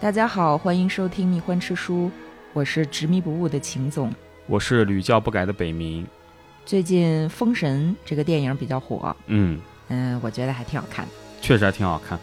[0.00, 2.06] 大家好，欢迎收听《蜜獾吃书》，
[2.54, 4.10] 我是执迷不悟的秦总。
[4.46, 6.02] 我是屡教不改的北冥。
[6.64, 11.06] 最近《封神》这个电影比较火，嗯，嗯，我觉得还挺好看。
[11.42, 12.18] 确实还挺好看，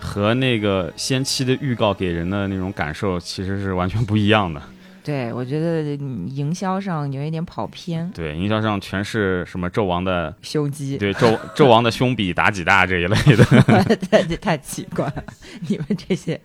[0.00, 4.60] 和那个先期的预告给人的那种感受其实是完全不一样的。
[5.04, 5.82] 对，我觉得
[6.26, 13.44] 营销上有一点跑偏，对，营销上全是什么纣王的胸肌，对，纣纣王的胸比妲己大这一类的，
[14.10, 15.24] 太太奇怪了，
[15.68, 16.40] 你们这些。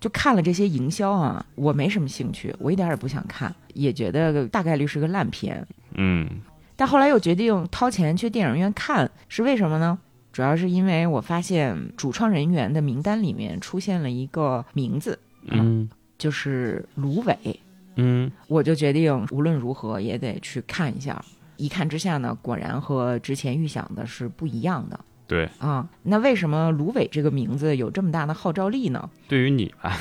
[0.00, 5.64] 就看了这些营销啊，我没什么兴趣，我一点也不想看，也觉得大概率是个烂片。
[5.94, 6.26] 嗯，
[6.74, 9.98] 但后来又决定掏钱去电影院看，是为什么呢？
[10.32, 17.60] 主要是因为我发现主创人员的名单里面出现了一个名字，嗯，就是芦苇。
[17.96, 21.22] 嗯，我就决定无论如何也得去看一下。
[21.56, 24.98] 一看之下呢，果然和之前预想的是不一样的。
[25.30, 29.08] 对啊，那为什么芦苇这个名字有这么大的号召力呢？
[29.28, 29.96] 对于你吧，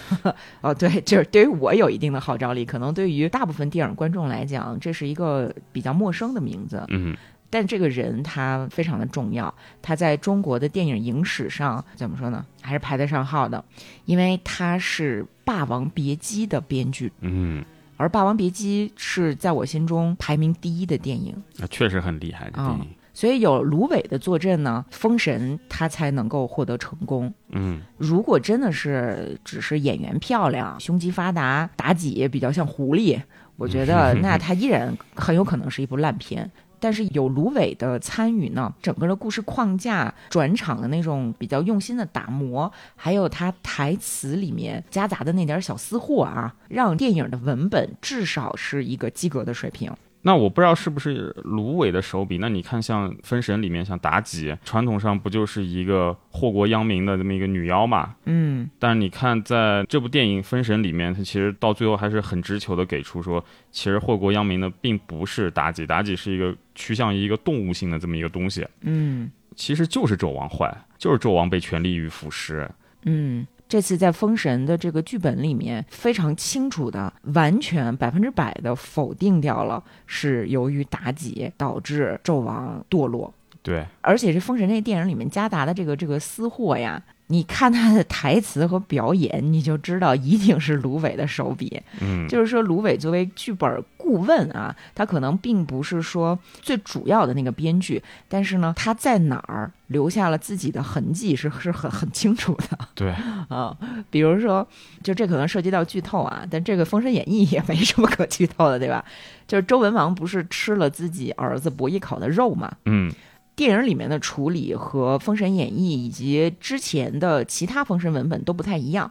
[0.60, 2.66] 哦，对，就是对于我有一定的号召力。
[2.66, 6.84] 可能对于大部分电影观众来讲，这是一个比较陌生的名字。
[6.90, 7.16] 嗯，
[7.48, 12.44] 但这个人他非常的重要，他在中国的电影影史上怎么说呢？
[12.60, 13.64] 还是排得上号的，
[14.04, 17.10] 因为他是《霸王别姬》的编剧。
[17.20, 17.64] 嗯，
[17.96, 21.34] 而《霸王别姬》是在我心中排名第一的电影。
[21.56, 22.86] 那确实很厉害的电影。
[23.14, 27.32] 所以有芦苇的坐镇呢，封神他才能够获得成功。
[27.50, 33.18] 嗯，如果真的是只是演员漂亮、胸肌发达、妲己比较像狐狸，
[33.56, 36.50] 我觉得 那他依然很有可能是一部烂片。
[36.80, 49.90] 但是有芦苇的参与呢，整个的故事框架、转场的那种比较用心的打磨，还有他台词里面夹杂的那点小私货啊，让电影的文本至少是一个及格的水平。
[50.26, 52.38] 那我不知道是不是芦苇的手笔。
[52.38, 58.16] 那你看，像《封神》里面，像妲己，传统上不就是一个祸国殃民的这么一个女妖嘛？
[58.24, 58.68] 嗯。
[58.78, 68.66] 但是你看，在这部电影《封神》里面，它其实到最后还是很直球的给出说，其实祸国殃民的并不是妲己，妲己是一个趋向于一个动物性的这么一个东西。
[68.80, 69.30] 嗯。
[69.54, 72.66] 其实就是纣王坏，就是纣王被权力欲腐蚀。
[73.04, 73.46] 嗯。
[73.66, 83.32] 这次在《封神》的这个剧本里面，非常清楚的、完全百分之百的否定掉了，是由于妲己导致纣王堕落。
[83.62, 87.02] 对，而且这《封神》这电影里面夹杂的这个这个私货呀。
[87.28, 91.80] 你看他的台词和表演，你就知道一定是芦苇的手笔。
[92.00, 102.78] 嗯，就是说芦苇作为剧本顾问啊，他可能并不是说最主要的那个编剧，但是呢，他在哪儿留下了自己的痕迹是是很很清楚的。
[102.94, 103.10] 对
[103.48, 103.74] 啊，
[104.10, 104.66] 比如说，
[105.02, 109.02] 就这可能涉及到剧透啊，但这个《封神演义》也没什么可剧透的，对吧？
[109.48, 112.70] 就是周文王不是吃了自己儿子伯邑考的肉嘛？
[112.84, 113.10] 嗯。
[113.56, 119.10] 电影里面的处理和《封神演义》以及之前的其他封神文本都不太一样。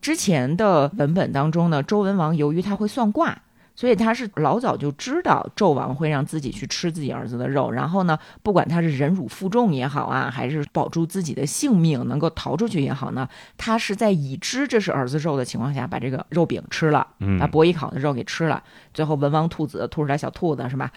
[0.00, 3.36] 之前的文本当中呢，周文王由于他会算卦，
[3.74, 7.70] 所以他是老早就知道纣王会让自己去吃自己儿子的肉。
[7.70, 17.06] 然后呢，不管他是忍辱负重也好啊，还是保住自己的性命能够逃出去也好呢，他是在已知这是儿子肉的情况下，把这个肉饼吃了，
[17.38, 18.62] 把伯邑考的肉给吃了。
[18.94, 20.90] 最后文王吐子，吐出来小兔子，是吧？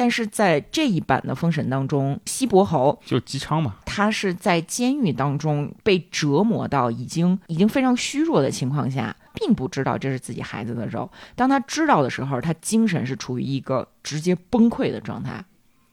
[0.00, 11.10] 但是在这一版的《封神》当中，西伯侯就姬昌嘛，他是在监狱当中被折磨到已经已经非常虚弱的情况下，并不知道这是自己孩子的肉。
[11.36, 15.44] 当他知道的时候，他精神是处于一个直接崩溃的状态。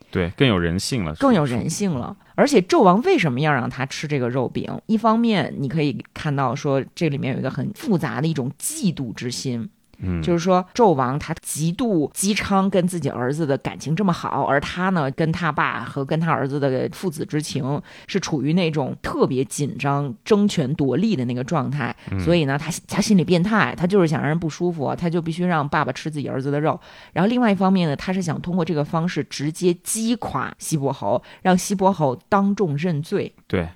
[0.09, 2.15] 对，更有人性了，更有人性了。
[2.35, 4.79] 而且纣王为什么要让他吃这个肉饼？
[4.85, 9.69] 一方面，你可以看到说这里面有一个很复杂的一种嫉妒之心。
[9.99, 21.95] 嗯，就是说，纣王他嫉妒姬昌跟自己儿子的感情这么好，而他呢，跟他爸和跟他儿子的父子之情是处于那种特别紧张、争权夺利的那个状态。
[22.23, 26.79] 所以呢，他他心里变态，他就是想让人不舒服，他就必须让爸爸吃自己儿子的肉。
[27.13, 33.33] 然后另外一方面呢，他是想通过这个方式直接击垮西伯侯，让西伯侯当众认罪。
[33.47, 33.67] 对，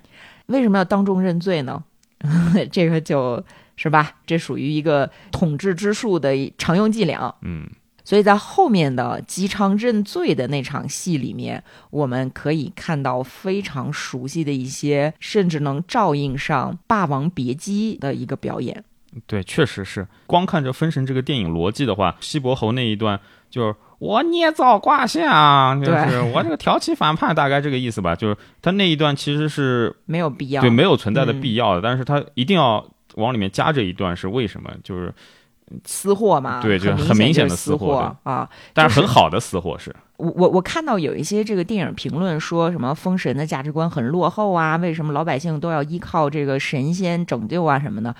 [0.46, 1.82] 为什么要当众认罪呢？
[2.70, 3.44] 这个就。
[3.76, 4.16] 是吧？
[4.26, 7.34] 这属于一个统治之术的常用伎俩。
[7.42, 7.68] 嗯，
[8.04, 18.84] 所以在后面的姬昌认罪的那场戏里面，我们可以看到非常熟悉的一些，甚至能照应上《霸王别姬》的一个表演。
[19.26, 20.06] 对，确实是。
[20.26, 23.20] 光看着《封神》这个电影逻辑的话，西伯侯那一段
[23.50, 28.16] 就是我捏造卦象，就是我这个挑起反叛，大概这个意思吧。
[28.16, 32.84] 就是他那一段其实是没有必要，对，没有存在的必要的，但是他一定要。
[33.16, 34.70] 往里面加这一段是为什么？
[34.82, 35.12] 就是
[35.84, 39.94] 私货嘛，对，就很明显的私货啊，但是很好的私货是。
[40.18, 48.14] 我我我看到有一些这个电影评论说什么封神的价值观很落后啊，为什么老百姓都要依靠这个神仙拯救啊什么的？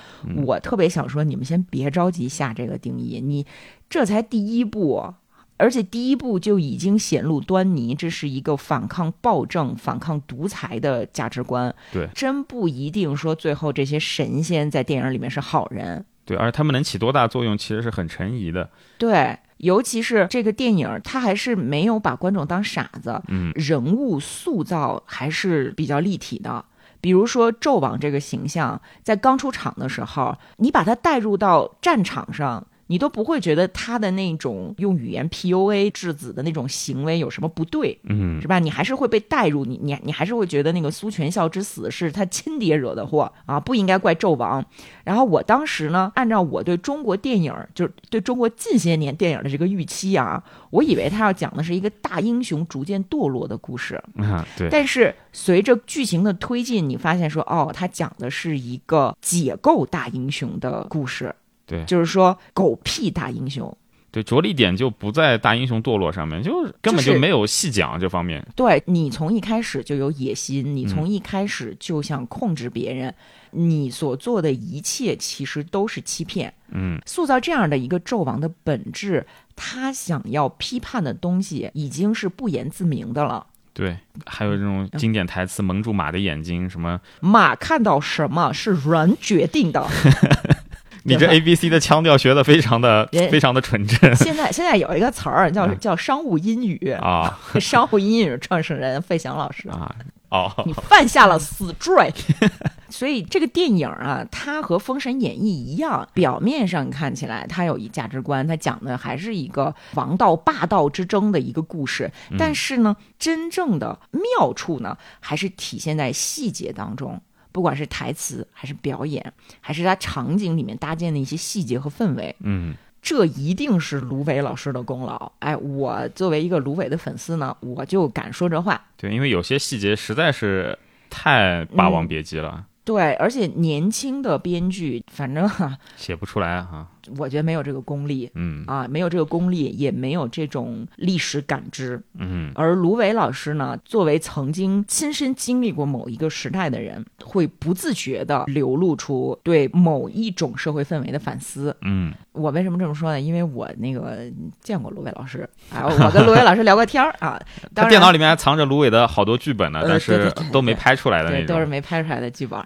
[0.44, 3.46] 我特别想说，你们先别着急下这个定义，你
[3.88, 5.14] 这才第一步，
[5.62, 11.73] 而且第一步就已经显露端倪，这是一个反抗暴政、反抗独裁的价值观。
[11.93, 16.05] 对，真不一定说最后这些神仙在电影里面是好人。
[16.25, 18.69] 对，而他们能起多大作用，其实是很成疑的。
[18.99, 19.38] 对。
[19.59, 26.64] 尤其是这个电影，它还是没有把观众当傻子，嗯，人物塑造还是比较立体的。
[27.00, 32.67] 比如说纣王这个形象，在刚出场的时候，你把他带入到战场上。
[32.88, 38.58] 你都不会觉得他的那种用语言 PUA 质子的那种行为有什么不对，嗯，是吧？
[38.58, 44.64] 你还是会被带入，你你你还是会觉得那个苏全孝之死是他亲爹惹的祸啊，不应该怪纣王。
[45.05, 54.69] 然后我当时呢，按照我对中国电影，就是对中国近些年电影的这个预期啊，我以为他要讲的是一个大英雄逐渐堕落的故事，啊，对。
[54.70, 61.35] 但是随着剧情的推进，你发现说，哦，他讲的是一个解构大英雄的故事。
[61.67, 63.76] 对，就是说狗屁大英雄，
[64.11, 68.47] 对，着力点就不在大英雄堕落上面，就是根本就没有细讲这方面。
[68.55, 73.14] 对你从一开始就有野心，你从一开始就想控制别人，
[73.53, 76.53] 你所做的一切其实都是欺骗。
[76.73, 83.47] 嗯，塑造这样的一个纣王的本质，他想要批判的东西已经是不言自明的了。
[83.75, 89.87] 对，还有这种经典台词“蒙住马的眼睛”，什么马看到什么是人决定的。
[91.04, 94.14] 你这 A B C 的腔调学的非常的非常的纯正。
[94.16, 99.94] 现在现在有一个词儿叫叫商务英语啊， 商务英语创始人费翔老师啊，
[100.28, 102.12] 哦，你犯下了死罪。
[102.88, 112.10] 所以这个电影啊，它和《封神演义》一样，表面上看起来它有一价值观，它讲的还是一个王道霸道之争的一个故事。
[112.38, 117.19] 但是呢，真正的妙处呢，还是体现在细节当中。
[117.52, 125.31] 不管是台词还是表演，还是他场景里面搭建的一些细节和氛围，嗯，这一定是芦苇老师的功劳。
[125.40, 128.82] 哎，我作为一个芦苇的粉丝呢，我就敢说这话。
[128.96, 130.78] 对，因为有些细节实在是
[131.10, 132.64] 太《霸王别姬》了。
[132.84, 136.88] 对，而且年轻的编剧，反正哈写不出来哈。
[137.16, 142.50] 我觉得没有这个功力，嗯啊，没有这个功力，也没有这种历史感知，嗯。
[142.54, 151.76] 而芦苇老师呢，作为曾经亲身经历过某一个时代的人，会不自觉地流露出对某一种社会氛围的反思。
[151.82, 153.20] 嗯，我为什么这么说呢？
[153.20, 154.20] 因为我那个
[154.60, 157.40] 见过芦苇老师啊，我跟芦苇老师聊过天儿啊。
[157.75, 162.58] 他电脑里面还藏着芦苇的好多剧本呢，但是都没拍出来的那种，都是没拍出来的剧本。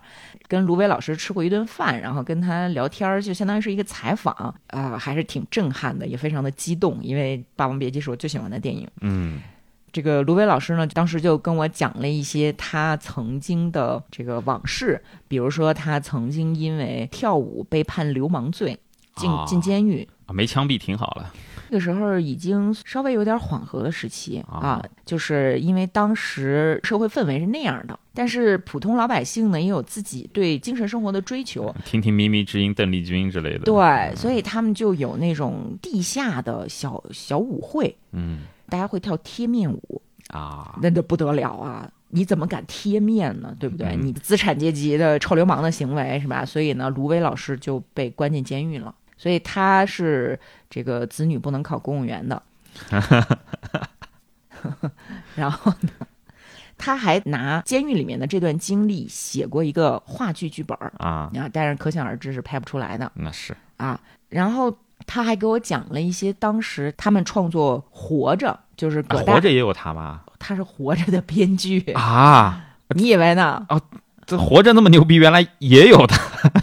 [0.48, 8.88] 跟芦苇老师吃过一顿饭，然后跟他聊天儿，就相当于是一个采访啊，还是挺震撼的，也非常的激动，因为《霸王别姬》是我最喜欢的电影。
[9.00, 9.40] 嗯，
[9.92, 18.78] 这个芦苇老师呢，当时就跟我讲了一些他曾经的这个往事，比如说他曾经因为跳舞被判流氓罪，
[19.16, 21.32] 进进监狱啊，没枪毙挺好了。
[21.68, 27.98] 那个时候已经稍微有点缓和的时期啊，就是因为当时社会氛围是那样的。
[28.14, 33.64] 但是普通老百姓呢，也有自己对精神生活的追求，听听靡靡之音，邓丽君之类的。
[33.64, 41.90] 对，所以他们就有那种地下的小小舞会，嗯，大家会跳贴面舞啊，那就不得了啊！
[42.08, 43.54] 你怎么敢贴面呢？
[43.60, 43.94] 对不对？
[43.96, 46.42] 你资产阶级的臭流氓的行为是吧？
[46.42, 48.94] 所以呢，芦苇老师就被关进监狱了。
[49.26, 50.38] 所以他是
[50.70, 52.40] 这个子女不能考公务员的，
[55.34, 55.90] 然后呢？
[56.78, 63.10] 他还拿监狱里面的这段经历写过一个话剧剧本啊，啊，但是可想而知是拍不出来的。
[63.16, 64.72] 那是啊，然后
[65.08, 70.20] 他还给我讲了一些当时他们创作《活着》，就是《活着》也有他吗？
[70.38, 72.64] 他是《活着》的编剧啊？
[72.90, 73.66] 你以为呢？
[73.70, 73.82] 哦，
[74.24, 76.16] 这《活着》那么牛逼，原来也有他。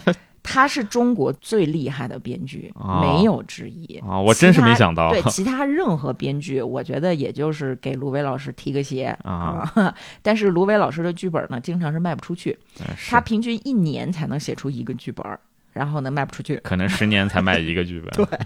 [0.46, 4.20] 他是中国最厉害的编剧，没有之一啊！
[4.20, 9.72] 我真是没想到，对其他任何编剧，我觉得也就是给芦苇老师提个鞋啊。
[10.22, 12.56] 但是芦苇老师的剧本呢，经常是卖不出去，
[13.08, 15.26] 他平均一年才能写出一个剧本。
[15.74, 18.10] 然后呢，卖不出去， 可能十年才卖一个剧本。
[18.16, 18.38] 对，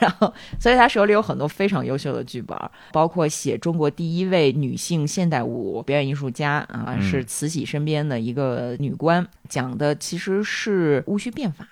[0.00, 2.58] 然后，所以他手里有很多非常优秀的剧本，
[2.92, 11.66] 包括写中国第一位女性现代舞表演艺术家啊，是慈禧身边的一个女官，讲的其实是戊戌变法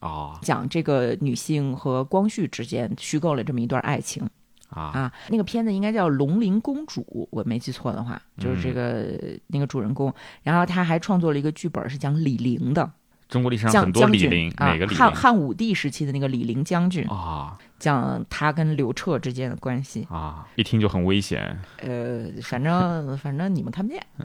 [0.00, 4.28] 啊，讲这个女性和光绪之间虚构了这么一段爱情。
[4.68, 4.82] 啊。
[4.94, 12.90] 啊，那个片子应该叫《龙鳞公主》，我没记错的话，就是这个那个主人公，然后他还创作了一个剧本，是讲李陵的。
[13.32, 20.06] 中国历史上将很多李陵，啊哪个李陵汉汉武帝时期的那个李陵将军，啊讲他跟刘彻之间的关系。
[20.10, 24.04] 啊，一听就很危险呃，反正反正你们看不见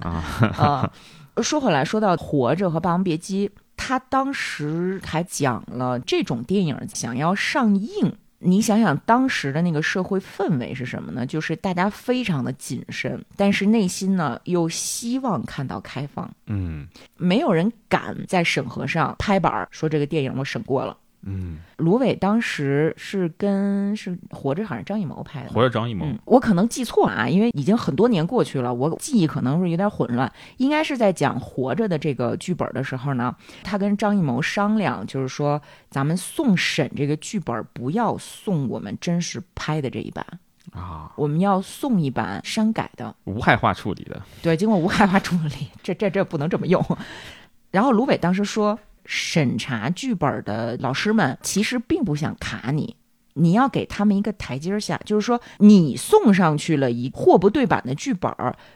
[0.00, 0.24] 啊
[0.58, 0.92] 啊。
[1.40, 8.12] 说回来，说到《活着》和《霸王别姬》，他当时还讲了这种电影想要上映。
[8.42, 11.26] 你想想当时的那个社会氛围是什么呢？
[11.26, 20.96] 就是大家非常的谨慎，但是内心呢又希望看到开放，嗯没有人敢在审核上拍板儿说这个电影我审过了。
[21.22, 25.50] 嗯，芦苇当时是跟是活着，好像张艺谋拍的。
[25.50, 30.32] 活着张艺谋嗯，我可能记错啊，因为已经很多年过去了，我记忆可能是有点混乱。
[30.56, 35.60] 应该是在讲《活着》的这个剧本的时候呢，他跟张艺谋商量，就是说
[35.90, 40.24] 咱们送审这个剧本，不要送我们真实拍的这一版，
[40.72, 43.14] 啊，我们要送一版删改的。
[43.24, 46.82] 无害化处理的，对，经过无害化处理，这这这不能这么用。
[47.70, 52.96] 然后芦苇当时说，审查剧本的老师们其实并不想卡你，
[53.34, 58.32] 你要给他们一个台阶下，就是说你送上去了一货不对版的剧本，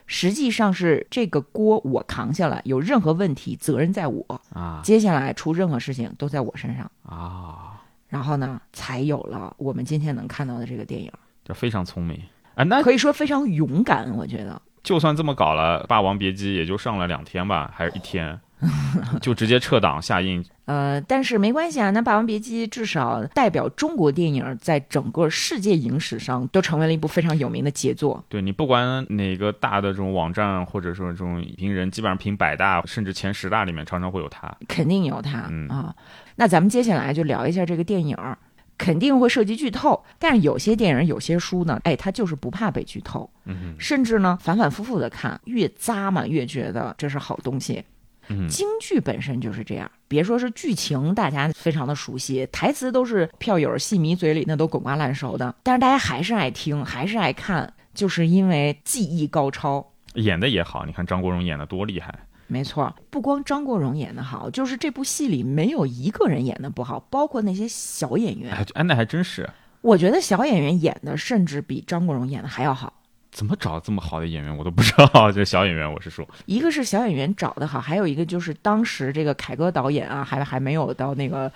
[0.06, 6.90] 实际上是这个锅我扛下来，有任何问题责任在我，啊接下来出任何事情都在我身上。
[7.02, 11.10] 啊，然后呢，才有了我们今天能看到的这个电影，
[11.44, 12.20] 这非常聪明
[12.54, 12.64] 啊。
[12.64, 14.60] 那可以说非常勇敢，我觉得。
[14.82, 18.38] 就算这么搞了，《霸王别姬》也就上了两天吧，还是一天，
[19.20, 20.44] 就直接撤档下映。
[20.66, 28.24] 呃，但是没关系啊，那《霸王别姬》至少代表中国电影在整个世界影史上都成为了一部非常有名的杰作。
[28.30, 34.56] 对你不管哪个大的这种网站或者说这种影评人，基本上评百大甚至前十大里面，常常会有它。
[34.66, 35.94] 肯定有它、嗯啊。
[36.36, 38.38] 那咱们接下来就聊一下这个电影儿，
[38.78, 47.84] 肯定会涉及剧透，但是有些电影、有些书呢，哎，它就是不怕被剧透，嗯甚至呢反反复复的看，越扎嘛越觉得这是好东西。
[48.28, 59.84] 嗯京剧本身就是这样，别说是剧情，大家非常的熟悉，台词都是票友、戏迷嘴里那都滚瓜烂熟的，但是大家还是爱听，还是爱看，就是因为技艺高超。
[60.14, 62.14] 演的也好，你看张国荣演的多厉害。
[62.46, 68.52] 没错，不光张国荣演的好，就是这部戏里没有一个人演的不好，包括那些小演员。
[68.52, 69.48] 哎，哎那还真是，
[69.80, 72.92] 我觉得小演员演的甚至比张国荣演的还要好。
[73.34, 75.32] 怎么找这么好的演员，我都不知道。
[75.32, 81.50] 这小演员，我是说，一个是小演员找的好，还有一个就是当时这个凯歌导演啊，还还没有到那个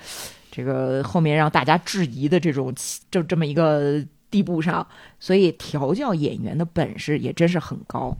[0.50, 2.74] 这个后面让大家质疑的这种
[3.12, 4.84] 就这么一个地步上，
[5.20, 8.14] 所以调教演员的本事也真是很高。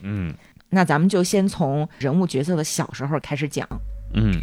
[0.00, 0.34] 嗯
[0.68, 3.66] 那咱们就先从人物角色的小时候开始讲。
[4.12, 4.34] 嗯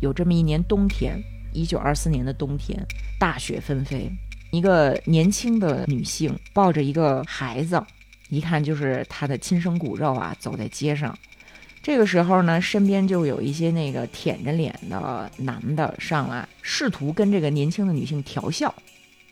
[0.00, 1.16] 有这么一年冬天，
[1.52, 2.84] 一九二四年的冬天，
[3.20, 4.10] 大雪纷飞，
[4.52, 7.82] 一个年轻的女性抱着一个孩子，
[8.28, 11.18] 一看就是她的亲生骨肉啊，走在街上。
[11.82, 18.72] 这个时候呢，身边就有一些那个舔着脸的男的上来，试图跟这个年轻的女性调笑，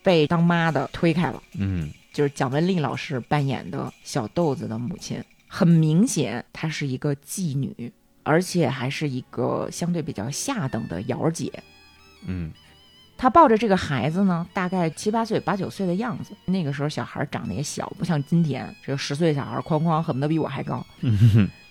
[0.03, 1.41] 被当妈的推开了。
[1.53, 11.53] 嗯就是蒋雯丽老师扮演的小豆子的母亲，很明显她是一个妓女，而且还是一个相对比较下等的瑶儿姐。
[12.27, 12.51] 嗯
[13.21, 16.33] 她抱着这个孩子呢，大概七八岁、八九岁的样子。
[16.47, 20.83] 那个时候小孩长得也小，不像今天这个十岁小孩哐哐恨不得比我还高。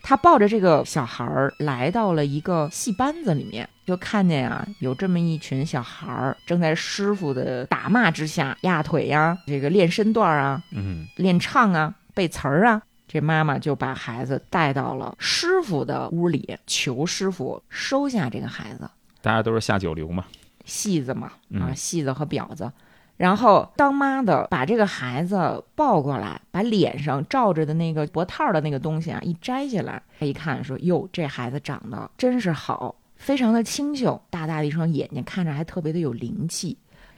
[0.03, 12.79] 他抱着这个小孩儿来到了一个戏班子里面，就看见啊，有这么一群小孩儿正在师傅的打骂之下压腿呀、这个练身段啊，嗯练唱啊、背词儿啊。
[13.07, 18.87] 这妈妈就把孩子带到了师傅的屋里，求师傅收下这个孩子。
[19.23, 20.23] 大家都是下九流嘛。
[20.69, 22.71] 戏子嘛，啊，嗯戏子和婊子。
[23.17, 36.77] 然后当妈的把这个孩子抱过来，把脸上罩着的那个脖套的那个东西啊一摘下来，他一看说：“哟，这孩子长得真是好，非常的清秀，大大的一双眼睛，看着还特别的有灵气。”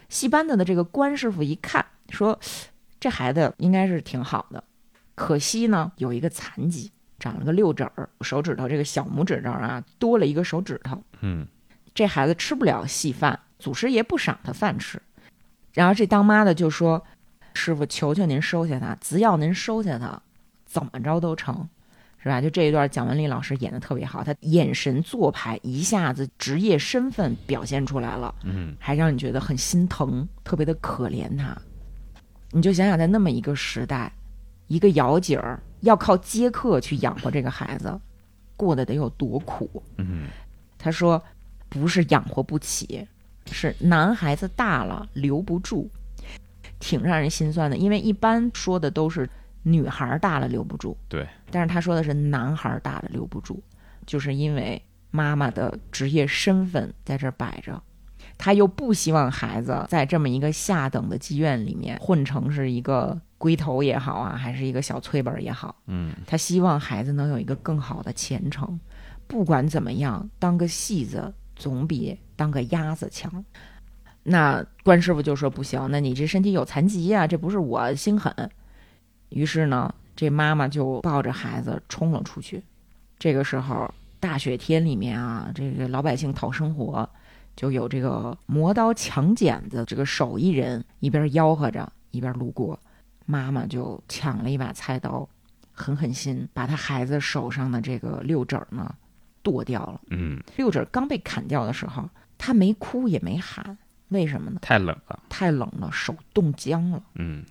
[0.09, 2.39] 戏班子的这个关师傅一看说
[2.99, 4.63] ：“这孩子应该是挺好的，
[5.13, 11.45] 可惜呢有一个残疾，长了个六指儿，手指头这个小拇指这儿啊多了一个手指头。”嗯
[11.93, 15.01] 这孩子吃不了细饭，祖师爷不赏他饭吃。
[15.73, 17.03] 然后这当妈的就说
[17.53, 20.21] ：“师傅，求求您收下他，只要您收下他，
[20.65, 21.67] 怎么着都成，
[22.17, 31.55] 是吧？”就这一段，蒋雯丽老师演的特别好，她眼神做派一下子职业身份表现出来了，嗯还让你觉得很心疼，特别的可怜他。
[32.51, 34.11] 你就想想，在那么一个时代，
[34.67, 37.97] 一个姚姐儿要靠接客去养活这个孩子，
[38.57, 39.81] 过得得有多苦。
[39.97, 40.27] 嗯
[40.77, 41.23] 他说，
[41.71, 43.07] 不是养活不起，
[43.49, 45.89] 是男孩子大了留不住，
[46.79, 47.77] 挺让人心酸的。
[47.77, 49.27] 因为一般说的都是
[49.63, 53.63] 女孩大了留不住，对，但是他说的是男孩大了留不住，
[54.05, 57.81] 就是因为妈妈的职业身份在这儿摆着，
[58.37, 68.77] 他又不希望孩子在这么一个下等的妓院里面混成是一个龟头也好啊，还是一个小翠本也好，嗯，他希望孩子能有一个更好的前程。
[69.27, 73.45] 不管怎么样，当个戏子总比当个鸭子强。
[74.23, 78.33] 那关师傅就说不行，那你这身体有残疾呀、这不是我心狠。
[79.29, 82.63] 于是呢，这妈妈就抱着孩子冲了出去。
[83.19, 87.07] 这个时候，大雪天里面啊，这个老百姓讨生活，
[87.55, 92.79] 就有这个磨刀抢剪子这个手艺人一边吆喝着，一边路过。
[93.25, 95.27] 妈妈就抢了一把菜刀，
[95.71, 98.93] 狠狠心把他孩子手上的这个六指儿呢
[99.43, 100.01] 剁掉了。
[100.09, 103.77] 嗯，六指刚被砍掉的时候，他没哭也没喊，
[104.09, 104.59] 为什么呢？
[104.61, 107.01] 太冷了，太冷了，手冻僵了。
[107.15, 107.43] 嗯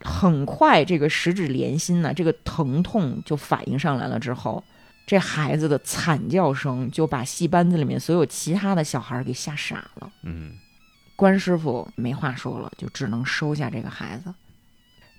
[0.00, 4.18] 很快，这个十指连心呢，这个疼痛就反应上来了。
[4.18, 4.62] 之后，
[5.06, 10.12] 这孩子的惨叫声就把戏班子里面所有其他的小孩儿给吓傻了。
[10.22, 10.52] 嗯
[11.16, 14.32] 关师傅没话说了，就只能收下这个孩子。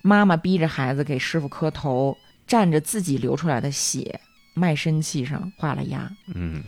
[0.01, 2.17] 妈妈逼着孩子给师傅磕头，
[2.47, 4.21] 蘸着自己流出来的血，
[4.53, 6.11] 卖身契上画了押。
[6.33, 6.63] 嗯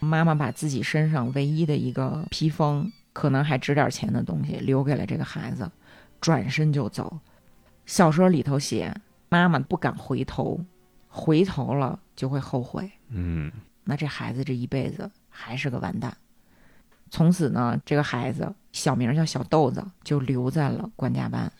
[0.00, 5.70] 妈妈把自己身上唯一的一个披风，可能还值点钱的东西留给了这个孩子，
[6.20, 7.18] 转身就走。
[7.86, 8.94] 小说里头写，
[9.28, 10.62] 妈妈不敢回头，
[11.08, 12.90] 回头了就会后悔。
[13.08, 13.50] 嗯
[13.84, 16.14] 那这孩子这一辈子还是个完蛋。
[17.10, 21.50] 从此呢，这个孩子小名叫小豆子，就留在了官家班。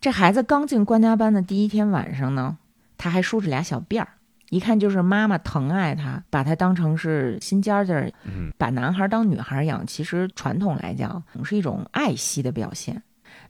[0.00, 2.58] 这孩子刚进官家班的第一天晚上呢，
[2.96, 4.08] 他还梳着俩小辫儿，
[4.50, 9.86] 一看就是妈妈疼爱他，把他当成是心尖儿尖儿，嗯把男孩当女孩养。
[9.86, 13.02] 其实传统来讲是一种爱惜的表现。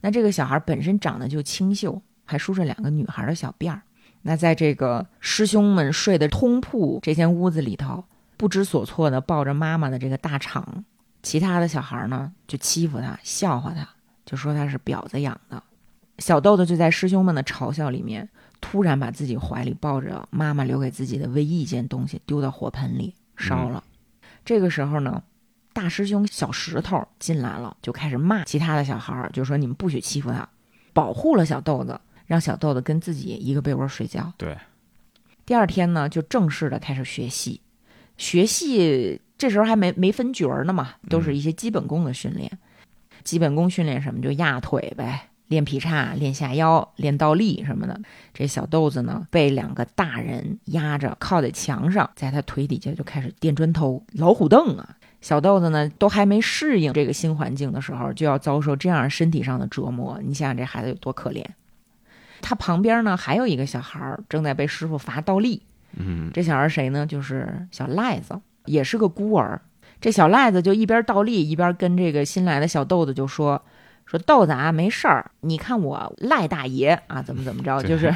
[0.02, 3.82] 那这个小孩本身长得就清秀，还梳着两个女孩的小辫儿。
[4.22, 8.04] 那在这个师兄们睡的通铺这间屋子里头，
[8.36, 10.84] 不知所措的抱着妈妈的这个大肠，
[11.22, 13.88] 其他的小孩呢就欺负他，笑话他，
[14.26, 15.62] 就说他是婊子养的。
[16.18, 18.28] 小豆豆就在师兄们的嘲笑里面，
[18.60, 23.82] 突然把自己怀里抱着妈妈留给自己的唯一一件东西丢到火盆里烧了。
[24.44, 25.22] 这个时候呢，
[25.72, 30.48] 大师兄小石头进来了，就开始骂其他的小孩儿，就说你们不许欺负他，
[30.92, 34.32] 保护了小豆子，让小豆子跟自己一个被窝睡觉。
[34.36, 34.56] 对，
[35.46, 37.60] 第二天呢，就正式的开始学戏。
[38.16, 42.50] 学戏这时候还没没分角儿呢嘛，都是一些基本功的训练。
[43.24, 44.20] 基本功训练什么？
[44.20, 48.00] 就压腿呗，练劈叉，练下腰，练倒立什么的。
[48.32, 54.96] 这小豆子呢，被两个大人压着，靠在墙上，在他腿底下就开始垫砖头、老虎凳啊。
[55.20, 60.20] 小豆子呢，都还没适应这个新环境的时候，就要遭受这样身体上的折磨。
[60.22, 61.44] 你想想，这孩子有多可怜。
[62.40, 65.60] 他旁边呢，还有一个小孩儿正在被师傅罚倒立。
[65.96, 67.04] 嗯这小孩谁呢？
[67.04, 69.60] 就是小赖子，也是个孤儿。
[70.00, 73.60] 这小赖子就一边倒立，一边跟这个新来的小豆子就说
[74.10, 78.12] ：“说豆子啊，没事儿，你看我赖大爷啊，怎么怎么着， 就是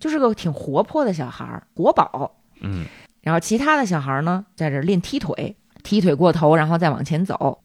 [0.00, 2.34] 就是个挺活泼的小孩儿，国宝。
[2.60, 2.84] 嗯
[3.22, 7.60] 然后其他的小孩儿呢，在这儿练踢腿，踢腿过头，然后再往前走。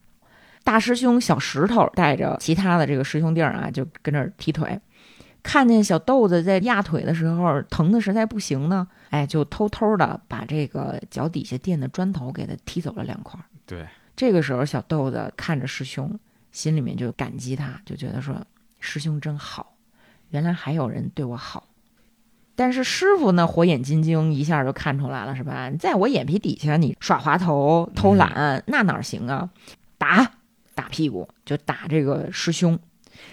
[0.64, 4.80] 大师兄小石头带着其他的这个师兄弟儿啊，就跟这儿踢腿。
[5.42, 13.44] 看见小豆子在压腿的时候疼的实在不行呢，哎，就偷偷的把这个脚底下垫的砖头给他踢走了两块儿。
[13.66, 16.18] 对，这个时候，小豆子看着师兄，
[16.52, 18.46] 心里面就感激他，就觉得说
[18.80, 19.76] 师兄真好，
[20.30, 21.68] 原来还有人对我好。
[22.56, 25.72] 但是师傅呢，火眼金睛，一下就看出来了，是吧？
[25.80, 29.50] 在我眼皮底下，你耍滑头、偷懒，那哪行啊？
[29.98, 30.34] 打
[30.76, 32.78] 打屁股，就打这个师兄。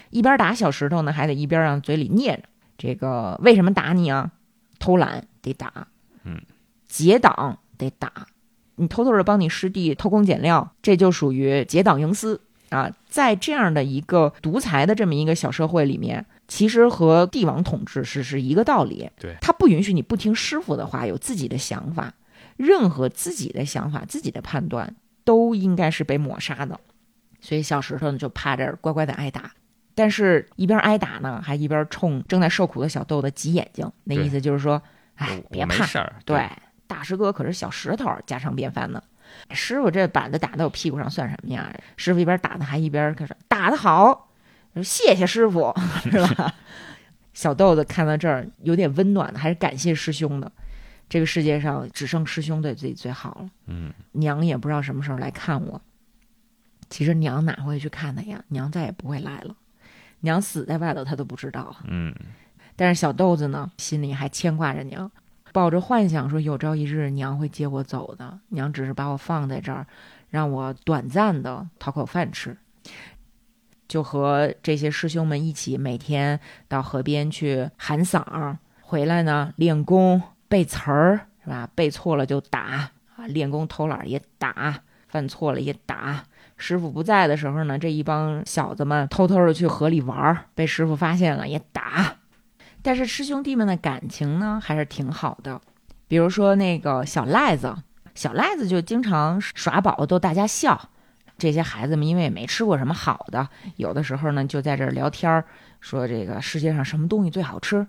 [0.09, 4.31] 一边打小石头呢，还得一边让嘴里念着这个为什么打你啊？
[4.79, 5.87] 偷懒得打，
[6.23, 6.41] 嗯，
[6.87, 8.27] 结党得打，
[8.75, 12.91] 你偷偷的帮你师弟偷工减料，这就属于结党营私啊！
[13.07, 19.09] 在这样的一个独裁的这么一个小社会里面，其实和帝王统治是是一个道理。
[19.19, 22.13] 对他不允许你不听师傅的话，有自己的想法，
[22.55, 26.79] 任何自己的想法、自己的判断都应该是被抹杀的。
[27.39, 29.51] 所以小石头呢就趴这儿乖乖的挨打，
[29.95, 34.81] 但是一边挨打呢，还一边冲正在受苦的小豆子挤眼睛，那意思就是说，
[35.15, 35.85] 哎，别怕，
[36.25, 36.49] 对，
[36.87, 39.01] 大师哥可是小石头，家常便饭呢。
[39.51, 41.73] 师傅这板子打到我屁股上算什么呀？
[41.95, 44.29] 师傅一边打他，还一边开始打得好，
[44.83, 46.53] 谢谢师傅， 是吧？
[47.33, 50.51] 小豆子看到这儿有点温暖的，还是感谢师兄的。
[51.09, 53.49] 这个世界上只剩师兄对自己最好了。
[53.67, 55.81] 嗯娘也不知道什么时候来看我。
[56.89, 58.43] 其实娘哪会去看他呀？
[58.49, 59.55] 娘再也不会来了。
[60.21, 61.75] 娘死在外头，他都不知道。
[61.85, 62.13] 嗯
[62.75, 65.09] 但是小豆子呢，心里还牵挂着娘。
[65.53, 69.87] 抱着幻想说有朝一日娘会接我走的，娘只是把我放在这儿，
[70.29, 72.55] 让我短暂的讨口饭吃。
[73.87, 81.69] 就和这些师兄们一起每天到河边去喊嗓儿，回来呢练功背词儿，是吧？
[81.73, 86.25] 背错了就打啊，练功偷懒也打，犯错了也打。
[86.57, 92.16] 师傅不在的时候呢，这一帮小子们偷偷的去河里玩，被师傅发现了也打。
[92.81, 95.61] 但是师兄弟们的感情呢还是挺好的，
[96.07, 97.75] 比如说那个小赖子，
[98.15, 100.89] 小赖子就经常耍宝逗大家笑。
[101.37, 105.45] 这些孩子们因为也没吃过什么好的，有的时候呢就在这儿聊天儿，
[105.79, 107.85] 说这个世界上什么东西最好吃？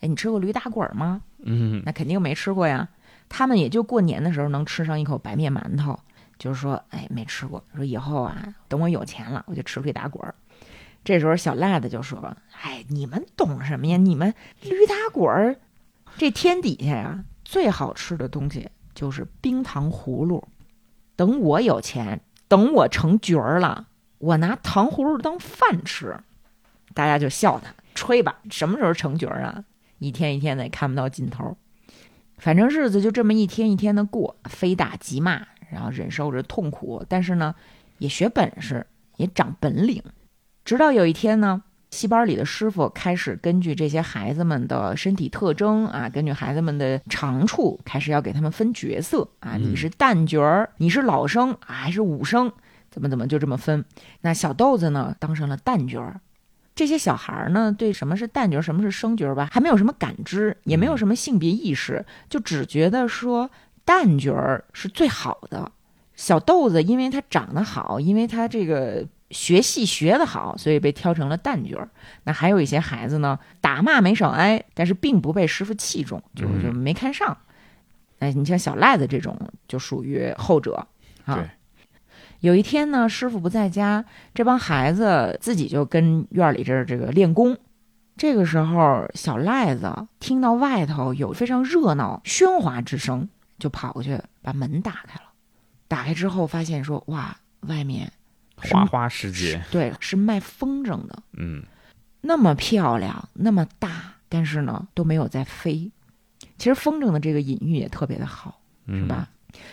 [0.00, 1.20] 哎，你吃过驴打滚吗？
[1.44, 2.88] 嗯，那肯定没吃过呀。
[3.28, 5.98] 他们也就过年的时候能吃上一口白面馒头，
[6.38, 7.62] 就是说，哎，没吃过。
[7.74, 10.22] 说以后啊，等我有钱了，我就吃驴打滚。
[11.06, 13.96] 这时候小赖子就说：“哎，你们懂什么呀？
[13.96, 15.56] 你们驴打滚儿，
[16.18, 20.46] 这天底下呀最好吃的东西就是冰糖葫芦。
[21.14, 23.88] 等我有钱。”等我成角儿了，
[24.18, 26.16] 我拿糖葫芦当饭吃，
[26.94, 29.64] 大家就笑他，吹吧，什么时候成角儿啊？
[29.98, 31.56] 一天一天的也看不到尽头，
[32.38, 37.52] 反正日子就这么一天一天的过，非打即骂，然后忍受着痛苦，但是呢，
[37.98, 40.00] 也学本事，也长本领，
[40.66, 41.62] 直到有一天呢。
[41.92, 49.56] 戏班里的师傅开始根据这些孩子们的身体特征啊，根据孩子们的长处，开始要给他们分角色啊。
[49.56, 52.52] 你是旦角儿，你是老生啊，还是武生？
[52.90, 53.84] 怎么怎么就这么分？
[54.22, 56.20] 那小豆子呢，当上了旦角儿。
[56.74, 63.48] 这些小孩儿呢，对什么是旦角儿，什么是生角儿吧，还没有什么感知，也没有什么性别意识，就只觉得说
[63.86, 65.70] 旦角儿是最好的。
[66.16, 69.06] 小豆子因为他长得好，因为他这个。
[69.30, 71.88] 学戏学得好，所以被挑成了旦角儿。
[72.24, 77.36] 那还有一些孩子呢，打骂没少挨，但是并不被师傅器重，就就没看上。
[78.18, 80.86] 哎，你像小赖子这种，就属于后者
[81.24, 81.44] 啊。
[82.40, 87.56] 有一天呢，师傅不在家，这帮孩子自己就跟院里这这个练功。
[88.16, 95.32] 这个时候，小赖子听到外头有非常热闹喧哗之声，就跑过去把门打开了。
[95.88, 98.12] 打开之后，发现说：“哇，外面……”
[98.56, 101.62] 花花世界，对，是卖风筝的，嗯，
[102.20, 105.90] 那么漂亮，那么大，但是呢都没有在飞。
[106.58, 109.28] 其实风筝的这个隐喻也特别的好，是吧？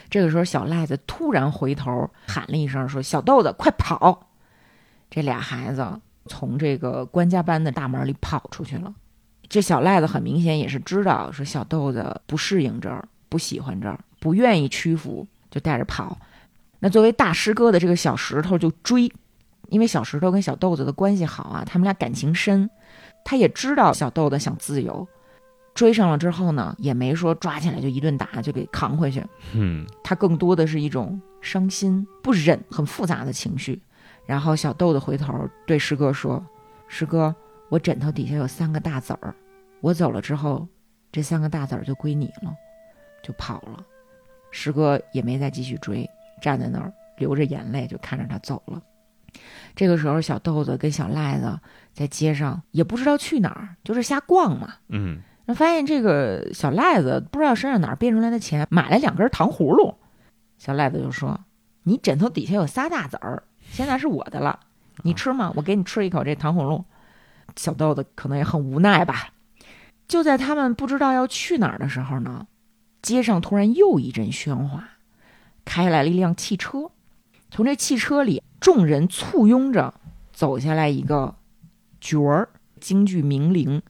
[0.10, 4.28] 这个时候，小赖子突然回头喊了一声，说：“小豆子，快跑！”
[5.10, 8.94] 这俩孩子从这个官家班的大门里跑出去了。
[9.50, 16.18] 这小赖子很明显也是知道，说小豆子不适应这儿，不喜欢这儿，不愿意屈服，就带着跑。
[16.84, 19.10] 那作为大师哥的这个小石头就追，
[19.70, 22.70] 因为小石头跟小豆子的关系好啊，他们俩感情深，
[23.24, 25.08] 他也知道小豆子想自由，
[25.74, 33.82] 追上了之后呢，也没说抓起来就一顿打就给扛回去，嗯，他更多的是一种伤心不忍很复杂的情绪。
[34.26, 36.46] 然后小豆子回头对师哥说
[36.90, 37.34] ：“师哥，
[37.70, 39.34] 我枕头底下有三个大子儿，
[39.80, 40.68] 我走了之后，
[41.14, 42.54] 这三个大子儿就归你了。”
[43.24, 43.82] 就跑了，
[44.52, 46.06] 师哥也没再继续追。
[46.44, 48.82] 站在那儿流着眼泪，就看着他走了。
[49.76, 51.58] 这个时候，小豆子跟小赖子
[51.94, 54.74] 在街上也不知道去哪儿，就是瞎逛嘛。
[54.90, 59.96] 嗯，那发现这个小赖子不知道身上哪儿变出来的钱，买了两根糖葫芦。
[60.58, 61.40] 小赖子就说
[61.84, 64.60] ：“你枕头底下有仨大子儿，现在是我的了，
[65.04, 65.54] 你吃吗？
[65.56, 66.84] 我给你吃一口这糖葫芦。”
[67.56, 69.30] 小豆子可能也很无奈吧。
[70.08, 72.46] 就在他们不知道要去哪儿的时候呢，
[73.02, 74.90] 街上突然又一阵喧哗。
[75.66, 76.92] 开来了一辆汽车，
[77.50, 79.94] 从这汽车里，众人簇拥着
[80.32, 81.36] 走下来一个
[82.02, 82.50] 角儿，
[82.80, 83.82] 京剧名伶，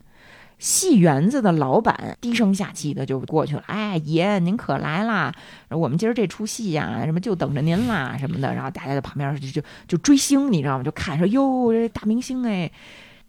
[0.58, 3.62] 戏园子的老板，低声下气的就过去了。
[3.66, 5.34] 哎，爷您可来啦！
[5.68, 8.54] 我们今儿这出戏呀，什么就等着您啦，什么的。
[8.54, 10.84] 然后大家在旁边就就就追星，你知道吗？
[10.84, 12.70] 就看说哟，这大明星哎，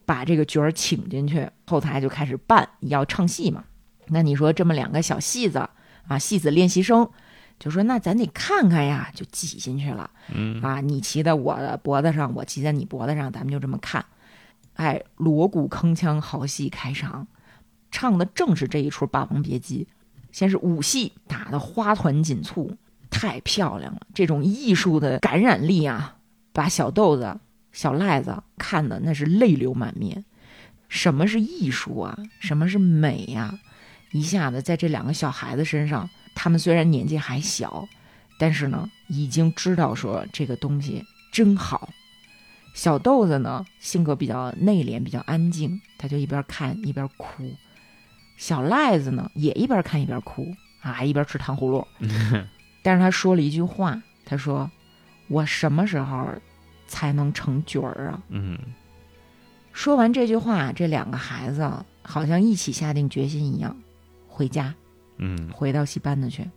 [0.05, 3.63] 把这个角儿请进去，后台就开始办要唱戏嘛。
[4.07, 5.67] 那你说这么两个小戏子
[6.07, 7.09] 啊，戏子练习生。
[7.57, 10.09] 就说那咱得看看呀，就挤进去了。
[10.33, 14.05] 嗯啊，你骑在我的脖子上，我骑在你脖子上，咱们就这么看。
[14.73, 17.25] 哎，锣鼓铿锵，好戏开场，
[17.91, 19.87] 唱的正是这一出《霸王别姬》。
[20.33, 22.75] 先是武戏打的花团锦簇，
[23.09, 24.01] 太漂亮了。
[24.13, 26.17] 这种艺术的感染力啊，
[26.51, 27.39] 把小豆子、
[27.71, 30.25] 小赖子看的那是泪流满面。
[30.89, 32.17] 什么是艺术啊？
[32.41, 33.57] 什么是美呀？
[34.11, 36.09] 一下子在这两个小孩子身上。
[36.35, 37.87] 他们虽然年纪还小，
[38.37, 41.89] 但是呢，已经知道说这个东西真好。
[42.75, 47.49] 小豆子呢，性格比较内敛，比较安静，他就一边看一边哭。
[48.37, 51.87] 小赖子呢也一边看一边哭啊，一边吃糖葫芦。
[52.83, 54.69] 但是他说了一句话，他说
[55.29, 56.27] ：“我什么时候
[56.85, 58.59] 才能成角儿啊？”嗯
[59.71, 61.69] 说完这句话，这两个孩子
[62.01, 63.75] 好像一起下定决心一样，
[64.27, 64.73] 回家，
[65.17, 66.49] 嗯回到戏班子去。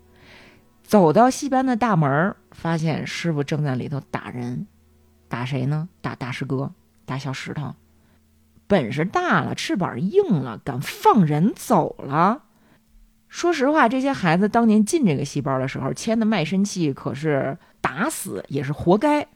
[0.83, 4.67] 走到戏班的大门，发现师傅正在里头打人，
[5.29, 5.89] 打谁呢？
[6.01, 6.73] 打大师哥，
[7.05, 7.75] 打小石头。
[8.67, 12.43] 本事大了，翅膀硬了，敢放人走了。
[13.29, 19.29] 说实话，这些孩子当年进这个戏班的时候签的卖身契，可是打死也是活该。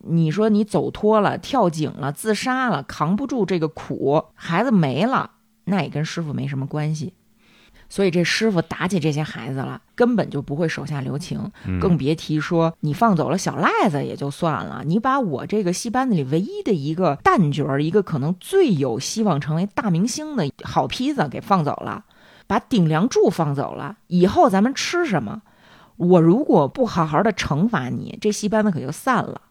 [0.00, 5.32] 你说你走脱了、跳井了、自杀了，扛不住这个苦，孩子没了，
[5.64, 7.14] 那也跟师傅没什么关系。
[7.90, 22.04] 所以这师傅打起这些孩子了，根本就不会手下留情，嗯更别提说你放走了小赖子也就算了，你把我这个戏班子里唯一的一个旦角儿，一个可能最有希望成为大明星的好坯子给放走了，
[22.46, 25.42] 把顶梁柱放走了，以后咱们吃什么？
[25.96, 29.42] 我如果不好好的惩罚你，这戏班子可就散了。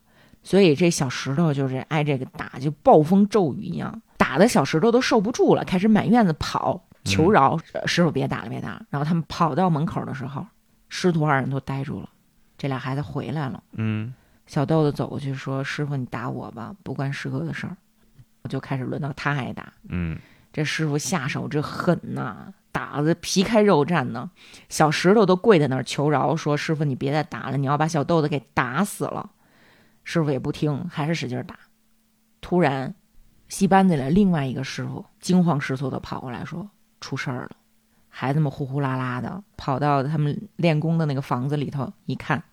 [0.41, 8.85] 所以这小石头就是挨这个打，就暴风骤雨一样，打的小石头都受不住了，开始满院子跑求饶，呃师傅别打了，别打了。
[8.89, 10.45] 然后他们跑到门口的时候，
[10.89, 12.09] 师徒二人都呆住了。
[12.57, 14.13] 这俩孩子回来了，嗯
[14.45, 17.75] 小豆子走过去说：“师傅，你打我吧，不关师哥的事儿。”
[18.49, 19.71] 就开始轮到他挨打。
[19.89, 20.17] 嗯
[20.51, 24.31] 这师傅下手这狠呐、打的皮开肉绽呢。
[24.69, 29.29] 小石头都跪在那儿求饶，说：“师傅，你别再打了，你要把小豆子给打死了。”
[30.03, 31.55] 师傅也不听，还是使劲打。
[32.41, 32.95] 突然，
[33.47, 36.67] 戏班子里另外一个师傅惊慌失措的跑过来说
[36.99, 37.51] ：“出事儿了！”
[38.09, 42.43] 孩子们呼呼啦啦的跑到他们练功的那个房子里头，一看，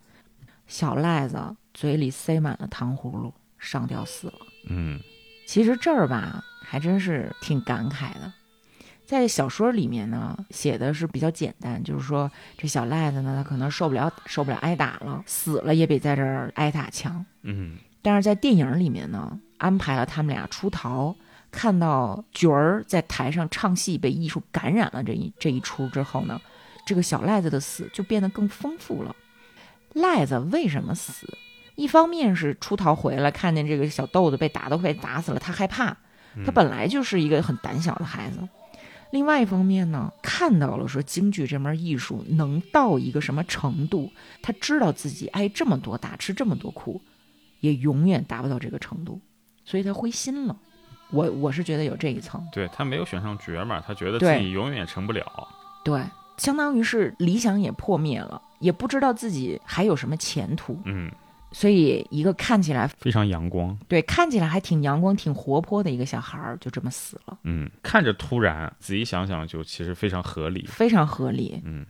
[0.66, 4.34] 小赖子嘴里塞满了糖葫芦，上吊死了。
[4.68, 5.00] 嗯
[5.46, 8.32] 其实这儿吧，还真是挺感慨的。
[9.04, 17.24] 在小说里面呢，写的是比较简单，就是说这小赖子呢，他可能受不了受不了挨打了，死了也比在这儿挨打强。
[17.42, 21.14] 嗯但是在电影里面呢，安排了他们俩出逃，
[21.50, 26.40] 看到角儿在台上唱戏被艺术感染了这一这一出之后呢，
[26.84, 29.14] 这个小赖子的死就变得更丰富了。
[29.94, 31.26] 赖子为什么死？
[31.74, 35.96] 一方面是出逃回来，看见这个小豆子被打都快打死了，他害怕，
[36.44, 38.38] 他本来就是一个很胆小的孩子。
[39.12, 44.10] 另外一方面呢，看到了说京剧这门艺术能到一个什么程度，
[44.42, 47.00] 他知道自己挨这么多打，吃这么多苦，
[47.60, 49.20] 也永远达不到这个程度，
[49.64, 50.58] 所以他灰心了。
[51.10, 55.24] 我我是觉得有这一层，对他没有选上角嘛，他觉得自己永远也成不了。
[55.84, 56.02] 对，
[56.36, 61.10] 相当于是理想也破灭了，也不知道自己还有什么前途，嗯，
[61.52, 63.78] 所以一个看起来非常阳光。
[63.86, 70.66] 对看起来还挺阳光、挺活泼的一个小孩儿，就这么死了，嗯，看着突然，仔细想想就其实非常合理。
[70.66, 71.60] 非常合理。
[71.64, 71.86] 嗯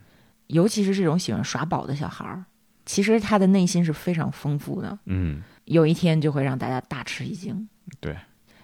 [0.47, 2.45] 尤其是这种喜欢耍宝的小孩儿，
[2.85, 7.67] 其实他的内心是非常丰富的，嗯有一天就会让大家大吃一惊。
[7.99, 8.15] 对，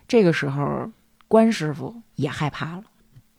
[0.08, 0.92] 这个时候
[1.28, 2.84] 关师傅也害怕了，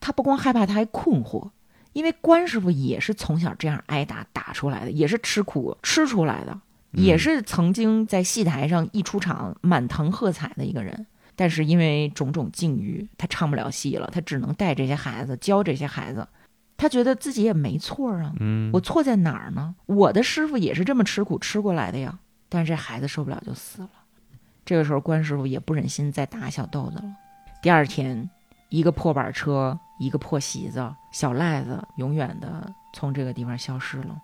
[0.00, 1.50] 他不光害怕，他还困惑，
[1.92, 6.52] 因为关师傅也是从小这样挨打打出来的，也是吃苦吃出来的，
[6.92, 11.06] 嗯也是曾经在戏台上一出场满堂喝彩的一个人。
[11.36, 16.26] 但是因为种种境遇，他唱不了戏了，他只能带这些孩子，教这些孩子。
[16.76, 19.74] 他觉得自己也没错啊，嗯，我错在哪儿呢？
[19.86, 22.18] 我的师傅也是这么吃苦吃过来的呀。
[22.48, 23.90] 但是这孩子受不了就死了。
[24.64, 27.04] 这个时候，关师傅也不忍心再打小豆子了。
[27.62, 28.28] 第二天，
[28.68, 34.20] 一个破板车，一个破席子，小赖子永远的从这个地方消失了。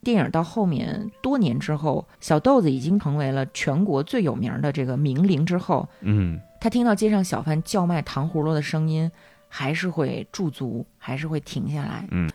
[0.00, 9.10] 电影到后面多年之后，小豆子已经成为了全国最有名的这个名伶之后，嗯他听到街上小贩叫卖糖葫芦的声音，
[9.48, 12.06] 还是会驻足，还是会停下来。
[12.10, 12.30] 嗯，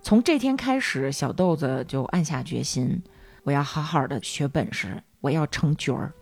[0.00, 3.02] 从这天开始，小豆子就暗下决心，
[3.42, 6.12] 我要好好的学本事，我要成角儿。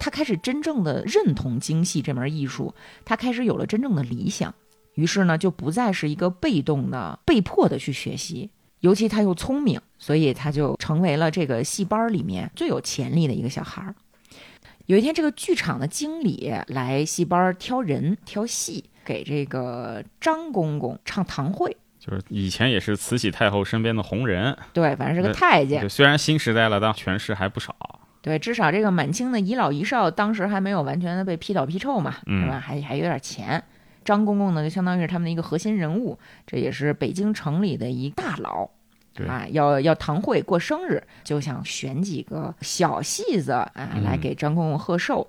[0.00, 4.52] 他开始真正的认同京戏这门艺术，他开始有了真正的理想。
[4.94, 8.50] 于是呢，就不再是一个被动的、被迫的去学习。
[8.80, 13.94] 尤其他又聪明，所以他就成为了这个戏班里面最有潜力的一个小孩儿。
[14.86, 21.76] 有一天，这个剧场的经理来戏班挑人挑戏，给这个张公公唱堂会。
[21.98, 25.86] 就是以前也是慈禧太后身边的红人，对，反正是个太监。
[25.88, 27.99] 虽然新时代了，但权势还不少。
[28.22, 32.58] 对，至少这个满清的遗老遗少，当时还没有完全的被批倒批臭嘛，嗯是吧？
[32.60, 33.62] 还还有点钱。
[34.04, 38.68] 张公公呢，就相当于是他们的一个核心人物，这也是北京城里的一大佬。
[39.12, 45.26] 对啊，要要堂会过生日，就想选几个小戏子啊嗯来给张公公贺寿。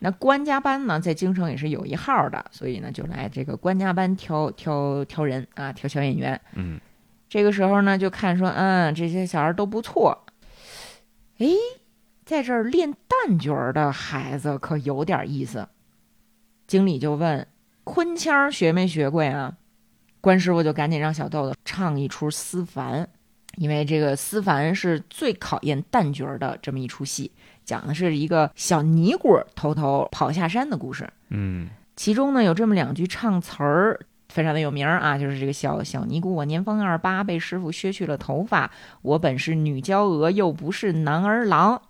[0.00, 6.40] 那官家班呢，在京城也是有一号的，所以呢，就来这个官家班挑挑挑人啊，挑小演员。
[6.54, 6.80] 嗯，
[7.28, 10.16] 这个时候呢，就看说，嗯，这些小孩都不错。
[11.38, 11.46] 哎，
[12.28, 15.66] 在这儿练旦角儿的孩子可有点意思。
[16.66, 17.46] 经理就问
[17.84, 19.56] ：“昆腔学没学过呀？”
[20.20, 23.08] 关师傅就赶紧让小豆豆唱一出思凡，
[23.56, 27.32] 因为这个思凡是最考验旦角儿的这么一出戏。
[27.64, 31.08] 讲的是一个小尼姑偷偷跑下山的故事。
[31.30, 41.80] 嗯，其中呢有这么两句唱词儿，非常的有名啊，就是这个小小尼姑，我年方二八，被师傅削去了头发，我本是女娇娥，又不是男儿郎。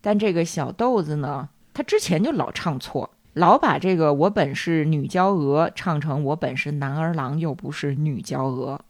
[0.00, 8.80] 但这个小豆子呢，他之前就老唱错，老把这个我本是女娇娥唱成我本是男儿郎，又不是女娇娥。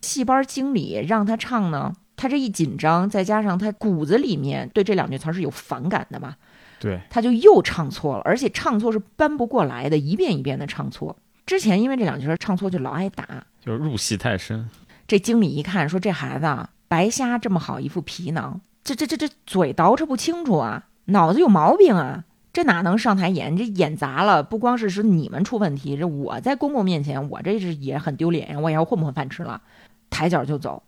[0.00, 1.92] 戏班经理让他唱呢。
[2.16, 6.36] 他这一紧张，再加上他骨子里面对这两句词是有反感的嘛，
[6.78, 11.16] 对，他就又唱错了，而且唱错是搬不过来的，一遍一遍的唱错。
[11.46, 13.24] 之前因为这两句词唱错就老挨打，
[13.64, 14.68] 就入戏太深。
[15.08, 23.56] 这经理一看说：“这孩子啊，白瞎这么好一副皮囊，这这这这嘴倒饬不清楚啊，脑子有毛病啊，这哪能上台演？
[23.56, 29.60] 这演砸了，不光是是你们出问题，这我在公公面前，我这是也很丢脸呀，我也要混不混饭吃了，
[30.08, 30.82] 抬脚就走。”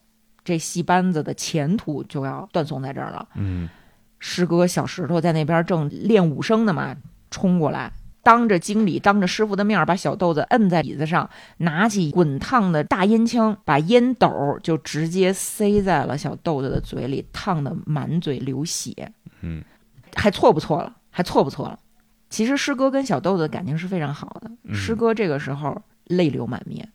[0.44, 3.28] 这戏班子的前途就要断送在这儿了。
[3.37, 3.68] 嗯，
[4.18, 6.96] 师哥小石头在那边正练武生呢嘛，
[7.31, 19.12] 冲过来，当着经理、当着师傅的面，把小豆子摁在椅子上，拿起滚烫的大烟枪，把烟斗就直接塞在了小豆子的嘴里，烫得满嘴流血。
[19.40, 19.62] 嗯，
[20.14, 20.96] 还错不错了？
[21.11, 21.78] 还错不错了？
[22.30, 24.74] 其实师哥跟小豆子感情是非常好的。
[24.74, 26.88] 师哥这个时候泪流满面，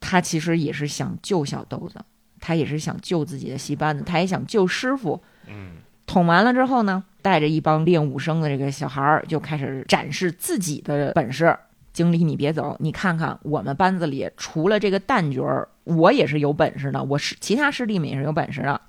[0.00, 2.00] 他其实也是想救小豆子。
[2.40, 5.18] 他也是想救自己的戏班子，他也想救师傅。
[5.46, 11.56] 嗯，捅完了之后呢，带着一帮练武生的这个小孩儿就开始展示自己的本事。
[11.92, 18.80] 经理，你别走，你看看我们班子里除了这个旦角儿，我也是有本事的，我是其他师弟们也是有本事的。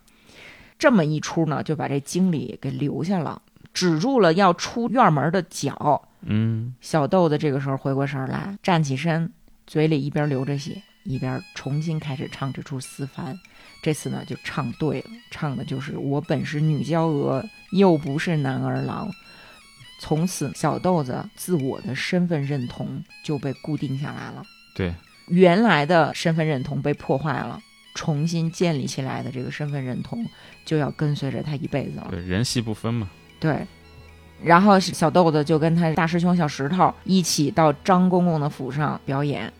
[0.79, 3.41] 这么一出呢，就把这经理给留下了，
[3.73, 6.09] 止住了要出院门的脚。
[6.21, 9.31] 嗯，小豆子这个时候回过神来，站起身，
[9.67, 10.81] 嘴里一边流着血。
[11.03, 13.39] 一边重新开始唱这出思凡，
[13.85, 19.07] 这次呢就唱对了，唱的就是我本是女娇娥，又不是男儿郎。
[19.99, 24.43] 从此小豆子自我的身份认同就被固定下来了。
[24.73, 24.91] 对，
[25.27, 27.61] 原来的身份认同被破坏了，
[27.93, 30.25] 重新建立起来的这个身份认同
[30.65, 32.07] 就要跟随着他一辈子了。
[32.09, 33.07] 对，人戏不分嘛。
[33.39, 33.67] 对，
[34.43, 39.53] 然后小豆子就跟他大师兄小石头一起到张公公的府上表演。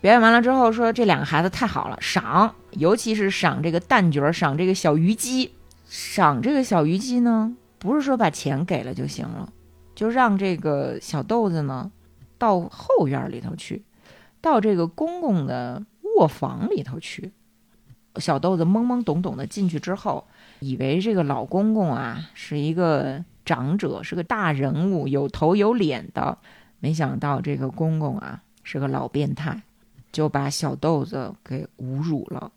[0.00, 5.52] 表演完了之后，说这两个孩子太好了，赏，尤其是赏这个旦角，赏这个小虞姬。
[5.88, 9.52] 赏这个小虞姬呢，不是说把钱给了就行了，
[9.94, 11.90] 就让这个小豆子呢，
[12.38, 13.82] 到后院里头去，
[14.40, 15.82] 到这个公公的
[16.16, 17.32] 卧房里头去。
[18.16, 20.26] 小豆子懵懵懂懂的进去之后，
[20.60, 26.38] 以为这个老公公啊是一个长者，是个大人物，有头有脸的，
[26.80, 29.62] 没想到这个公公啊是个老变态。
[30.12, 32.52] 就把小豆子给侮辱了。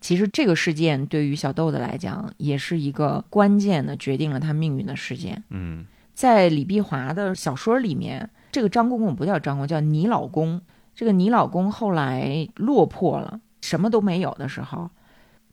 [0.00, 5.42] 其实这个事件对于小豆子来讲，也是一个关键的决定了他命运的事件。
[5.50, 10.60] 嗯，在李碧华的小说里面，这个张公公不叫张公，叫你老公。
[10.94, 14.90] 这个你老公后来落魄了，什么都没有的时候，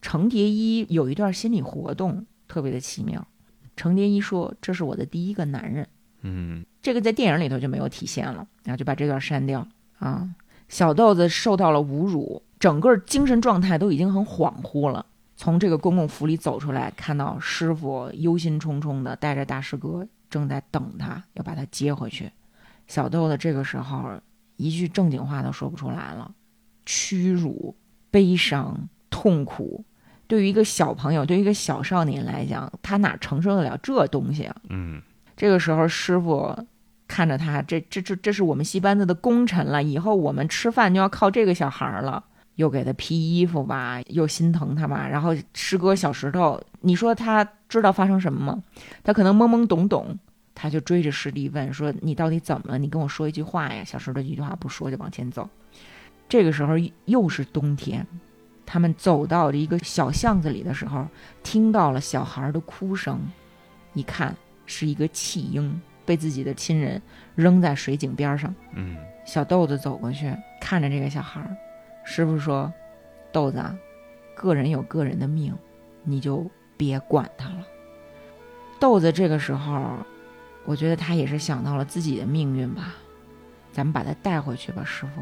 [0.01, 3.27] 程蝶衣有一段心理活动特别的奇妙。
[3.75, 5.87] 程蝶衣说：“这是我的第一个男人。”
[6.21, 9.67] 嗯，这个在电影里头就没有体现了，然后就把这段删掉
[9.99, 10.27] 啊。
[10.67, 15.05] 小豆子受到了侮辱，整个精神状态都已经很恍惚了。
[15.37, 22.31] 从这个公共府里走出来，看到师傅忧心忡忡的带着大师哥正在等他，要把他接回去。
[22.87, 24.19] 小豆子这个时候
[24.57, 26.31] 一句正经话都说不出来了，
[26.85, 27.75] 屈辱、
[28.09, 29.83] 悲伤、痛苦，
[30.27, 34.55] 对于一个小朋友，对于一个小少年来讲，他哪承受得了这东西啊？
[34.69, 35.01] 嗯，
[35.37, 36.57] 这个时候师傅。
[37.07, 42.23] 看着他，这这这这是我们戏班子的功臣了，以后我们吃饭就要靠这个小孩了。
[42.55, 45.05] 又给他披衣服吧，又心疼他吧。
[45.05, 48.63] 然后师哥小石头，你说他知道发生什么吗？
[49.03, 50.17] 他可能懵懵懂懂，
[50.53, 52.77] 他就追着师弟问说：“你到底怎么了？
[52.77, 55.49] 你跟我说一句话呀！”小石头一句话不说就往前走。
[56.29, 58.07] 这个时候又是冬天，
[58.65, 61.05] 他们走到了一个小巷子里的时候，
[61.43, 63.19] 听到了小孩的哭声，
[63.93, 64.33] 一看
[64.65, 65.81] 是一个弃婴。
[66.05, 67.01] 被自己的亲人
[67.35, 68.95] 扔在水井边上，嗯，
[69.25, 70.31] 小豆子走过去
[70.61, 71.55] 看着这个小孩儿，
[72.03, 72.71] 师傅说
[73.31, 73.75] ：“豆子，啊，
[74.35, 75.53] 个人有个人的命，
[76.03, 76.45] 你就
[76.77, 77.65] 别管他了。”
[78.79, 79.97] 豆子这个时候
[80.65, 82.95] 我觉得他也是想到了自己的命运吧。
[83.71, 85.21] 咱们把他带回去吧，师傅。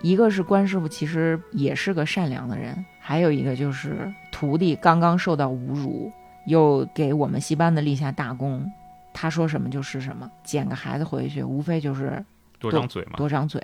[0.00, 6.12] 一个是关师傅，其实也是个善良的人；还有一个就是徒弟刚刚受到侮辱，
[6.46, 8.70] 又给我们戏班子立下大功，
[9.14, 10.30] 他说什么就是什么。
[10.42, 12.22] 捡个孩子回去，无非就是
[12.58, 13.58] 多张嘴嘛，多张嘴，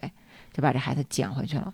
[0.52, 1.70] 就把这孩子捡回去了。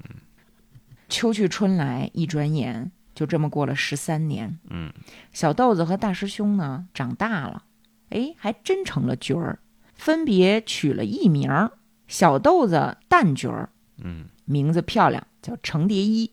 [1.08, 4.58] 秋去春来，一转眼就这么过了十三年。
[4.70, 4.92] 嗯，
[5.32, 7.62] 小豆子和大师兄呢，长大了，
[8.10, 9.60] 哎，还真成了角儿，
[9.94, 11.70] 分别取了艺名儿。
[12.08, 13.68] 小豆子旦角儿，
[13.98, 16.30] 嗯，名字漂亮，叫程蝶衣；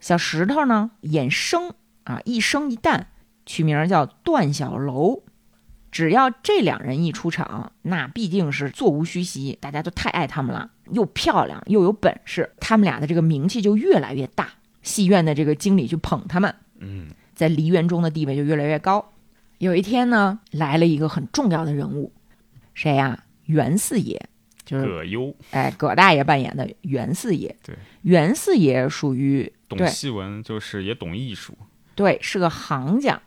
[0.00, 1.72] 小石头呢，演生
[2.04, 3.06] 啊，一生一旦，
[3.46, 5.22] 取名叫段小楼。
[5.94, 14.48] 只要这两人一出场，那必定是座无虚席，大家都太爱他们了，又漂亮又有本事，他们俩的这个名气就越来越大，
[14.82, 19.12] 戏院的这个经理去捧他们，嗯，在梨园中的地位就越来越高。
[19.58, 22.12] 有一天呢，来了一个很重要的人物，
[22.74, 23.24] 谁呀？
[23.44, 24.28] 袁四爷。
[24.64, 27.54] 就是葛优，哎，葛大爷扮演的袁四爷。
[27.62, 31.56] 对，袁四爷属于懂戏文，就是也懂艺术。
[31.94, 33.20] 对，是个行家。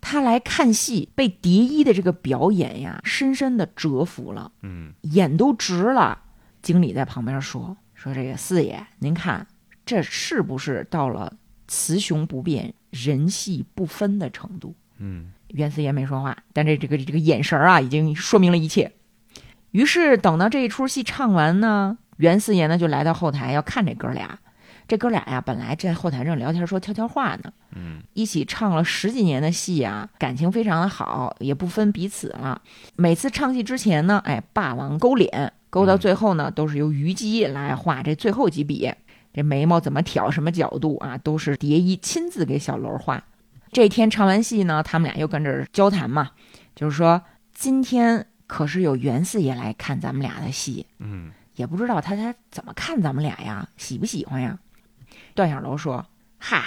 [0.00, 4.52] 他来看戏，被蝶衣的这个表演呀，深深的折服了。
[4.62, 6.22] 嗯，眼都直了。
[6.60, 9.46] 经理在旁边说：“说这个四爷，您看
[9.84, 11.34] 这是不是到了
[11.66, 18.92] 雌雄不变、人戏不分的程度？”嗯，袁四爷没说话，但这这个这个眼神啊，已经说明了一切。
[19.72, 24.38] 于是等到这一出戏唱完呢，袁四爷呢就来到后台要看这哥俩。
[24.88, 32.60] 这哥俩呀，本来在后台正聊天说悄悄话呢，嗯，一起唱了十几年的戏啊，感情非常的好，也不分彼此了。
[32.96, 38.92] 每次唱戏之前呢，哎，霸王勾脸，勾到最后呢，都是由虞姬来画这最后几笔。
[39.32, 43.24] 这眉毛怎么挑，什么角度啊，都是蝶衣亲自给小楼画。
[43.70, 46.30] 这天唱完戏呢，他们俩又跟这儿交谈嘛，
[46.74, 47.22] 就是说
[47.54, 48.26] 今天。
[48.44, 54.58] 可是有袁四爷来看咱们俩的戏，嗯，也不知道他他怎么看咱们俩呀，喜不喜欢呀？
[55.34, 56.06] 段小楼说
[56.38, 56.62] ：“嗨，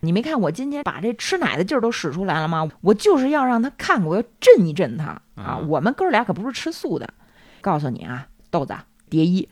[0.00, 2.68] 你没看我今天把这吃奶的劲儿都使出来了吗？
[2.80, 5.58] 我就是要让他看，我要震一震他啊！
[5.68, 7.12] 我们哥俩可不是吃素的。
[7.60, 8.74] 告诉你啊，豆子
[9.10, 9.48] 蝶衣，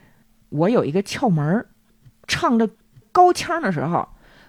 [0.49, 1.67] 我有一个窍门儿，
[2.27, 2.71] 唱着
[3.13, 4.09] 高腔的时候，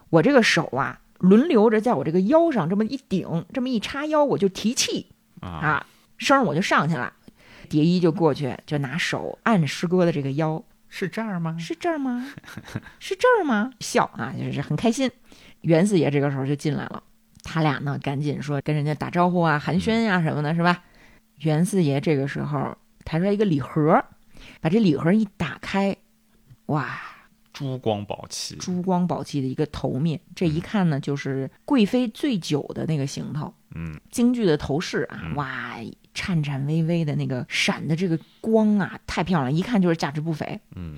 [0.10, 5.08] 我这个手啊，轮流着在我这个腰上这么一顶，这么一插腰，我就提气
[5.42, 5.86] 啊，
[6.18, 7.14] 声我就上去了。”
[7.70, 11.58] 蝶衣就过去，就拿手按师哥的这个腰，是这儿吗？
[11.60, 12.32] 是这儿吗？
[13.00, 13.72] 是这儿吗？
[13.80, 15.10] 笑啊，就是很开心。
[15.62, 17.04] 袁四爷这个时候就进来了，
[17.44, 20.84] 他俩呢赶紧说跟人家打招呼啊、寒暄呀什么的，是吧？
[21.40, 24.04] 袁四爷这个时候抬出来一个礼盒，
[24.62, 25.96] 把这礼盒一打开，
[26.68, 27.00] 哇，
[27.54, 35.76] 珠光宝气，珠光宝气的一个头面，这一看呢就是贵妃醉酒的那个行头，嗯，京剧的头饰啊，哇。
[36.18, 40.60] 颤颤巍巍的那个闪的这个光啊，太漂亮，一看就是价值不菲。
[40.76, 40.98] 嗯，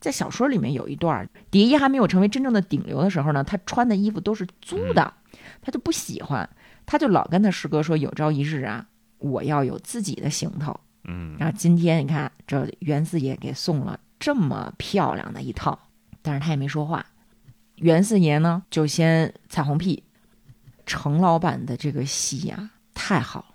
[0.00, 5.14] 在小说里面有一段，蝶衣还没有成为真正的顶流的时候呢，他穿的衣服都是租的，
[5.62, 6.46] 他就不喜欢，
[6.84, 8.86] 他就老跟他师哥说，有朝一日啊，
[9.16, 10.78] 我要有自己的行头。
[11.04, 15.78] 嗯，然后今天你看，这袁四爷给送了这么漂亮的一套，
[16.20, 17.06] 但是他也没说话。
[17.76, 20.02] 袁四爷呢，就先彩虹屁，
[20.84, 23.53] 程老板的这个戏呀，太好。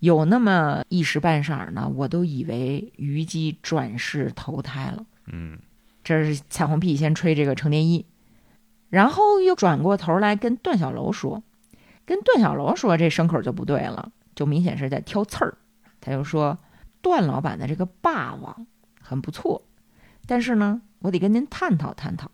[0.00, 5.04] 有那么一时半晌呢，我都以为虞姬转世投胎了。
[5.26, 5.58] 嗯，
[6.02, 8.06] 这是彩虹屁先吹这个程蝶衣，
[8.88, 11.42] 然后又转过头来跟段小楼说，
[12.06, 15.58] 跟段小楼说这牲口就不对了，就明显是在挑刺儿。
[16.00, 16.58] 他就说
[17.02, 18.66] 段老板的这个霸王
[19.00, 19.62] 很不错，
[20.26, 22.30] 但是呢，我得跟您探讨探讨，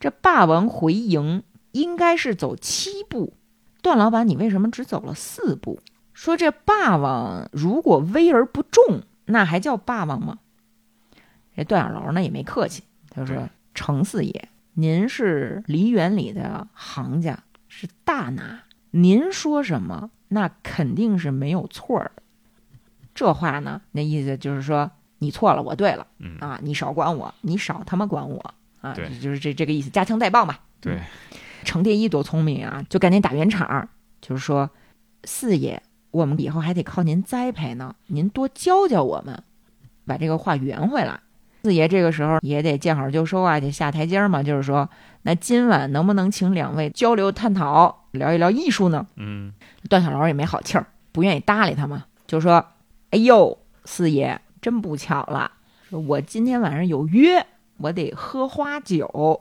[0.00, 3.34] 这霸王回营应该是走七步，
[3.82, 5.78] 段老板你为什么只走了四步？
[6.14, 10.38] 说这霸王如果威而不重，那还叫霸王吗？
[11.56, 22.12] 这段小楼呢也没客气，他说：“程四爷，您是梨园里的行家，是大拿，您说什么那肯定是没有错儿。
[23.14, 26.06] 这话呢，那意思就是说你错了，我对了，
[26.40, 30.60] 啊，你少管我，你少他妈管我啊，就是这这个意思，夹枪带棒吧。
[30.80, 31.00] 对，
[31.64, 33.88] 程蝶衣多聪明啊，就赶紧打圆场，
[34.20, 34.70] 就是说
[35.24, 35.82] 四爷。”
[36.14, 39.42] 我们以后还得靠您栽培呢，您多教教我们，
[40.06, 41.18] 把这个话圆回来。
[41.64, 44.40] 四爷这个时候也得见好就收啊，得下台阶嘛。
[44.40, 44.88] 就是说，
[45.22, 49.04] 那今晚能不能请两位交流探讨，聊一聊艺术呢？
[49.16, 49.52] 嗯，
[49.90, 52.64] 段小楼也没好气儿，不愿意搭理他嘛，就说
[53.10, 55.50] ：“哎呦，四爷真不巧了，
[55.90, 57.44] 说我今天晚上有约，
[57.78, 59.40] 我得喝花酒。”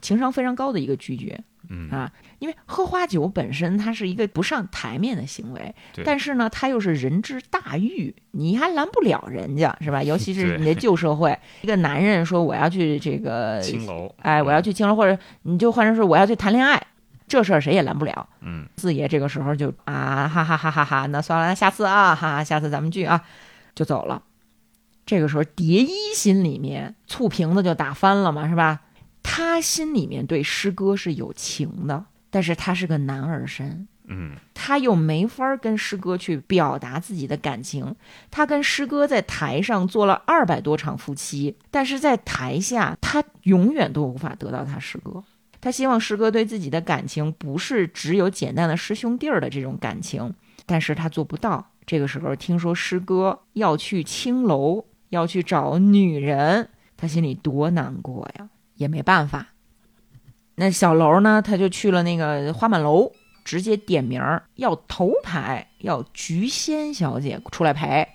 [0.00, 1.42] 情商非常高的一个拒绝。
[1.68, 10.02] 嗯啊，因为喝花酒本身它是一个不上台面的行为，但是呢，它又是人之大欲，你还拦不了人家，是吧？
[10.04, 16.80] 尤其是你的旧社会，一个男人说我要去这个，青楼，哎，我要去青楼，或者你就换成说我要去谈恋爱，
[17.26, 18.28] 这事儿谁也拦不了。
[18.40, 23.22] 嗯，四爷这个时候就啊哈哈哈哈哈，那算了，那下次啊，哈哈，下次咱们聚啊，
[23.74, 24.22] 就走了。
[25.04, 28.80] 这个时候，蝶衣心里面醋瓶子就打翻了嘛，是吧？
[29.28, 37.94] 他心里面对师哥是有情的，但是他是个男儿身，嗯他又没法儿跟师哥去表达自己的感情。
[38.30, 45.22] 他跟师哥在台上做了二百多场夫妻，但是在台下他永远都无法得到他师哥。
[45.60, 50.32] 他希望师哥对自己的感情不是只有简单的师兄弟儿的这种感情，
[50.64, 51.72] 但是他做不到。
[51.84, 59.48] 这个时候听说师哥要去青楼，要去找女人，他心里多难过呀，也没办法。
[60.54, 63.12] 那小楼呢，他就去了那个花满楼，
[63.44, 68.08] 直接点名儿要头牌，要菊仙小姐出来陪。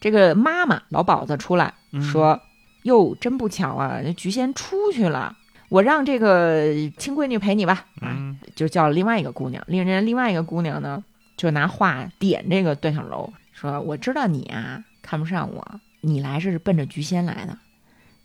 [0.00, 1.72] 这个妈妈老鸨子出来
[2.12, 2.40] 说
[2.82, 5.34] ：“哟，真不巧啊，这菊仙出去了，
[5.68, 9.64] 我让这个亲闺女陪你吧。”啊，嗯就叫另外一个姑娘。
[9.66, 11.02] 另人另外一个姑娘呢，
[11.36, 17.56] 就拿话点这个段小楼，说：“我知道你啊看不上我，你来是奔着菊仙来的，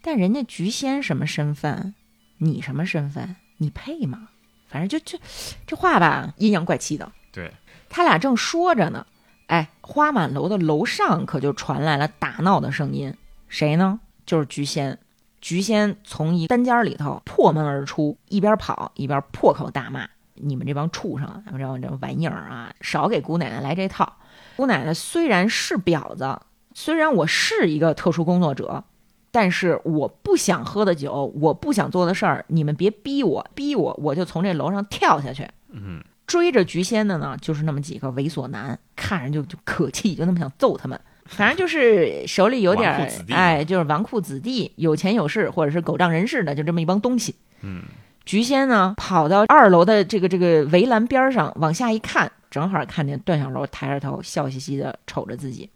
[0.10, 1.93] 但人家菊仙什么身份，
[2.39, 4.30] 你什么身份，你配吗？
[4.68, 5.24] 反正就就
[5.68, 7.12] 这话吧，阴阳怪气的。
[7.32, 7.53] 对，
[7.89, 9.05] 他俩正说着呢，
[9.45, 13.16] 哎，花满楼的楼上可就传来了打闹的声音。
[13.49, 13.99] 谁呢？
[14.26, 14.97] 就是菊仙。
[15.41, 24.12] 菊仙从一单间里头破门而出，一边跑一边破口大骂：“你们这帮畜生啊，这帮这玩意儿啊，少给姑奶奶来这套！
[24.55, 26.39] 姑奶奶虽然是婊子，
[26.74, 28.84] 虽然我是一个特殊工作者，
[29.32, 41.00] 但是我不想喝的酒，我不想做的事儿，你们别逼我，逼我我就从这楼上跳下去。”嗯追着菊仙的呢，就是那么几个猥琐男，看着就就可气，就那么想揍他们。
[41.26, 47.34] 反正就是手里有点儿哎，就是纨绔子弟，有钱有势，或者是狗仗人势的，就这么一帮东西。
[47.62, 47.82] 嗯
[48.26, 55.68] 菊仙呢，跑到二楼的这个这个围栏边上，往下一看，正好看见段小楼抬着头，笑嘻嘻的瞅着自己。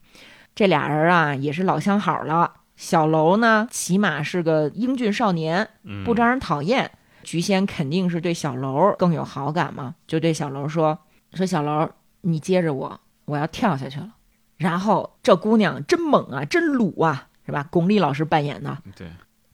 [0.54, 2.52] 这俩人啊，也是老相好了。
[2.76, 6.90] 小楼呢，起码是个英俊少年，嗯，不招人讨厌。
[7.24, 10.98] 菊仙肯定是对小楼更有好感嘛，就对小楼说
[11.34, 11.90] ：“说小楼，
[12.22, 14.10] 你接着我，我要跳下去了。”
[14.58, 17.66] 然后这姑娘真猛啊，真鲁啊，是吧？
[17.72, 19.08] 巩俐老师扮演的，对，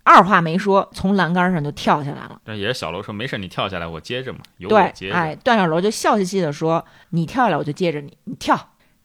[0.03, 2.41] 二话没说，从栏杆上就跳下来了。
[2.43, 5.15] 但也是小楼说没事，你跳下来，我接着嘛，有我对，接着。
[5.15, 8.55] 哎，段小楼就笑嘻嘻的说：“你跳下来，我就接着你，你跳。”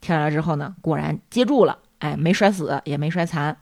[0.01, 3.57] 跳下来之后呢，果然接住了，哎，没摔死，也没摔残。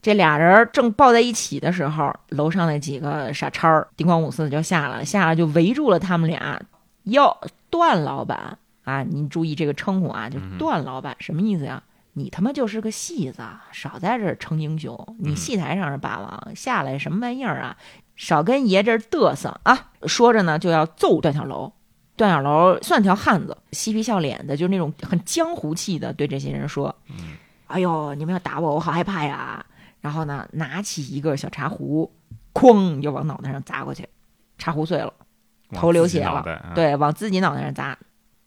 [0.00, 6.60] 这俩人正抱在一起的时候，楼上那几个傻叉儿叮咣五四的就下来了，下来就围住了他们俩。
[7.04, 7.36] 哟，
[7.70, 11.82] 段老板啊，您注意这个称呼啊，就嗯段老板，什么意思呀？
[12.12, 13.42] 你他妈就是个戏子，
[13.72, 15.16] 少在这儿逞英雄。
[15.18, 17.76] 你嗯戏台上是霸王，下来什么玩意儿啊？
[18.16, 19.90] 少跟爷这儿嘚瑟啊！
[20.06, 21.72] 说着呢，就要揍段小楼。
[22.16, 27.36] 段小楼算条汉子，嬉皮笑脸的，就是那种很江湖气的，对这些人说：“嗯
[27.68, 29.64] 哎呦，你们要打我，我好害怕呀！”
[30.00, 32.12] 然后呢，拿起一个小茶壶，
[32.54, 34.08] 哐就往脑袋上砸过去，
[34.56, 35.12] 茶壶碎了，
[35.72, 37.98] 头流血了啊对，往自己脑袋上砸。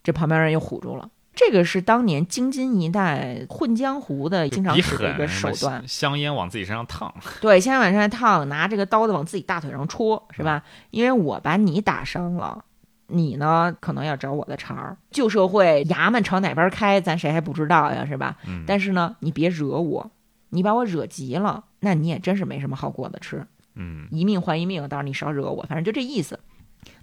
[0.02, 1.08] 这旁边人又唬住了。
[1.34, 5.82] 这个是当年京津一带混江湖的经常使的一，个手段。
[5.88, 7.12] 香烟往自己身上烫。
[7.40, 10.62] 对，香烟往身上烫，拿这个刀子往自己大腿上戳，是吧？
[10.90, 12.64] 因为我把你打伤了，
[13.06, 14.96] 你呢可能要找我的茬儿。
[15.10, 18.36] 旧社会衙门朝哪边开，咱谁还不知道呀，是吧？
[18.46, 20.10] 嗯，但是呢，你别惹我，
[20.54, 24.82] 你把我惹急了，那你也真是没什么好果子吃，嗯一命换一命。
[24.86, 26.38] 到时候你少惹我，反正就这意思，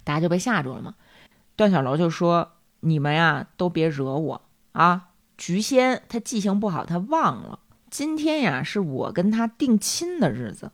[0.04, 0.94] 大家就被吓住了嘛。
[1.56, 4.42] 段小楼就说：“你们呀，都别惹我
[4.72, 5.08] 啊！
[5.36, 7.58] 菊仙她记性不好，她忘了
[7.90, 10.70] 今天呀是我跟她定亲的日子，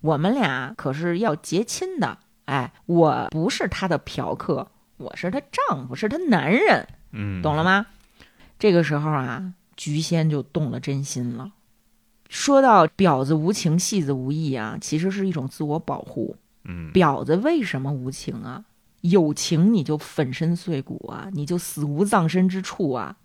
[0.00, 2.18] 我们俩可是要结亲的。
[2.46, 7.86] 哎，我不是她的嫖客，我是她丈夫，是她男人。”嗯，懂了吗？
[8.58, 11.52] 这个时候啊，菊仙就动了真心了。
[12.28, 16.36] 说到婊子无情，戏子无义啊，其实是一种自我保护。
[16.64, 18.64] 嗯，婊子为什么无情啊？
[19.00, 23.16] 有情你就粉身碎骨啊，你就死无葬身之处啊。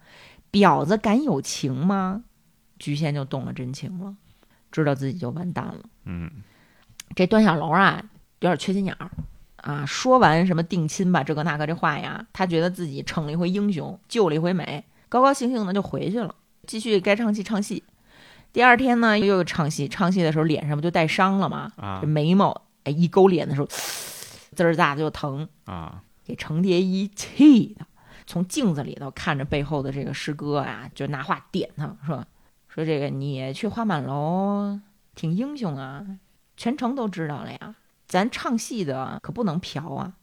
[0.51, 2.23] 婊子敢有情吗？
[2.79, 4.15] 菊仙就动了真情了，
[4.71, 5.79] 知道自己就完蛋了。
[6.05, 6.29] 嗯
[7.15, 8.03] 这段小楼啊，
[8.39, 9.11] 有点缺心眼儿
[9.57, 9.85] 啊。
[9.85, 16.33] 说完什么定亲吧，这个那个这话呀，他觉得自己逞了一回英雄，救了一回美，高高兴兴的就回去了，
[16.67, 17.83] 继续该唱戏唱戏。
[18.53, 21.71] 第二天呢，又有唱戏，唱戏的时候脸上不就带伤了吗？
[21.75, 23.67] 啊这眉毛哎一勾脸的时候，
[24.55, 25.49] 滋儿咋的就疼。
[25.65, 27.85] 啊，给程蝶衣气的，
[28.27, 32.23] 从镜子里头看着背后的这个师哥啊，就拿话点他说
[32.69, 34.79] ：“说这个你去花满楼
[35.15, 36.05] 挺英雄啊，
[36.55, 37.75] 全城都知道了呀。
[38.07, 40.13] 咱唱戏的可不能嫖啊。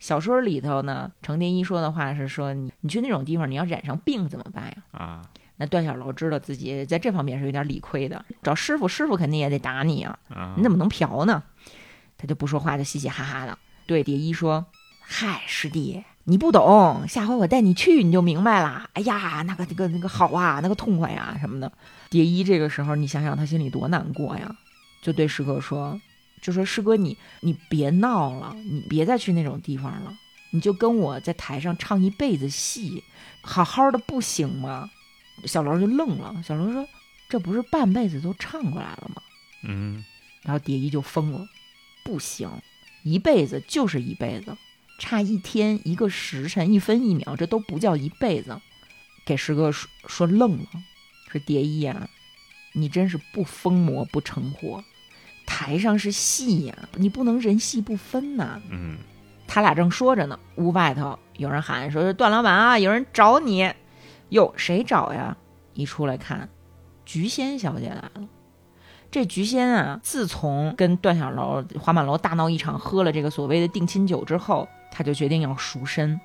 [0.00, 4.76] 小说里头呢，程蝶衣说的话是说你你去那种地方，你要染上病怎么办呀？
[4.90, 5.22] 啊，
[5.58, 10.18] 那段小楼知道自己在这方面是有点理亏的，找师傅，师傅肯定也得打你啊。
[10.28, 11.42] 啊你怎么能嫖呢？
[12.18, 14.66] 他就不说话，就嘻嘻哈哈的对蝶衣说
[15.00, 18.88] ：“嗨，师弟，你不懂，下回我带你去你就明白了。
[18.94, 21.70] 哎呀，那个那个那个好啊，那个痛快呀什么的。”
[22.10, 24.54] 蝶衣这个时候，你想想他心里多难过呀，
[25.02, 26.00] 就对师哥说
[26.42, 30.12] ：“就说师哥你你别闹了，你别再去那种地方了，
[30.52, 33.02] 你就跟我在台上唱一辈子戏，
[33.42, 34.90] 好好的不行吗？”
[35.44, 36.86] 小楼就愣了，小楼说
[37.28, 39.22] ：“这不是半辈子都唱过来了吗？”
[39.68, 40.04] 嗯
[40.42, 41.46] 然后蝶衣就疯了，
[42.04, 42.48] 不行，
[43.02, 44.56] 一辈子就是一辈子，
[44.98, 48.60] 差一天、一个时辰、一分一秒，这都不叫一辈子。
[49.26, 50.66] 给师哥说说愣了，
[51.30, 52.08] 说蝶衣呀、
[52.74, 54.84] 你真是不疯魔不成活，
[55.44, 58.62] 台上是戏呀、你不能人戏不分呐。
[58.70, 58.98] 嗯
[59.48, 63.72] 他俩正说着呢，屋外头有人喊说：“段老板啊，有人找你。”
[64.30, 65.36] 哟，谁找呀？
[65.74, 66.48] 一出来看，
[67.04, 68.28] 菊仙小姐来了。
[69.10, 76.20] 这菊仙啊，自从跟段小楼、花满楼大闹一场，喝了这个所谓的定亲酒之后，他就决定要赎身，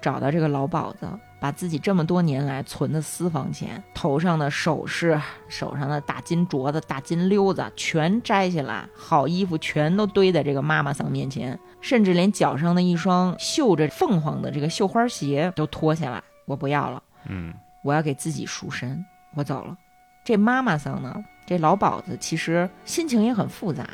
[0.00, 1.08] 找到这个老鸨子，
[1.40, 5.18] 把自己这么多年来存的私房钱、头上的首饰、
[5.48, 17.02] 手上的大金镯子、大金溜子全摘下来，好衣服全都堆在这个妈妈桑面前，甚至连脚上的一双绣着凤凰的这个绣花鞋都脱下来，我不要了。
[17.28, 17.52] 嗯
[17.82, 19.04] 我要给自己赎身，
[19.34, 19.76] 我走了。
[20.24, 23.88] 这妈妈桑呢，这老鸨子其实心情也很复杂。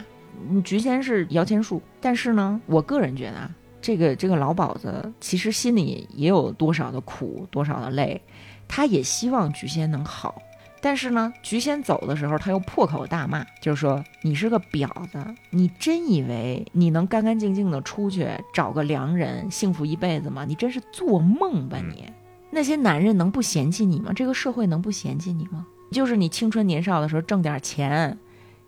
[0.49, 3.51] 嗯，菊仙是摇钱树，但是呢，我个人觉得啊，
[3.83, 8.21] 这个这个老鸨子其实心里也有多少的苦，多少的累，
[8.67, 10.41] 他也希望菊仙能好。
[10.81, 15.19] 但是呢，菊仙走的时候，他又破口大骂，就是说你是个婊子，
[15.51, 20.45] 你真以为你能干干净净的出去找个良人，幸福一辈子吗？
[20.45, 22.11] 你真是做梦吧你！
[22.55, 24.13] 那些男人能不嫌弃你吗？
[24.15, 25.67] 这个社会能不嫌弃你吗？
[25.91, 28.17] 就是你青春年少的时候挣点钱，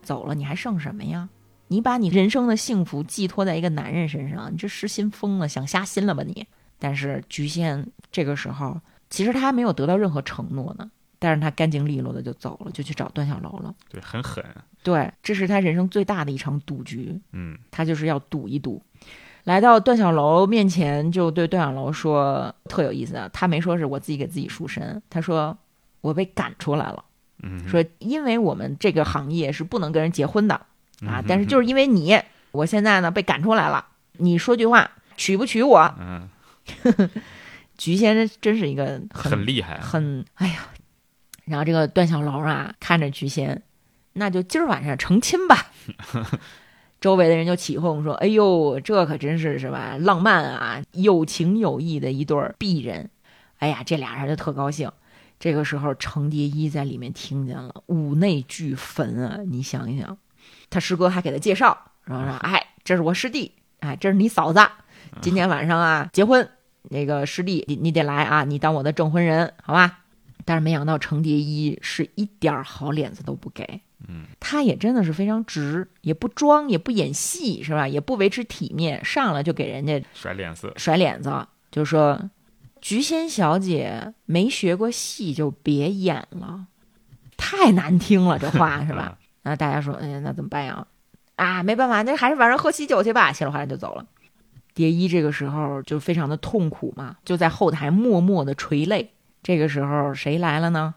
[0.03, 1.29] 走了你还剩什么呀？
[1.69, 6.47] 你把你人生的幸福寄托在一个男人身上，你这失心疯了，想瞎心了吧你？
[6.79, 8.81] 但是局限这个时候，
[9.11, 13.75] 其实他还没有得到任何承诺呢，但是他干净利落的就走了，就去找段小楼了。
[13.89, 14.43] 对，很狠，
[14.83, 17.19] 对，这是他人生最大的一场赌局。
[17.33, 18.83] 嗯他就是要赌一赌。
[19.45, 25.57] 来到段小楼面前，就对段小楼说：“特有意思啊，他没说是我自己给自己赎身，他说
[26.01, 27.05] 我被赶出来了。
[27.43, 32.19] 嗯，说因为我们这个行业是不能跟人结婚的啊嗯，但是就是因为你，
[32.53, 33.87] 我现在呢被赶出来了。
[34.13, 35.95] 你说句话，娶不娶我？
[35.99, 36.29] 嗯
[37.77, 40.69] 菊仙人真是一个很很厉害，很哎呀。
[41.45, 43.63] 然后这个段小楼啊，看着菊仙，
[44.15, 45.67] 那就今儿晚上成亲吧。
[47.01, 53.11] 周围的人就起哄说：“哎呦，这可真是是吧，浪漫啊，有情有义的一对儿璧人。”
[53.59, 54.91] 哎呀，这俩人就特高兴。
[55.39, 59.41] 这个时候，程蝶衣在里面听见了，五内俱焚啊！
[59.47, 60.17] 你想一想，
[60.71, 64.61] 他师哥还给他介绍，然后说：“哎，这是我师弟，哎，这是你嫂子，
[65.21, 66.49] 今天晚上啊结婚，
[66.85, 70.01] 那个师弟你你得来啊，你当我的证婚人，好吧？”
[70.47, 77.89] 但是没想到程蝶衣是一点好脸子都不给，嗯，他也真的是非常直，也不装，也不演戏，是吧？
[77.89, 82.31] 也不维持体面，上来就给人家甩脸色，甩脸子，就说
[82.81, 86.67] 菊仙小姐没学过戏就别演了，
[87.37, 89.19] 太难听了，这话 是吧？
[89.43, 90.87] 那大家说，哎呀，那怎么办呀？
[91.37, 93.33] 啊，没办法，那还是晚上喝喜酒去吧。
[93.33, 94.07] 稀里哗啦就走了。
[94.73, 99.13] 蝶衣这个时候就非常的痛苦嘛，就在后台默默的垂泪。
[99.43, 100.95] 这个时候谁来了呢？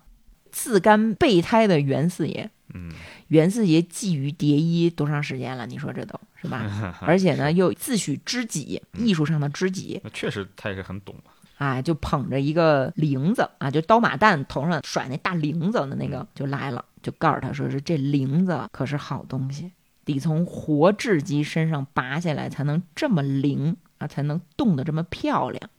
[0.52, 2.50] 自甘备胎的袁四爷。
[2.78, 2.92] 嗯
[3.30, 5.66] 袁四爷觊觎蝶衣多长时间了？
[5.66, 6.96] 你说这都是吧？
[7.02, 19.72] 而且呢，又自诩知己，艺术上的知己那确实他也是很懂嘛，啊，就捧着一个铃子啊，就刀马旦头上甩那大铃子的那个就来了，就告诉他说是这铃子可是好东西，
[20.06, 25.70] 得从活雉鸡身上拔下来才能这么灵啊，才能动得这么漂亮。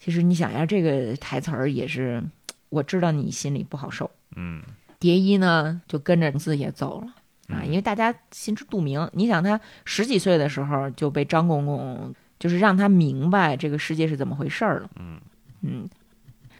[0.00, 2.22] 其实你想呀，这个台词儿也是，
[2.68, 4.10] 我知道你心里不好受。
[4.34, 4.62] 嗯
[4.98, 7.06] 蝶衣呢就跟着四爷走了
[7.48, 9.08] 啊，嗯因为大家心知肚明。
[9.12, 14.90] 你想他十几岁的时候就被张公公就是让他明白这个世界是怎么回事儿了。
[14.96, 15.20] 嗯
[15.62, 15.88] 嗯，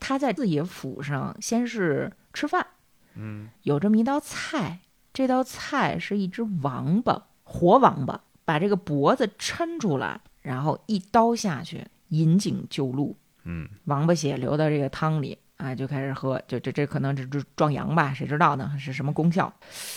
[0.01, 2.67] 他在四爷府上先是吃饭，
[3.15, 4.79] 嗯有这么一道菜，
[5.13, 13.15] 这道菜是一只王八，活王八，把这个脖子抻出来，然后一刀下去，引颈就戮，
[13.45, 18.73] 嗯，王八血流到这个汤里啊，就开始喝，就这这可能这这壮阳吧，谁知道呢？
[18.79, 19.53] 是什么功效？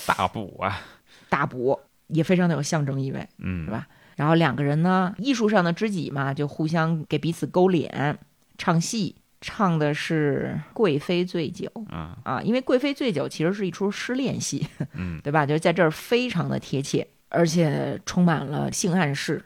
[0.05, 0.79] 大补啊，
[1.27, 3.87] 大补也非常的有象征意味，嗯，是吧？
[4.15, 8.17] 然后两个人呢，艺术上的知己嘛，就互相给彼此勾脸，
[8.57, 15.45] 唱戏，唱的是《贵妃醉酒》啊，啊，因为《贵妃醉酒》其实是一出失恋戏，嗯，对吧？
[15.45, 19.41] 就是在这儿非常的贴切，而且充满了性暗示，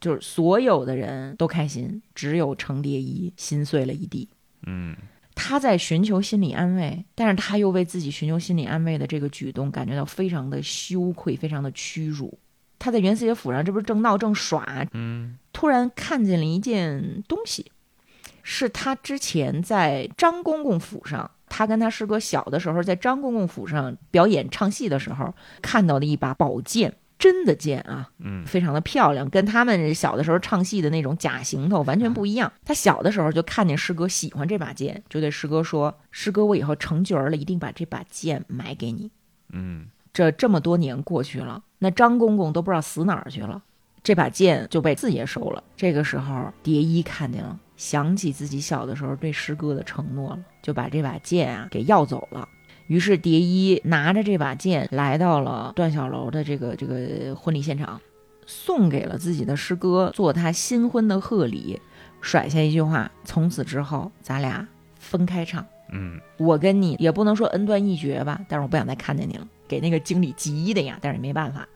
[0.00, 4.28] 就是所有的人都开心，只有程蝶衣心碎了一地。
[4.66, 4.96] 嗯，
[5.36, 12.36] 他在寻求心理安慰，但是他又为自己寻求心理安慰的这个举动感觉到非常的羞愧，非常的屈辱。
[12.78, 17.70] 他在袁四爷府上，这不是正闹正耍，嗯，突然看见了一件东西，
[18.42, 32.52] 是他之前在张公公府上，他跟他师哥小的时候在张公公府上表演唱戏的时候看到的一把宝剑，真的剑啊，嗯，非常的漂亮，跟他们小的时候唱戏的那种假行头完全不一样。
[32.64, 39.10] 他小的时候就看见师哥喜欢这把剑，就对师哥说：“师哥，我以后成角儿了，一定把这把剑买给你。”
[39.52, 43.62] 嗯，这这么多年过去了，那张公公都不知道死哪儿去了，
[44.02, 45.64] 这把剑就被四爷收了。
[45.76, 52.46] 这个时候，蝶衣看见了，想起自己小的时候对师哥的承诺了，就把这把剑啊给要走了。
[52.86, 58.00] 于是蝶衣拿着这把剑来到了段小楼的这个这个婚礼现场，
[58.46, 61.80] 送给了自己的师哥做他新婚的贺礼，
[62.20, 64.66] 甩下一句话：从此之后，咱俩
[64.98, 65.64] 分开唱。
[65.92, 71.68] 嗯，我跟你也不能说恩断义绝吧，但是我不想再看见你了，给那个经理急的呀，但是也没办法。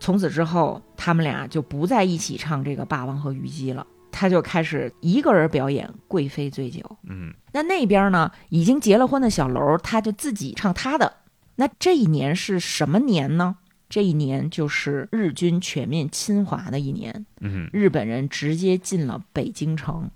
[0.00, 6.80] 从此之后，他们俩就不在一起唱这个《霸王和虞姬》了，他就开始一个人表演《贵妃醉酒》。
[7.08, 11.12] 嗯，那那边呢，已经结了婚的小楼，他就自己唱他的。
[11.56, 13.56] 那这一年是什么年呢？
[13.88, 20.10] 这一年就是日军全面侵华的一年，嗯，日本人直接进了北京城。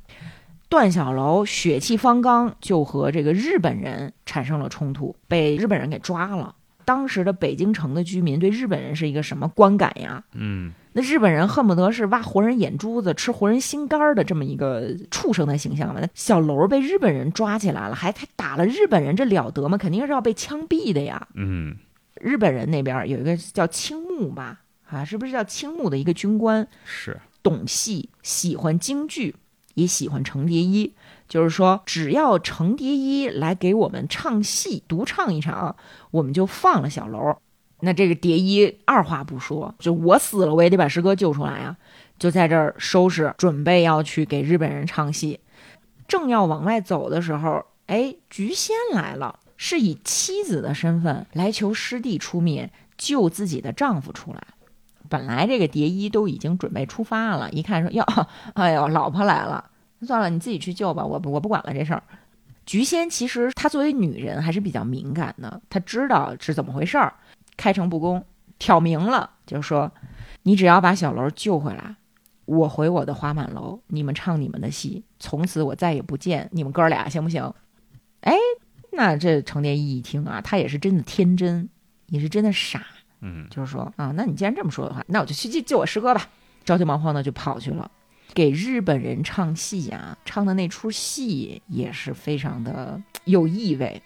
[0.68, 6.54] 段小楼血气方刚，就和这个日本人产生了冲突，被日本人给抓了。
[6.86, 10.24] 当时的北京城的居民对日本人是一个什么观感呀？
[10.32, 16.00] 嗯，那日本人恨不得是挖活人眼珠子、吃活人心肝儿的这么一个畜生的形象吧？
[16.00, 19.76] 那小楼被日本人抓起来了，还还打了日本人，这了得吗？
[19.76, 21.28] 肯定是要被枪毙的呀！
[21.34, 21.76] 嗯，
[22.14, 26.66] 日本人那边有一个叫青木吧，啊，是不是叫青木的一个军官？
[26.86, 29.36] 是，懂戏，喜欢京剧，
[29.74, 30.94] 也喜欢程蝶衣。
[31.28, 35.76] 就是说，只要程蝶衣来给我们唱戏，独唱一场，
[36.12, 37.36] 我们就放了小楼。
[37.80, 41.76] 那这个蝶衣二话不说，就我死了我也得把师哥救出来啊！
[42.18, 45.38] 就在这儿收拾，准备要去给日本人唱戏。
[46.08, 54.42] 正要往外走的时候，哎，菊仙来了，是以妻子的身份来求师弟出面救自己的丈夫出来。
[55.08, 58.02] 本来这个蝶衣都已经准备出发了，一看说哟，
[58.54, 59.70] 哎呦，老婆来了，
[60.00, 62.02] 算了，你自己去救吧，我我不管了这事儿。
[62.64, 67.12] 菊仙其实她作为女人还是比较敏感的，她知道是怎么回事儿，
[67.56, 68.24] 开诚布公，
[68.58, 69.90] 挑明了，就是说，
[70.42, 71.96] 你只要把小楼救回来，
[72.44, 77.52] 我回我的花满楼，你们唱你们的戏，从此我再也不见你们哥俩，行不行？
[78.20, 78.34] 哎，
[78.92, 81.68] 那这程蝶衣一听啊，他也是真的天真，
[82.06, 82.84] 也是真的傻，
[83.20, 86.28] 嗯，就是说啊，那你既然这么说的话，那我就去救救我师哥吧。
[86.64, 87.88] 着急忙慌的就跑去了，
[88.34, 94.02] 给日本人唱戏呀、唱的那出戏也是非常的有意味。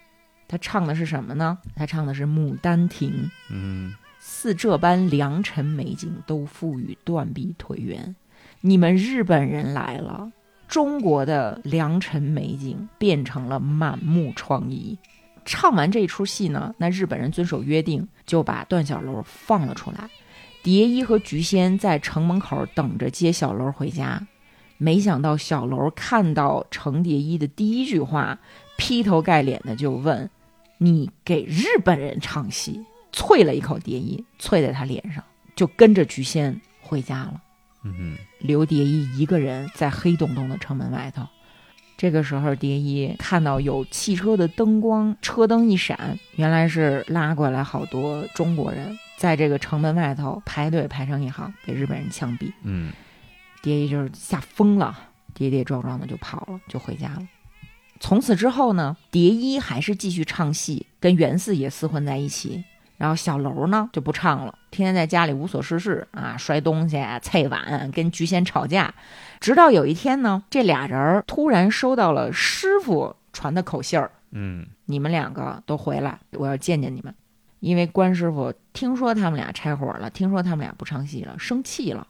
[0.51, 1.57] 他唱的是什么呢？
[1.77, 3.09] 他唱的是《牡丹亭》。
[3.49, 8.13] 嗯，似这般良辰美景，都付与断壁颓垣。
[8.59, 10.29] 你们日本人来了，
[10.67, 14.97] 中国的良辰美景变成了满目疮痍。
[15.45, 20.09] 唱完这一出戏呢，那日本人遵守约定，就把段小楼放了出来。
[20.61, 24.27] 蝶衣和菊仙在城门口等着接小楼回家，
[24.77, 28.37] 没想到小楼看到程蝶衣的第一句话，
[28.77, 30.29] 劈头盖脸的就问
[30.83, 35.21] ：“你给日本人唱戏？”啐了一口蝶衣，啐在他脸上，
[35.53, 37.41] 就跟着菊仙回家了，
[37.83, 41.27] 嗯，刘蝶衣一个人在黑洞洞的城门外头。
[41.97, 52.51] 这个时候，蝶衣看到有汽车的灯光，车灯一闪，原来是拉过来好多中国人，在这个城门外头排队排成一行，被日本人枪毙。
[52.63, 52.93] 嗯，
[53.61, 54.97] 蝶衣就是吓疯了，
[55.33, 57.27] 跌跌撞撞的就跑了，就回家了。
[58.01, 62.65] 从此之后呢，蝶衣还是继续唱戏，跟袁四爷厮混在一起。
[62.97, 68.93] 然后小楼呢就不唱了，天天在家里无所事事啊，摔东西、菜碗，跟菊仙吵架。
[69.39, 77.13] 直到有一天呢，这俩人突然收到了师傅传的口信儿，嗯，你们两个都回来，我要见见你们。
[77.59, 82.07] 因为关师傅听说他们俩拆伙了，听说他们俩不唱戏了，生气了，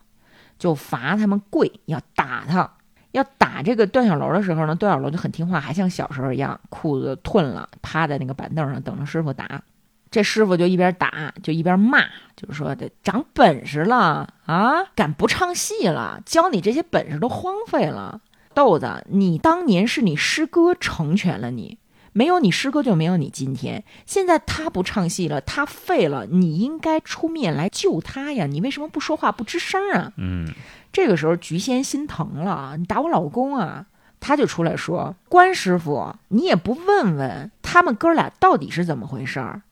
[0.59, 2.69] 就罚他们跪，要打他，
[3.11, 9.61] 要打这个段小楼的时候呢，段小楼就很听话，还像小时候一样，裤子褪了，趴在那个板凳上等着师傅打。
[10.09, 11.99] 这师傅就一边打就一边骂，
[12.35, 16.21] 就是说这长本事了啊，敢不唱戏了？
[16.25, 18.19] 教你这些本事都荒废了。
[18.53, 21.77] 豆子，你当年是你师哥成全了你，
[22.13, 23.83] 没有你师哥就没有你今天。
[24.05, 28.45] 现在他不唱戏了，他废了，你应该出面来救他呀！
[28.45, 30.13] 你为什么不说话不吱声啊？
[30.17, 30.47] 嗯，
[30.91, 33.85] 这个时候菊仙心疼了，你打我老公啊！
[34.19, 39.63] 他就出来说：“关师傅，你也不问问他们哥俩到底是怎么回事儿？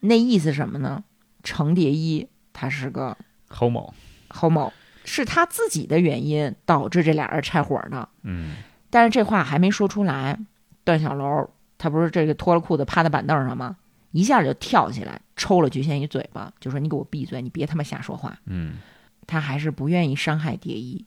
[0.00, 1.04] 那意思什么呢？
[1.44, 3.16] 程蝶衣他是个
[3.48, 3.94] 侯某，
[4.28, 4.72] 侯某。”
[5.08, 8.08] 是他自己的原因导致这俩人拆伙的。
[8.24, 8.56] 嗯，
[8.90, 10.36] 但是这话还没说出来，
[10.82, 11.48] 段小楼
[11.78, 13.76] 他不是这个脱了裤子趴在板凳上吗？
[14.12, 18.78] 一下就跳起来抽了菊仙一嘴巴，就说：“你给我闭嘴，你别他妈瞎说话。”嗯，
[19.26, 21.04] 他还是不愿意伤害蝶衣，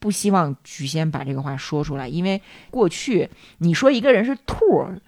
[0.00, 4.56] 不希望菊仙把这个话说出来，因为过去你说一个人是兔，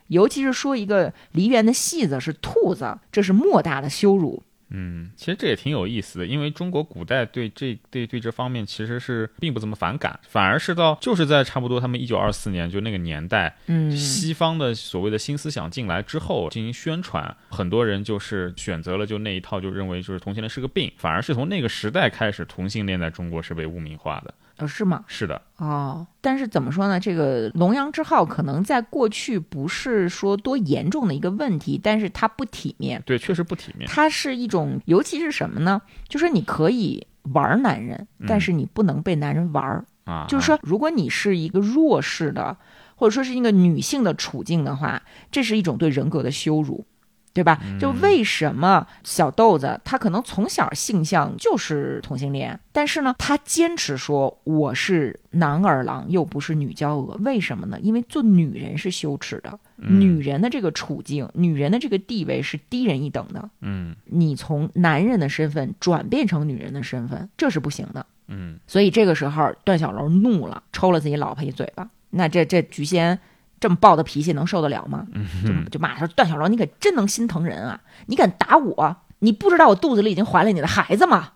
[0.07, 4.43] 尤其是说一个梨园的戏子是兔子，这是莫大的羞辱。
[4.71, 24.33] 嗯，其实这也挺有意思的，因为中国古代对这对对这方面其实是并不怎么反感，反而是到就是在差不多他们一九二四年就那个年代，嗯，西方的所谓的新思想进来之后进行宣传，很多人就是选择了就那一套，就认为就是同性恋是个病，反而是从那个时代开始，同性恋在中国是被污名化的。
[24.61, 25.05] 哦，是吗？
[25.07, 25.41] 是的。
[25.57, 26.99] 哦，但是怎么说呢？
[26.99, 33.03] 这个龙阳之好可能在过去不是说多严重的一个问题，但是它不体面。
[33.05, 33.89] 对，确实不体面。
[33.89, 35.81] 它是一种，尤其是什么呢？
[36.09, 40.27] 就是你可以玩男人，但是你不能被男人玩儿啊。
[40.29, 42.57] 就是说，如果你是一个弱势的，
[42.97, 46.85] 或者说是一个女性的处境的话，这是一种对人格的羞辱。
[47.33, 47.61] 对吧？
[47.79, 57.17] 就为什么小豆子他可能从小性向就是同性恋，但是呢，他坚持说我是男儿郎，又不是女娇娥。
[57.21, 57.79] 为什么呢？
[57.81, 63.49] 因为做女人是羞耻的，女人的这个处境，女人的这个地位是低人一等的。
[63.61, 68.05] 嗯，你从男人的身份转变成女人的身份，这是不行的。
[68.27, 71.89] 嗯，所以这个时候段小楼怒了，抽了自己老婆一嘴巴。
[72.11, 73.19] 那这这菊仙。
[73.61, 75.07] 这么暴的脾气能受得了吗？
[75.47, 77.79] 就就骂他说：“段小楼，你可真能心疼人啊！
[78.07, 78.97] 你敢打我？
[79.19, 81.33] 你不知道我肚子里已经怀了你的孩子吗？”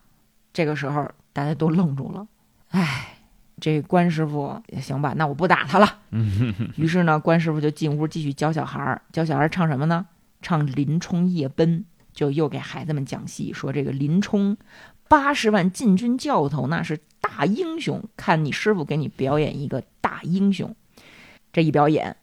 [0.55, 2.27] 这个时候大家都愣住了。
[2.71, 3.19] 哎，
[3.61, 5.13] 这关师傅也行吧？
[5.17, 5.99] 那我不打他了。
[6.77, 9.03] 于是呢，关师傅就进屋继续教小孩儿。
[9.13, 10.07] 教小孩唱什么呢？
[10.41, 11.81] 唱《林冲夜奔》，
[12.13, 14.57] 就又给孩子们讲戏，说这个林冲
[15.09, 20.75] 八十万禁军教头那是大英雄，看你师傅给你表演一个大英雄。
[21.55, 22.15] 这一表演，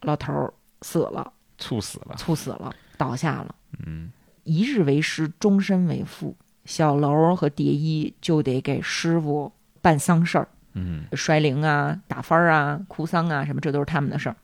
[0.00, 3.54] 老头儿死了，猝死了，猝死了，倒下了。
[3.86, 4.10] 嗯，
[4.44, 6.34] 一日为师，终身为父。
[6.64, 14.36] 小楼和蝶衣就得给师傅办丧事儿，嗯，摔铃啊，打幡儿啊，哭丧啊，什么这都是他们的事儿。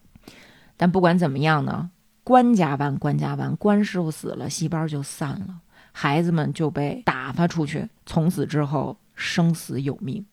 [0.77, 1.91] 但不管怎么样呢，
[2.23, 5.61] 官家办官家办，官师傅死了，戏班就散了，
[5.93, 10.27] 孩子们就被打发出去，从此之后生死有命。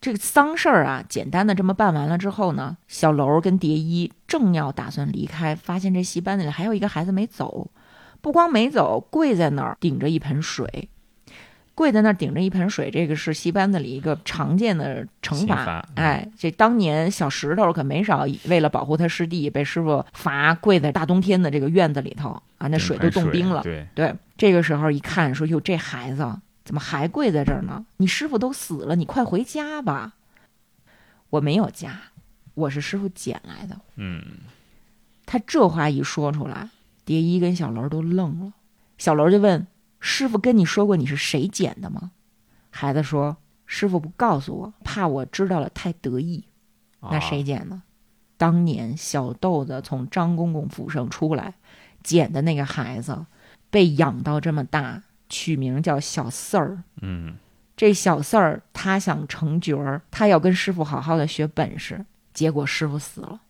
[0.00, 7.70] 这个丧事儿啊，简单的这么办完了之后呢，小楼跟蝶衣正要打算离开，发现这戏班子里还有一个孩子没走，
[8.22, 10.88] 不光没走，跪在那儿顶着一盆水，
[11.74, 15.86] 跪在那儿顶着一盆水，这个是戏班子里一个常见的惩罚。
[15.96, 23.62] 哎，这当年小石头可没少为了保护他师弟，被师傅罚跪在大冬天的这个院子里头啊，那水都冻冰了。
[23.62, 26.26] 对对，这个时候一看，说哟，这孩子。
[26.70, 27.84] 怎么还跪在这儿呢？
[27.96, 30.14] 你师傅都死了，你快回家吧。
[31.30, 32.00] 我没有家，
[32.54, 33.76] 我是师傅捡来的。
[33.96, 34.22] 嗯，
[35.26, 36.70] 他这话一说出来，
[37.04, 38.52] 蝶衣跟小楼都愣了。
[38.98, 39.66] 小楼就问
[39.98, 42.12] 师傅：“跟你说过你是谁捡的吗？”
[42.70, 46.44] 孩子说：“师傅不告诉我，怕我知道了太得意。”
[47.02, 47.82] 那谁捡的？
[48.36, 51.54] 当年小豆子从张公公府上出来，
[52.04, 53.26] 捡的那个孩子，
[53.70, 55.02] 被养到这么大。
[55.30, 57.34] 取名叫小四儿，嗯，
[57.74, 62.04] 这小四儿他想成角儿，他要跟师傅好好的学本事，
[62.34, 63.40] 结果师傅死了。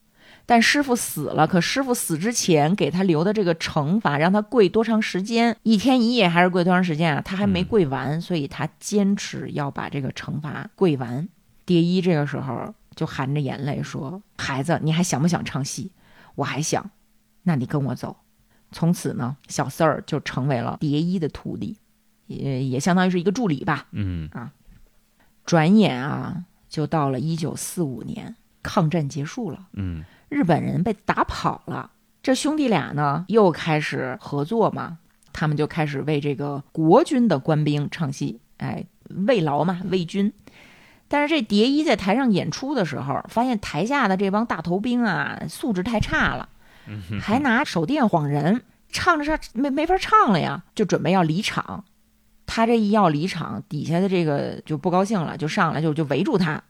[0.47, 5.57] 但师傅死了，可师傅死之前给他留的这个惩罚，让他跪多长时间？
[5.63, 7.23] 一天一夜还是跪多长时间啊？
[7.25, 11.29] 他还没跪完，所以他坚持要把这个惩罚跪完。
[11.65, 15.93] 蝶衣这个时候就含着眼泪说：“孩子，你还想不想唱戏？
[16.35, 16.91] 我还想，
[17.45, 18.17] 那你跟我走。”
[18.73, 21.77] 从此呢，小四儿就成为了蝶衣的徒弟，
[22.27, 23.87] 也也相当于是一个助理吧。
[23.93, 24.53] 嗯啊，
[25.45, 29.67] 转眼啊，就到了一九四五年，抗战结束了。
[29.73, 31.91] 嗯，日本人被打跑了，
[32.23, 34.99] 这兄弟俩呢又开始合作嘛，
[35.33, 38.85] 他们就开始为这个国军的官兵唱戏，哎，
[39.27, 40.33] 慰劳嘛，慰军。
[41.09, 46.49] 但是这蝶衣在台上演出的时候，发现台下的这帮大头兵啊，素质太差了，
[47.21, 51.85] 还拿手电晃人，唱着唱没没法唱了呀，就准备要离场。
[52.47, 56.61] 他这一要离场，底下的这个就不高兴了，就上来就就围住他。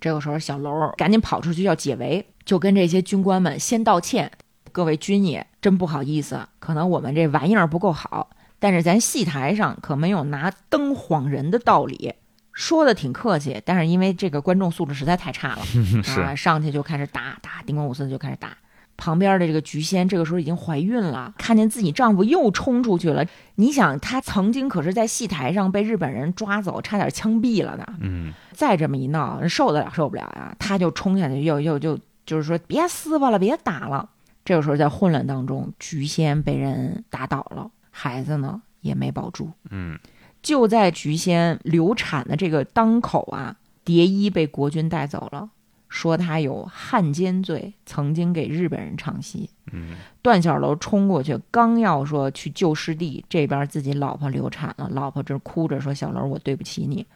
[0.00, 4.32] 这个时候，小楼赶紧跑出去要解围，就跟这些军官们先道歉
[4.72, 12.14] ：“各位军爷，真不好意思，可能我们这玩意儿不够好，但是咱戏台上可没有拿灯晃人的道理。”
[12.54, 15.62] 说的挺客气，但是因为这个观众素质实在太差了，
[16.24, 18.56] 啊，上去就开始打打，叮咣五四就开始打。
[18.98, 23.24] 旁边的这个菊仙这个时候已经怀孕了，看见自己丈夫又冲出去了。
[23.54, 27.86] 你想，她曾经可是在戏台上被日本人抓走，差点枪毙了呢。
[28.00, 30.54] 嗯，再这么一闹，受得了受不了呀？
[30.58, 34.10] 她就冲下去，又又就就是说别撕巴了，别打了。
[34.44, 39.50] 这个时候在混乱当中，菊仙被人打倒了，孩子呢也没保住。
[39.70, 39.98] 嗯。
[40.40, 45.50] 就在菊仙流产的这个当口啊，蝶衣被国军带走了，
[45.88, 49.48] 说他有汉奸罪，曾经给日本人唱戏。
[49.72, 57.06] 嗯，段小楼冲过去，刚要说去救师弟，这边自己老婆流产了，老婆这哭着说：“小楼，我对不起你。”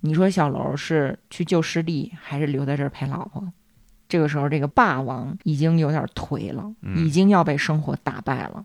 [0.00, 3.42] 你说小楼是去救师弟，还是留在这儿陪老婆？
[4.08, 8.64] 这个时候，这个霸王已经有点颓了，已经要被生活打败了。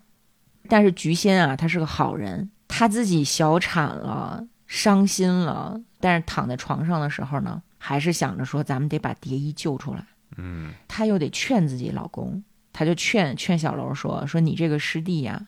[0.69, 2.49] 但是菊仙啊，他是个好人。
[2.67, 10.05] 他自己小产了，伤心了，但是躺在床上的时候呢，还是想着说咱们得把蝶衣救出来。
[10.37, 15.47] 嗯，他又得劝自己老公，她就劝劝小楼说：“说你这个师弟呀，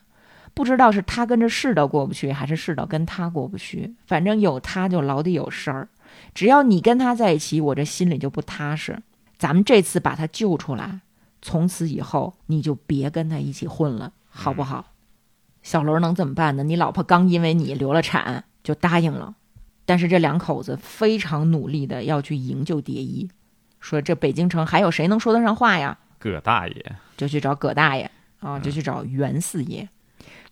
[0.52, 5.88] 不知道是他跟着世道过不去，还是世道跟他过不去，反正有他就老得有事儿。
[6.34, 9.00] 只要你跟他在一起，我这心里就不踏实。
[9.38, 11.00] 咱们这次把他救出来，
[11.40, 14.90] 从此以后你就别跟他一起混了，好不好？”
[15.62, 16.64] 小楼能怎么办呢？
[16.64, 19.34] 你老婆刚因为你流了产就答应了，
[19.84, 23.28] 但是这两口子非常努力的要去营救蝶衣，
[23.80, 25.98] 说这北京城还有谁能说得上话呀？
[26.18, 28.10] 葛大爷就去找葛大爷
[28.40, 29.88] 啊，就去找袁四爷。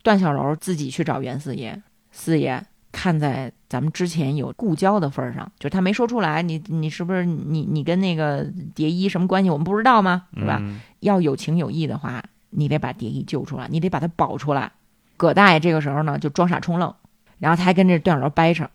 [0.02, 1.80] 段小楼自己去找袁四爷，
[2.10, 9.48] 四爷看在咱们之前有故交的份上，就是他没说出来，你你是不是你你跟那个蝶衣什么关系？
[9.48, 10.24] 我们不知道吗？
[10.36, 10.60] 是吧？
[11.00, 14.72] 要有情有义的话，你得把蝶衣救出来，你得把他保出来。
[15.16, 16.92] 葛大爷这个时候呢，就装傻充愣，
[17.38, 18.68] 然后他还跟这段小楼掰扯：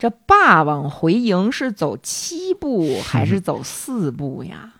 [0.00, 4.72] 这霸王回营是走七步还是走四步呀？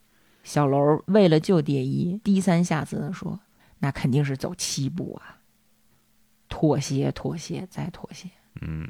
[0.44, 3.40] 小楼为了救蝶衣，低三下四的说
[3.80, 5.38] ：“那肯定是走七步啊！”
[6.50, 8.28] 妥协，妥协，再妥协。
[8.60, 8.86] 嗯，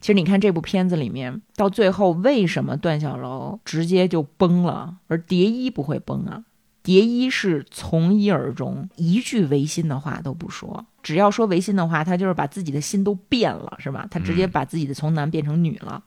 [0.00, 6.46] 其实你看这部片子里面，到最后为什么段小楼直接就崩了，而蝶衣不会崩啊？
[6.88, 10.86] 蝶衣是从一而终，一句违心的话都不说。
[11.02, 14.08] 只要说违心的话，他就是把自己的心都变了，是吧？
[14.10, 16.02] 他直接把自己的从男变成女了。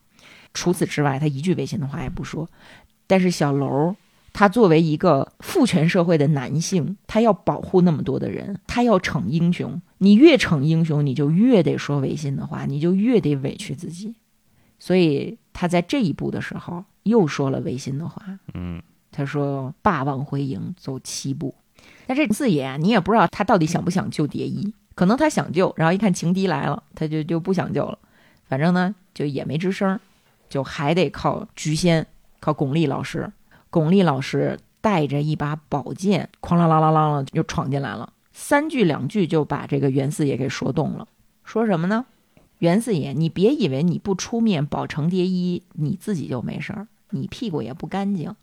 [0.56, 2.50] 除此之外，他一句违心的话也不说。
[3.06, 3.96] 但是小楼，
[4.34, 9.80] 他作为一个父权社会的男性，他要保护那么多的人，他要逞英雄。
[10.00, 14.16] 你越逞英雄，你就越得说违心的话，你就越得委屈自己。
[14.80, 18.40] 所以他在这一步的时候又说了违心的话。
[18.56, 18.82] 嗯。
[19.12, 21.54] 他说：“霸王回营走七步。”
[22.08, 27.98] 那这四爷，你也不知道他到底想不想救蝶衣，可能他想救，然后一看情敌来了，他就就不想救了。
[28.48, 30.00] 反正呢，就也没吱声，
[30.50, 32.06] 就还得靠菊仙，
[32.40, 33.32] 靠巩俐老师。
[33.70, 41.08] 巩俐老师带着一把宝剑，哐啷啷啷啷啷就闯进来了，三句两句就把这个袁四爷给说动了。
[41.46, 42.06] 说什么呢？
[42.60, 48.36] 袁四爷，你别以为你不出面保程蝶衣，你自己就没事儿，你屁股也不干净。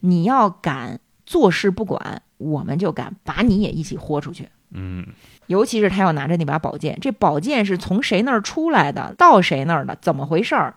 [0.00, 4.48] 你要敢坐视不管，我们就敢把你也一起豁出去。
[4.70, 5.06] 嗯，
[5.46, 10.76] 尤其是他要拿着那把宝剑，这宝剑是从谁那儿出来的，到谁那儿的，怎么回事儿？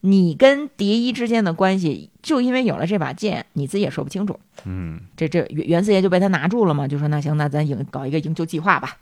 [0.00, 4.38] 你跟蝶衣之间的关系，就因为有了这把剑，你自己也说不清楚。
[4.64, 8.98] 嗯，这这袁袁四爷就被他拿住了嘛，就说那行，那咱营搞一个营救计划吧。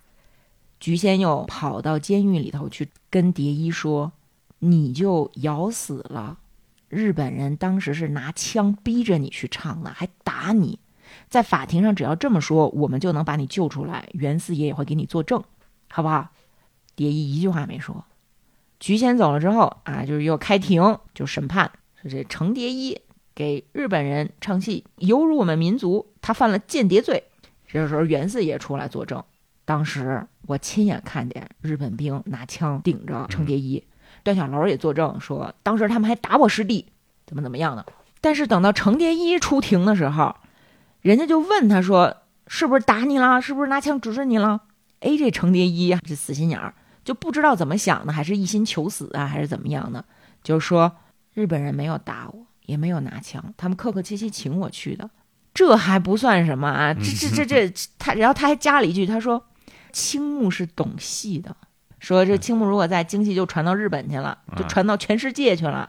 [0.80, 4.12] 菊仙又跑到监狱里头去跟蝶衣说
[4.60, 6.38] ：“你就咬死了。”
[6.92, 10.78] 日本人当时是拿枪逼着你去唱的，还打你，
[11.30, 14.06] 在法庭上只要这么说，我们就能把你救出来。
[14.12, 15.42] 袁四爷也会给你作证，
[15.88, 16.28] 好不好？
[16.94, 18.04] 蝶衣一句话没说。
[18.78, 21.72] 菊仙走了之后啊，就是又开庭就审判，
[22.02, 23.00] 说这程蝶衣
[23.34, 27.24] 给日本人唱戏，有辱我们民族，他犯了间谍罪。
[27.66, 29.24] 这时候袁四爷出来作证，
[29.64, 33.82] 当时我亲眼看见日本兵拿枪顶着程蝶衣。
[34.22, 36.86] 段小楼也作证说，当时他们还打我师弟，
[37.26, 37.84] 怎么怎么样的。
[38.20, 40.34] 但是等到程蝶衣出庭的时候，
[41.00, 43.40] 人家就问他说：“是不是打你了？
[43.40, 44.60] 是不是拿枪指着你了？”
[45.00, 46.72] 哎，这程蝶衣这死心眼儿，
[47.04, 50.04] 就不知道怎么想的，还是一心求死啊，还是怎么样的？
[50.44, 50.92] 就是说
[51.34, 55.10] 日本人没有打我，也没有拿枪，他们客客气气请我去的，
[55.52, 56.94] 这还不算什么啊！
[56.94, 59.44] 这这这这，他然后他还加了一句，他说
[59.90, 61.56] ：“青木是懂戏的，
[62.02, 65.88] 说这青木如果在，京戏就传到日本去了，就传到全世界去了，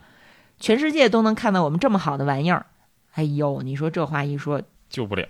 [0.59, 2.67] 全世界都能看到我们这么好的玩意儿。”
[3.15, 5.27] 哎呦，你说这话一说，救不了。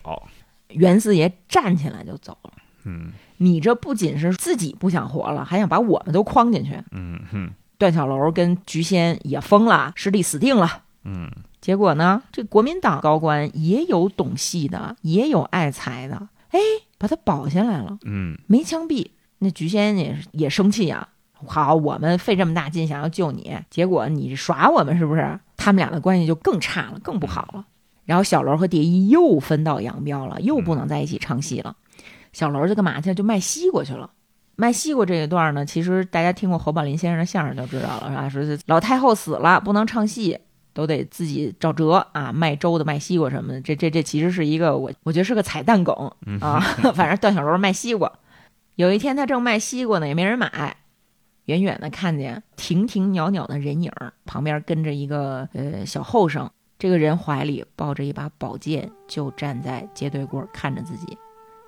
[0.68, 2.52] 袁四爷站起来就走了。
[2.84, 6.78] 嗯，你这不仅是自己不想活了，还想把我们都框进去。
[6.92, 10.84] 嗯哼，段小楼跟菊仙也疯了，师弟死定了。
[11.06, 11.32] 嗯，
[11.62, 16.60] 结果呢，这国民党高官也有懂戏的，也有爱财的，哎，
[16.98, 17.98] 把他保下来了。
[18.04, 19.08] 嗯，没枪毙。
[19.44, 21.08] 那菊仙也也生气啊。
[21.46, 25.40] 好，我们费这么大劲想要救你，结果你耍我们是不是？
[25.58, 27.66] 他们俩的关系就更差了，更不好了。
[28.06, 31.76] 然后小楼和蝶衣又分道扬镳了，又不能在一起唱戏了。
[32.32, 33.14] 小楼就干嘛去？
[33.14, 34.10] 就卖西瓜去了。
[34.56, 38.30] 卖西瓜这一段呢，其实大家听过侯宝林先生的相声就知道了，是吧？
[38.30, 40.38] 说是老太后死了，不能唱戏，
[40.74, 43.62] 都得自己找辙啊，卖粥的、卖西瓜什么的。
[43.62, 45.94] 这这这其实是一个我我觉得是个彩蛋梗
[46.40, 46.60] 啊。
[46.96, 48.12] 反正段小楼卖西瓜，
[48.76, 50.78] 有一天他正卖西瓜呢，也没人买，
[51.46, 53.92] 远远的看见亭亭袅袅的人影，
[54.26, 56.50] 旁边跟着一个呃小后生。
[56.80, 61.18] 这个人怀里抱着一把宝剑，就站在街对过看着自己，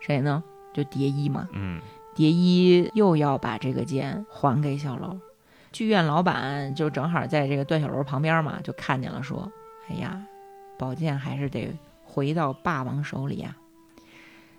[0.02, 0.44] 谁呢？
[0.74, 1.48] 就蝶衣嘛。
[1.54, 1.80] 嗯，
[2.16, 5.18] 蝶衣又要把这个剑还给小楼。
[5.72, 9.50] 剧院老板就正好在这个段小楼旁边嘛，就看见了，说
[9.88, 10.26] ：“哎呀，
[10.78, 13.56] 宝剑还是得回到霸王手里呀。”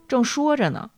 [0.09, 0.91] 正说着呢，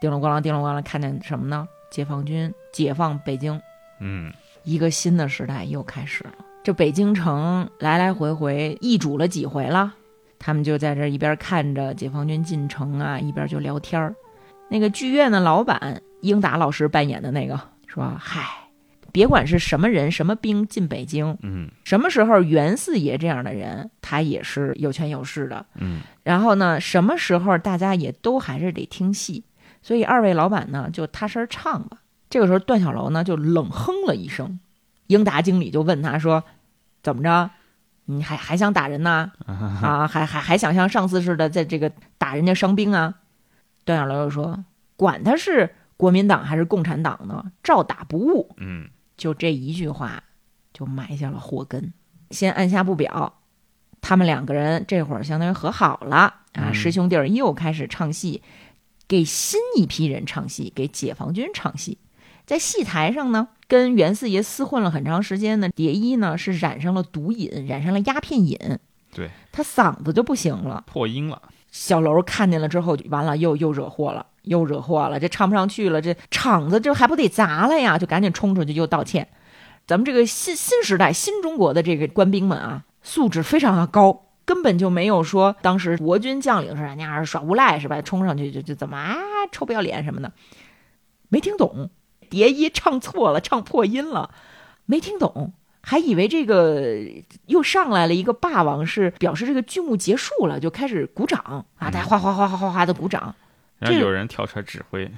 [0.00, 1.68] 叮隆咣啷，叮隆咣啷，看见什么呢？
[1.90, 3.60] 解放军解放北京。
[4.00, 4.32] 嗯，
[4.64, 6.32] 一个新的时代又开始了。
[6.62, 9.92] 这北京城来来回回易主了几回了，
[10.38, 14.14] 他们就在这一边看着解放军进城啊，一边就聊天儿。
[14.68, 18.42] 那个剧院的老板英达老师扮演的那个说：“嗨，
[19.10, 26.00] 别管是什么人、什么兵进北京，嗯，什么时候袁四爷这样的人，他也是有权有势的，嗯。
[26.22, 29.42] 然后呢，什么时候大家也都还是得听戏，
[29.82, 31.98] 所以二位老板呢就踏实唱吧。
[32.28, 34.60] 这个时候，段小楼呢就冷哼了一声。”
[35.08, 36.44] 英达经理就问他说
[37.02, 37.50] ：“怎么着？
[38.04, 39.32] 你还还想打人呢？
[39.46, 43.14] 啊，还还还想像上次似的在这个打人家伤兵啊？”
[43.84, 44.64] 段小楼又说
[44.96, 50.22] ：“管他是国民党还是共产党呢，照打不误。”嗯，就这一句话，
[50.72, 51.92] 就埋下了祸根。
[52.30, 53.40] 先按下不表，
[54.00, 58.42] 他们两个人这会儿相当于和好了啊，师兄弟儿又开始唱戏，
[59.10, 61.98] 给新一批人唱戏，给解放军唱戏。
[62.46, 68.78] 在戏台上呢，跟袁四爷厮混了很长时间的蝶衣呢，是染上了毒瘾，染上了鸦片瘾，
[69.12, 71.42] 对他嗓子就不行了，破音了。
[71.72, 77.98] 小楼看见了之后，完了又又惹祸了，又惹祸了，这唱不上去了，这场子这还不得砸了呀？
[77.98, 79.26] 就赶紧冲出去又道歉。
[79.88, 88.02] 咱们这个新新时代新中国的这个官兵们啊，素质非常的高，根本就没有说当时国军将领是人家耍无赖是吧？
[88.02, 89.16] 冲上去就就怎么啊，
[89.52, 90.32] 臭不要脸什么的，
[91.28, 91.88] 没听懂。
[92.28, 94.34] 蝶衣唱错了，唱破音了，
[94.86, 96.98] 没听懂，还以为这个
[97.46, 101.88] 又上来了一个霸王，是表示这个剧目结束了，就开始鼓掌啊！
[101.90, 103.32] 大家哗哗哗哗哗哗的鼓掌。
[103.78, 105.08] 然后有人跳出来指挥，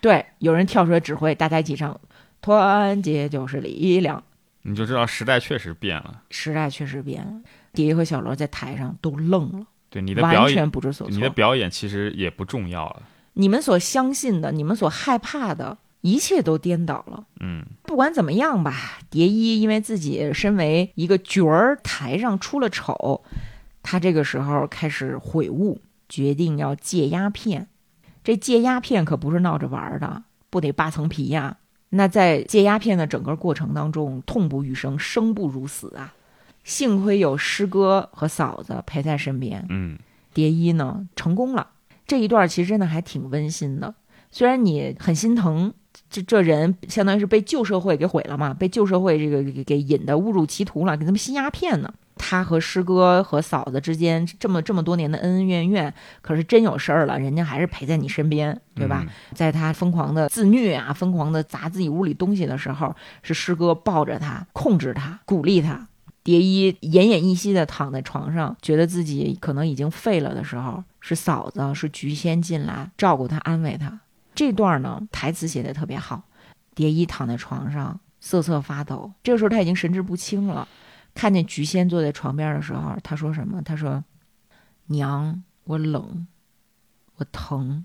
[0.00, 2.00] 对，有人跳出来指挥，大家一起唱，
[2.40, 4.24] 团结就是力量。
[4.62, 7.40] 你就知道时代确实变了，时代确实变了。
[7.72, 11.14] 蝶衣和小罗在台上都愣了，对你的表演完全不知所措。
[11.14, 13.02] 你的表演其实也不重要了，
[13.34, 15.78] 你们所相信的，你们所害怕的。
[16.02, 17.24] 一切都颠倒了。
[17.40, 23.22] 嗯，不管怎么样吧，蝶衣因为自己身为一个角儿，台上出了丑，
[23.82, 27.68] 他这个时候开始悔悟，决定要戒鸦片。
[28.24, 31.58] 这戒鸦片可不是闹着玩的，不得扒层皮呀。
[31.90, 36.14] 那在戒鸦片的整个过程当中，痛不欲生，生不如死啊。
[36.70, 39.66] 幸亏有师哥和嫂子陪在身边。
[39.68, 39.98] 嗯，
[40.32, 41.66] 蝶衣呢成功了。
[42.06, 43.92] 这一段其实真的还挺温馨的，
[44.30, 45.74] 虽然你很心疼。
[46.08, 48.54] 这这人相当于是被旧社会给毁了嘛？
[48.54, 51.92] 被旧社会这个给给引的误入歧途了，给他们吸鸦片呢。
[52.16, 55.92] 他和师哥和嫂子之间这么这么多年的恩恩怨怨，
[56.22, 59.04] 可是真有事儿了，人家还是陪在你身边，对吧？
[59.34, 65.88] 在他疯狂的自虐啊，疯狂的砸自己屋里东西的时候，是师哥抱着他，控制他，鼓励他。
[66.22, 74.00] 蝶衣奄奄一息的躺在床上，觉得自己可能已经废了的时候，是嫂子是菊仙进来照顾他，安慰他。
[74.34, 76.24] 这段呢，台词写的特别好。
[76.74, 80.66] 蝶衣躺在床上瑟瑟发抖，这个时候他已经神志不清了。
[81.14, 83.60] 看见菊仙坐在床边的时候，他说什么？
[83.62, 84.02] 他说
[84.86, 86.26] ：“娘，我冷，
[87.16, 87.84] 我疼。”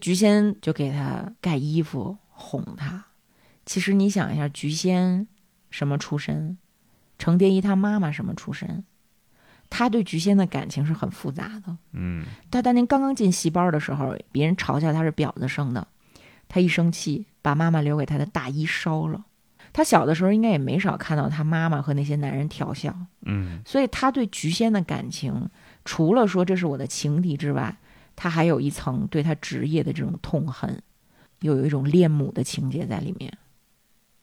[0.00, 3.04] 菊仙就给他盖衣服，哄他。
[3.66, 5.28] 其实你想一下，菊仙
[5.68, 6.56] 什么出身？
[7.20, 8.82] 程蝶衣他妈妈什么出身？
[9.68, 11.76] 他对菊仙的感情是很复杂的。
[11.92, 15.86] 嗯，他当年刚刚进戏班的时候，别人嘲笑他是婊子生的，
[16.48, 19.24] 他一生气，把妈妈留给他的大衣烧了。
[19.72, 22.92] 他小的时候应该也没少看到他妈妈和那些男人调笑。
[23.26, 25.48] 嗯，所以他对菊仙的感情，
[25.84, 27.76] 除了说这是我的情敌之外，
[28.16, 30.82] 他还有一层对他职业的这种痛恨，
[31.42, 33.32] 又有一种恋母的情节在里面。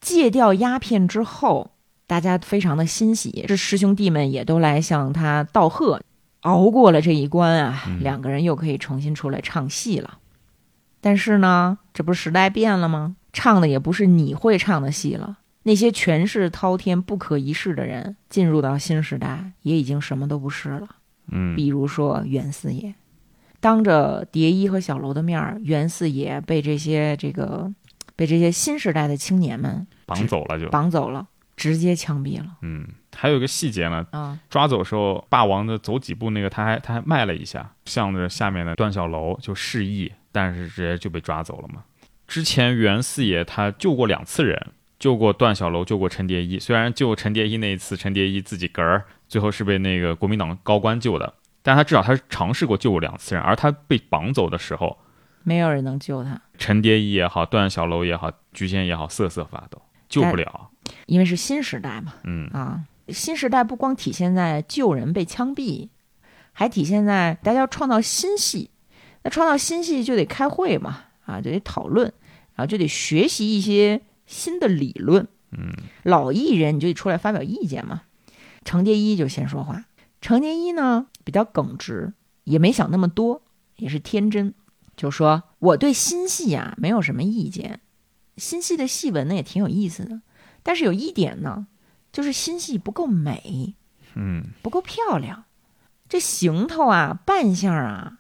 [0.02, 1.72] 戒掉鸦片之后。
[2.08, 6.02] 大家非常的欣喜，这师兄弟们也都来向他道贺。
[6.42, 10.20] 熬过了这一关啊，两个人又可以重新出来唱戏了。
[11.02, 13.18] 但是呢，这不是时代变了吗？
[13.34, 15.40] 唱的也不是你会唱的戏了。
[15.64, 20.88] 那些权势滔天、不可一世的人，进入到新时代，也已经什么都不是了。
[21.30, 22.96] 嗯，比如说袁四爷，
[23.60, 27.70] 当着蝶衣和小楼的面儿，袁四爷被这些这个
[28.16, 31.28] 被这些新时代的青年们绑走了，就绑走了。
[31.58, 32.46] 直接枪毙了。
[32.62, 41.84] 嗯，还有一个细节呢，啊，抓走时候，霸王的走几步，那个他还他还迈了一下，向着下面的段小楼就示意，但是直接就被抓走了嘛。
[42.28, 44.68] 之前袁四爷他救过两次人，
[45.00, 46.60] 救过段小楼，救过陈蝶衣。
[46.60, 53.44] 虽然救陈蝶衣那一次，陈蝶衣自己嗝儿最后是被那个国民党高官救的，但他至少他尝试过救过两次人。
[53.44, 54.98] 而他被绑走的时候，
[55.44, 56.40] 没有人能救他。
[56.58, 60.70] 陈蝶衣也好，段小楼也好，菊仙也好，瑟瑟发抖，救不了。
[61.06, 65.90] 因为是新时代嘛，嗯啊，新时代不光体现在旧人被枪毙，
[66.52, 68.70] 还体现在大家要创造新戏。
[69.24, 72.12] 那创造新戏就得开会嘛，啊，就得讨论，
[72.56, 75.28] 然后就得学习一些新的理论。
[75.52, 75.72] 嗯，
[76.04, 78.04] 老艺人你就得出来发表意见嘛。
[78.64, 79.86] 程蝶衣就先说话，
[80.22, 83.42] 程蝶衣呢比较耿直，也没想那么多，
[83.78, 84.54] 也是天真，
[84.98, 87.80] 就说我对新戏啊没有什么意见，
[88.36, 90.22] 新戏的戏文呢也挺有意思的。
[90.68, 91.66] 但是有一点呢，
[92.12, 93.74] 就是新戏不够美，
[94.16, 95.46] 嗯，不够漂亮，
[96.10, 98.18] 这行头啊、扮相啊，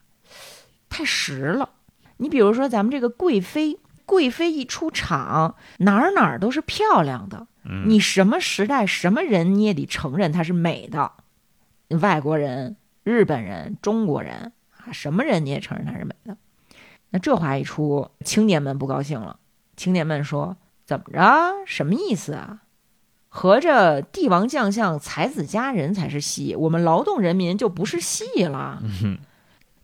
[0.88, 1.72] 太实了。
[2.16, 7.48] 你比如说咱们这个贵妃，贵妃一出场，哪儿哪儿都是漂亮的。
[7.86, 11.12] 你什么时代、什么人，你也得承认她是美的。
[12.00, 16.38] 外国人、日本人、中国人啊，什么人你也承认她是美的。
[17.10, 19.38] 那这话一出，青年们不高兴了。
[19.76, 20.56] 青年们说。
[20.88, 21.54] 怎么着？
[21.66, 22.62] 什么意思啊？
[23.28, 28.82] 合着帝王将相、才子佳人才是戏，我们劳动人民就不是戏了。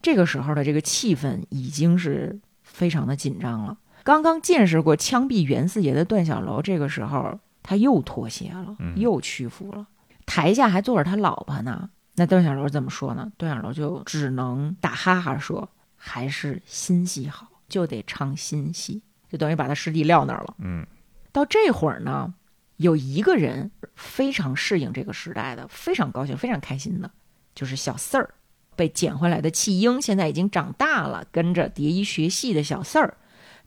[0.02, 3.78] 这个时候的这个气氛已经是非常的紧张了。
[4.04, 9.86] 刚刚见识过枪毙袁四爷的段小楼，这个时候他又妥协了，又屈服了。
[10.26, 11.90] 台下还坐着他老婆呢。
[12.16, 13.32] 那段小楼怎么说呢？
[13.38, 20.54] 段小楼就只能打哈哈说：“还是新戏好，就得唱新戏。”就等于把他师弟撂那儿了。
[20.60, 20.86] 嗯。
[21.32, 22.32] 到这会儿呢，
[22.78, 27.10] 有一个人非常适应这个时代的，非常高兴、非常开心的，
[27.56, 28.36] 就是小四儿，
[28.76, 33.18] 被捡回来的弃婴，现在已经长大了，跟着蝶衣学戏的小四儿，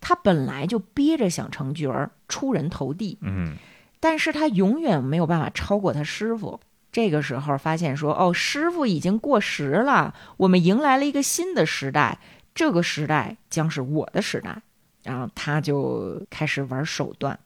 [0.00, 3.56] 他本来就憋着想成角儿、出人头地，嗯，
[3.98, 6.60] 但是他永远没有办法超过他师傅。
[6.92, 12.20] 这个时候发现说，哦，师傅已经过时了，我们迎来了一个新的时代，
[12.54, 14.62] 这个时代将是我的时代，
[15.06, 17.38] 然后他就开始玩手段。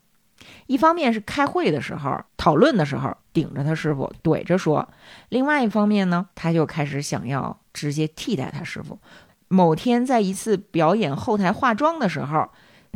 [0.67, 4.89] 一方面是开会的时候讨论的时候顶着他师傅怼着说，
[5.29, 8.99] 另外一方面呢，他就开始想要直接替代他师傅。
[9.49, 12.49] 某天在一次表演后台化妆的时候，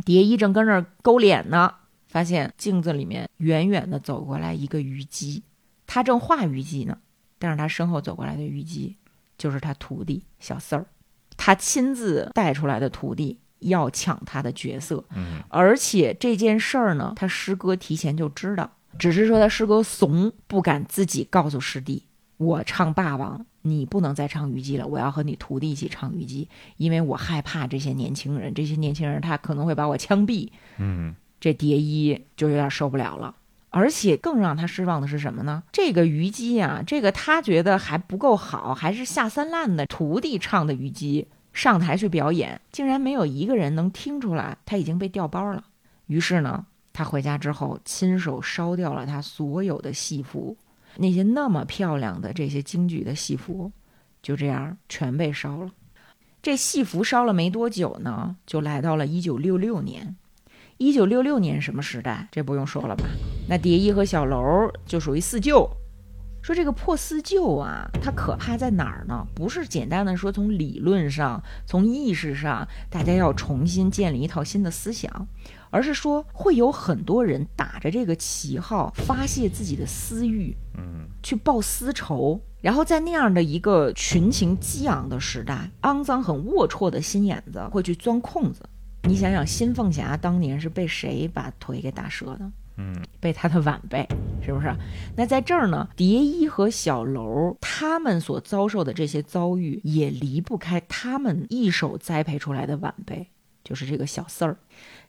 [0.03, 1.71] 蝶衣正跟那儿勾脸呢，
[2.07, 5.43] 发现镜子里面远远的走过来一个虞姬，
[5.85, 6.97] 他正画虞姬呢，
[7.37, 8.97] 但是他身后走过来的虞姬
[9.37, 10.87] 就是他徒弟小四儿，
[11.37, 13.39] 他亲自带出来的徒弟。
[13.65, 22.03] 要抢他的角色，嗯，而且这件事儿呢，他师哥提前就知道，只是说他师哥怂，不敢自己告诉师弟，
[22.37, 26.47] 我唱霸王，你不能再唱虞姬了，我要和你徒弟一起唱虞姬，
[26.77, 33.35] 因为我害怕这些年轻人，这些年轻人他可能会把我枪毙，嗯，这蝶衣就有点受不了了，
[33.69, 35.63] 而且更让他失望的是什么呢？
[35.71, 41.27] 这个虞姬啊，这个他觉得还不够好，还是下三滥的徒弟唱的虞姬。
[41.55, 45.63] 上台去表演，竟然没有一个人能听出来他已经被调包了。
[46.07, 50.57] 于是呢，他回家之后亲手烧掉了他所有的戏服，
[50.97, 53.71] 那些那么漂亮的这些京剧的戏服，
[54.21, 55.71] 就这样全被烧了。
[56.43, 60.15] 这戏服烧了没多久呢，就来到了一九六六年。
[60.77, 62.27] 一九六六年什么时代？
[62.33, 63.05] 这不用说了吧？
[63.47, 65.69] 那蝶衣和小楼就属于四舅，
[66.45, 69.25] 说这个破四旧啊，它可怕在哪儿呢？
[69.33, 75.27] 不是简单的说从理论上、从意识上，大家要重新建立一套新的思想，
[75.71, 88.61] 而是说会有很多人打着这个旗号发泄自己的私欲，嗯，去报私仇，然后在那样的一个群情激昂的时代，肮脏很龌龊的心眼子会去钻空子。
[89.01, 92.51] 你想想，新凤霞当年是被谁把腿给打折的？
[92.77, 94.07] 嗯，被他的晚辈，
[94.45, 94.75] 是不是？
[95.15, 103.27] 那在这儿呢，蝶衣和小楼他们所遭受的这些遭遇，也离不开他们一手栽培出来的晚辈，
[103.63, 104.57] 就是这个小四儿。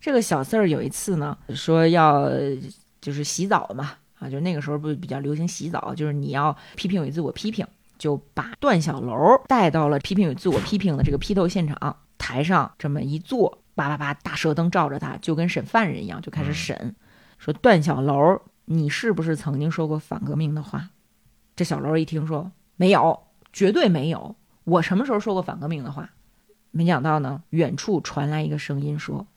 [0.01, 2.30] 这个小四儿有一次呢，说要
[3.01, 7.66] 就是洗澡嘛，啊，就那个时候不是比较流行洗澡，就是你要批评与自我批评，
[7.98, 9.16] 就把段小楼
[9.48, 16.94] 带到了批评与自我批评的这个批斗现场，台上这么一坐，叭叭叭，大射灯照着他，就跟审犯人一样，就开始审。
[17.47, 20.90] 说段小楼，你是不是曾经说过反革命的话？
[21.55, 26.10] 这小楼一听说没有，绝对没有，我什么时候说过反革命的话？
[26.73, 29.28] 没想到呢，远处传来一个声音说：“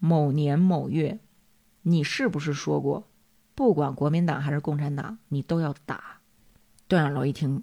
[0.00, 1.18] 某年某月，
[1.82, 3.06] 你是不是说过，
[3.54, 6.02] 不管国民党还是共产党，你都要打？”
[6.88, 7.62] 段小楼一听，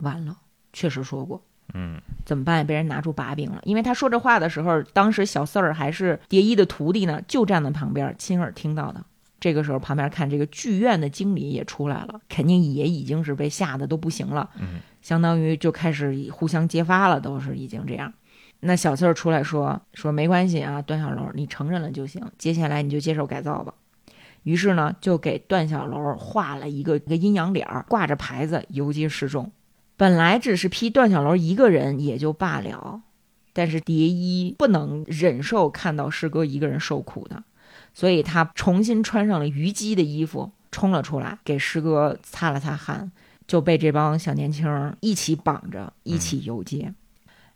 [0.00, 0.36] 完了，
[0.74, 1.42] 确实说过。
[1.72, 2.66] 嗯，怎么办？
[2.66, 3.62] 被人拿出把柄了。
[3.64, 9.02] 因为他说这话的时候，当时小四儿还是蝶衣的徒弟呢，就站在旁边，亲耳听到的。
[9.40, 14.50] 这个时候，旁边看这个剧院的经理也出来了，肯定也已经是被吓得都不行了。
[14.60, 18.12] 嗯，相当于就开始互相揭发了，都是已经这样。
[18.60, 23.72] 那小四儿出来说说没关系啊，段小楼，你承认了就行，接下来你就接受改造吧。
[24.42, 29.50] 于是呢，就给段小楼画了一个一个阴阳脸儿，挂着牌子游街示众。
[29.96, 33.00] 本来只是批段小楼一个人也就罢了，
[33.54, 37.42] 但是蝶衣不能忍受看到师哥一个人受苦的。
[37.92, 43.10] 所以他重新穿上了虞姬的衣服，冲了出来，给师哥擦了擦汗，
[43.46, 46.94] 就被这帮小年轻一起绑着，一起游街。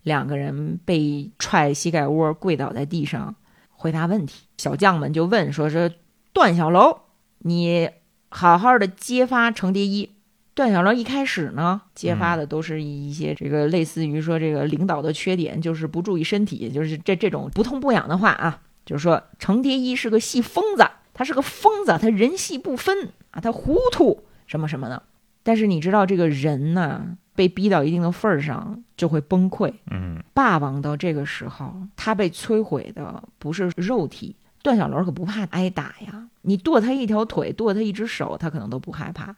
[0.02, 3.34] 两个人被踹膝盖窝，跪倒在地上，
[3.70, 4.44] 回答问题。
[4.58, 5.94] 小将们就问说：“是
[6.32, 6.98] 段小楼，
[7.38, 7.88] 你
[8.28, 10.10] 好好的揭发程蝶衣。”
[10.54, 18.60] 段小楼一开始呢，揭发的都是一些这个类似于说这个领导的缺点，就是不注意身体，就是这这种不痛不痒的话啊。
[18.84, 25.02] 就是说，程蝶衣是个戏疯子，他是个疯子，他人戏不分啊，他糊涂什么什么的。
[25.42, 29.72] 但是你知道，这个人呢，被逼到一定的份儿上就会崩溃。
[29.90, 34.36] 嗯，霸王到这个时候，他被摧毁的不是肉体。
[34.62, 39.36] 段小楼可不怕挨打呀，你剁他一条腿，剁他一只手，他可能都不害怕。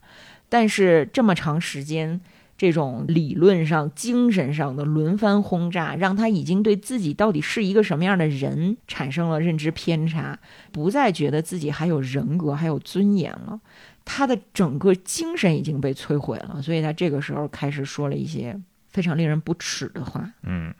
[0.48, 2.20] 但是这么长时间。
[2.58, 10.38] 这种理论上、精神上的轮番轰炸，让他已经对自己到底是一个什么样的人产生了认知偏差，
[10.72, 13.60] 不再觉得自己还有人格、还有尊严了。
[14.04, 18.58] 他的整个精神已经被摧毁了，所以他这个时候开始说了一些
[18.88, 20.32] 非常令人不齿的话。
[20.42, 20.72] 嗯，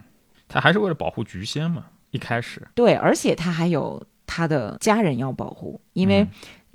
[0.49, 1.87] 他还是为了保护菊仙嘛？
[2.11, 6.27] 一开始对，而且他还有他的家人要保护，因为。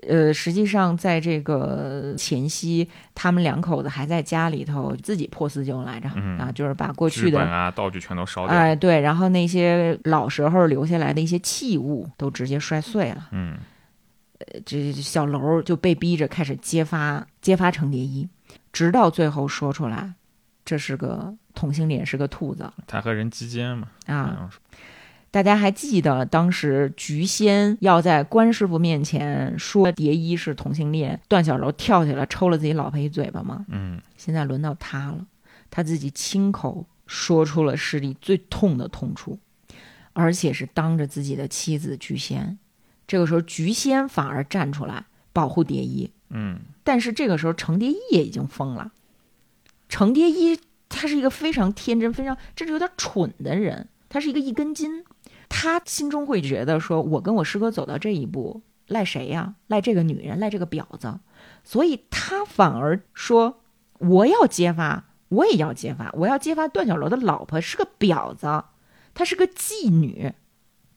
[0.07, 6.09] 呃，实际上在这个前夕，他们两口子还在家里头自己破四旧来着
[6.39, 8.57] 啊，就是把过去的啊道具全都烧掉。
[8.57, 13.27] 哎，对，然后那些老时候留下来的一些器物都直接摔碎了。
[13.31, 13.57] 嗯，
[14.39, 18.27] 呃，这小楼就被逼着开始揭发揭发程蝶衣，
[18.73, 20.13] 直到最后说出来，
[20.65, 22.71] 这是个同性恋，是个兔子。
[22.87, 24.49] 他和人击奸嘛啊。
[25.31, 33.65] 大家还记得当时菊仙要在关师傅面前说蝶衣是同性恋，段小楼跳起来抽了自己老婆一嘴巴吗？
[33.69, 35.25] 嗯，现在轮到他了，
[35.69, 39.39] 他自己亲口说出了心里最痛的痛处，
[40.11, 42.59] 而且是当着自己的妻子菊仙。
[43.07, 46.11] 这个时候，菊仙反而站出来保护蝶衣。
[46.29, 48.91] 嗯，但是这个时候，程蝶衣也已经疯了。
[49.87, 50.59] 程蝶衣
[50.89, 55.05] 他是一个非常天真、非常甚至有点蠢的人，他是一个一根筋。
[55.53, 59.55] 他心中会觉得说：“我跟我师哥走到这一步，赖谁呀？
[59.67, 61.19] 赖这个女人，赖这个婊子。”
[61.65, 63.61] 所以，他反而说
[63.99, 68.63] ：“我要揭发，我也要揭发，我要揭发段小楼的老婆是个婊子，
[69.13, 70.33] 她是个妓女。”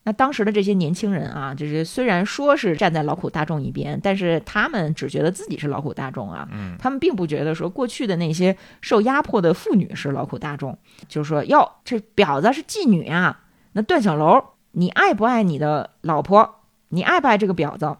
[0.07, 6.47] 那当时的这些年轻人啊，就是虽然说是站在劳苦大众一边，但是他们只觉得自己是劳苦大众啊，
[6.79, 10.79] 他们并不觉得说过去的那些受压迫的妇女是劳苦大众，
[11.09, 13.44] 就是说哟，这婊子是妓女啊。
[13.77, 14.41] 那段小楼，
[14.71, 16.61] 你爱不爱你的老婆？
[16.91, 17.97] 你爱不爱这个婊子？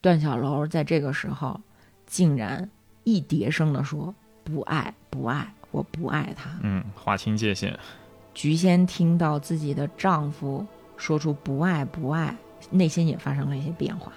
[0.00, 1.60] 段小楼在这个时候，
[2.04, 2.68] 竟然
[3.04, 4.12] 一叠声的说
[4.42, 7.78] ：“不爱，不爱，我不爱他。”嗯，划清界限。
[8.34, 10.66] 菊仙听到自己的丈夫
[10.96, 12.36] 说出“不爱，不爱”，
[12.70, 14.12] 内心也发生了一些变化。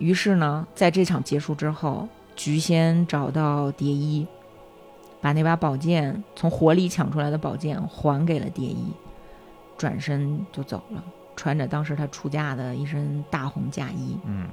[0.00, 4.26] 于是呢，在这场结束之后，菊仙找到蝶衣，
[5.20, 8.92] 把那把宝剑从火里抢出来的宝剑还给了蝶衣，
[9.78, 11.02] 转身就走了，
[11.36, 14.18] 穿着当时他出嫁的一身大红嫁衣。
[14.26, 14.48] 嗯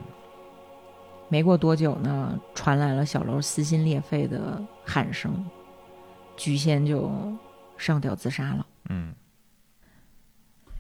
[1.28, 5.44] 没过多久呢，传来了小楼撕心裂肺的喊声，
[6.38, 7.12] 菊仙就
[7.78, 8.66] 上吊自杀了。
[8.90, 9.12] 嗯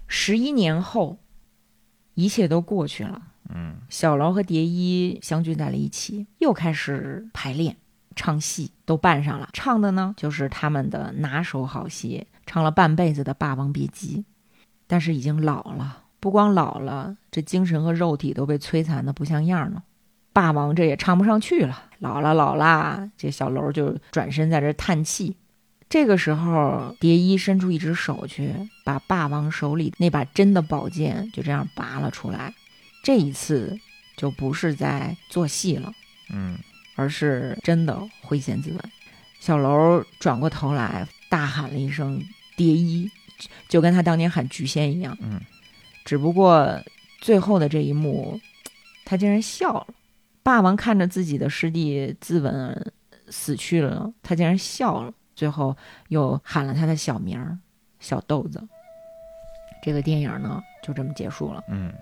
[0.08, 1.18] 十一年后，
[2.14, 3.20] 一切都过去了。
[3.50, 7.76] 嗯小楼和蝶衣相聚在了一起，又开始排练、
[8.16, 9.50] 唱戏，都扮上了。
[9.52, 14.18] 唱的呢，就是他们的拿手好戏，唱了半辈子的《霸王别姬》，
[14.88, 19.84] 但是已经老了，不光老了，这精神和肉体都被摧残的不像样了。
[20.34, 25.38] 霸王这也唱不上去了，老了老了，这小楼就转身在这叹气。
[25.88, 28.54] 这个时候，蝶衣伸出一只手去，
[28.84, 32.54] 把霸王手里那把真的宝剑就这样拔了出来。
[33.04, 33.78] 这一次
[34.18, 35.94] 就不是在做戏了，
[36.34, 36.58] 嗯
[36.96, 38.80] 而是真的挥剑自刎。
[39.40, 42.22] 小楼转过头来，大喊了一声
[42.58, 43.10] “蝶衣”，
[43.68, 45.18] 就跟他当年喊菊仙一样。
[45.22, 45.40] 嗯，
[46.04, 46.82] 只不过
[47.22, 48.40] 最后的这一幕，
[49.06, 49.88] 他竟然笑了。
[50.44, 52.76] 霸王看着自己的师弟自刎
[53.30, 55.14] 死去了，他竟然笑了。
[55.36, 55.76] 最后
[56.10, 57.58] 又喊了他的小名儿
[58.00, 58.66] “小豆子”。
[59.84, 61.64] 这个电影呢，就这么结束了。
[61.70, 61.94] 嗯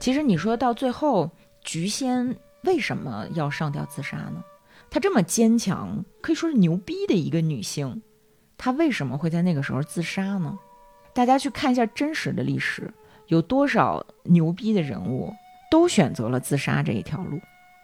[0.00, 1.30] 其实你说到最后，
[1.62, 4.42] 菊仙为什么要上吊自杀呢？
[4.90, 8.02] 她这么坚强，可以说是牛逼的一个女性，
[8.56, 10.58] 她为什么会在那个时候自杀呢？
[11.12, 12.92] 大家去看一下真实的历史，
[13.28, 15.32] 有多少牛逼的人物
[15.70, 17.40] 都选择了自杀这一条路。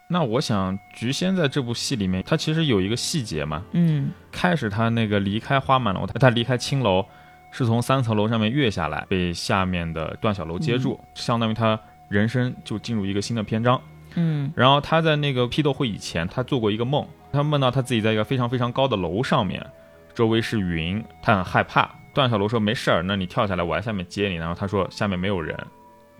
[0.09, 3.63] 那我想，菊仙在这部戏里面，她其实有一个细节嘛。
[3.71, 7.05] 嗯开始她那个离开花满楼，她她离开青楼，
[7.51, 11.79] 是从三层楼上面跃下来，被下面的段小楼接住，相当于她
[12.09, 13.81] 人生就进入一个新的篇章。
[14.15, 19.65] 嗯然后她在那个批斗会以前，她做过一个梦，她梦到她自己在一个非常非常高的楼上面，
[20.13, 21.89] 周围是云，他很害怕。
[22.13, 24.35] 段小楼说没事儿，那你跳下来，我在下面接你。
[24.35, 25.57] 然后他说下面没有人。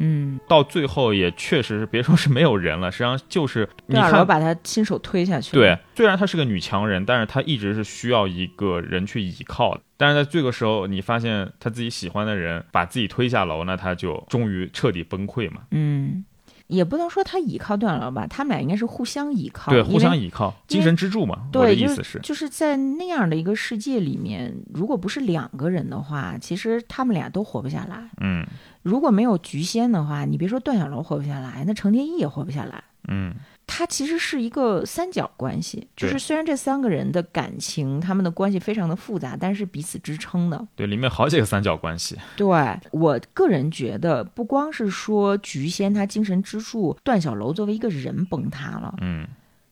[0.03, 5.55] 嗯，到最后也确实是，别说是没有人了，实际上就是你段小楼看，把他亲手推下去。
[5.55, 9.81] 对，，虽然她是个女强人，但是她一直是需要一个人去依靠的。
[9.97, 15.61] 但是在这个时候，你发现她自己喜欢的人把自己推下楼，那她就终于彻底崩溃嘛。
[15.69, 16.25] 嗯，
[16.71, 21.43] 也不能说他倚靠段小楼吧，他们俩应该是互相依靠，对，互相依靠，精神支柱嘛。
[21.53, 28.09] 我的对，意思就是就是在那样的一个世界里面，如果不是两个人的话，其实他们俩都活不下来。
[28.21, 28.45] 嗯
[28.83, 32.83] 如果没有菊仙的话，你别说段小楼活不下来，那程蝶衣也活不下来。
[33.07, 33.33] 嗯
[33.73, 40.67] 它其实是一个三角关系，就是虽然这三个人的感情，他们的关系非常的复杂，但是彼此支撑的。
[40.75, 42.17] 对，里面好几个三角关系。
[42.35, 42.45] 对
[42.91, 49.25] 我个人觉得，不光是说菊仙她精神支柱段小楼作为一个人崩塌了，嗯，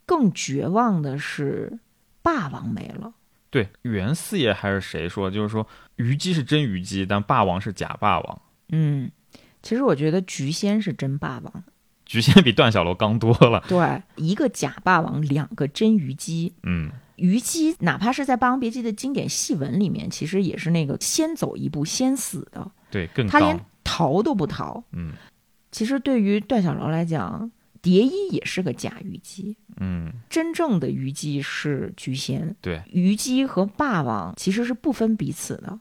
[0.06, 1.78] 更绝望的是
[2.22, 3.12] 霸王没了。
[3.50, 5.68] 对，袁四爷还是谁说，就是说
[5.98, 8.42] 虞姬是真虞姬，但霸王是假霸王。
[8.70, 9.12] 嗯，
[9.62, 11.64] 其实我觉得菊仙是真霸王，
[12.10, 13.64] 菊仙比段小楼刚多了。
[13.68, 16.52] 对，一个假霸王，两个真虞姬。
[16.64, 23.60] 嗯虞姬哪怕是在《霸王别姬》的经典戏文里面，其实也是那个先走一步先死的，对，更他连。
[23.84, 24.84] 逃都不逃。
[24.94, 25.14] 嗯
[25.72, 32.56] 其实对于段小楼来讲，蝶衣也是个假虞姬，嗯，真正的虞姬是菊仙。
[32.60, 35.80] 对，虞姬和霸王其实是不分彼此的。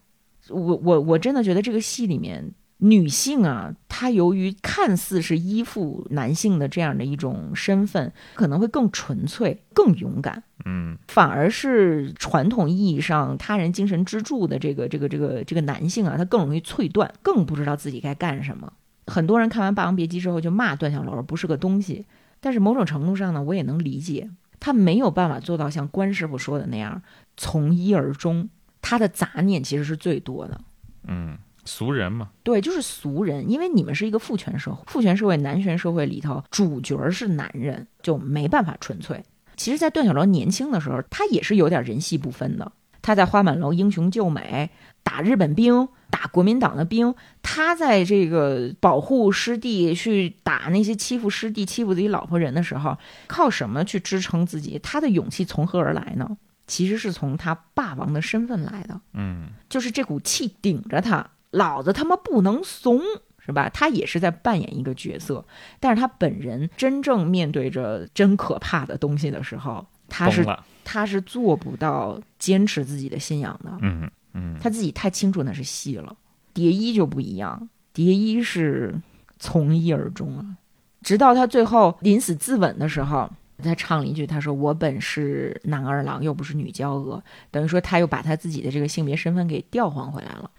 [0.49, 18.73] 我我我真的觉得这个戏里面女性啊，她由于看似是依附男性的这样的一种身份，可能会更纯粹、更勇敢，嗯反而是传统意义上他人精神支柱的这个这个这个这个男性啊，他更容易脆断，更不知道自己该干什么。
[19.07, 22.07] 很多人看完《霸王别姬》之后就骂段小楼不是个东西，
[22.41, 24.31] 但是某种程度上呢，我也能理解，
[24.61, 27.03] 他没有办法做到像关师傅说的那样
[27.37, 28.49] 从一而终，
[28.83, 30.61] 他的杂念其实是最多的。
[31.07, 31.39] 嗯，
[31.69, 32.31] 俗人嘛。
[32.43, 39.23] 对，就是俗人，因为你们是一个父权社会，父权社会、男权社会里头，主角是男人，就没办法纯粹。
[39.57, 42.73] 其实，在段小楼年轻的时候，他也是有点人戏不分的。
[43.03, 44.71] 他在花满楼英雄救美，
[45.03, 47.15] 打日本兵，打国民党的兵。
[47.43, 52.97] 他在这个保护师弟，去打那些欺负师弟、欺负自己老婆人的时候，
[53.27, 54.79] 靠什么去支撑自己？
[54.83, 56.37] 他的勇气从何而来呢？
[56.67, 59.01] 其实是从他霸王的身份来的。
[59.15, 63.01] 嗯就是这股气顶着他，老子他妈不能怂，
[63.39, 63.69] 是吧？
[63.69, 65.45] 他也是在扮演一个角色，
[65.81, 70.45] 但是他本人真正面对着真可怕的东西的时候，他是。
[70.91, 76.17] 他是做不到坚持自己的信仰的，嗯嗯他自己太清楚那是戏了。
[76.55, 78.99] 蝶衣就不一样，蝶衣是
[79.39, 80.57] 从一而终啊，
[81.03, 83.31] 直到他最后临死自刎的时候，
[83.63, 87.23] 他唱了一句：“他说我本是男儿郎，又不是女娇娥。”
[87.53, 90.51] 等于说他又把他自己的这个性别身份给调换回来了。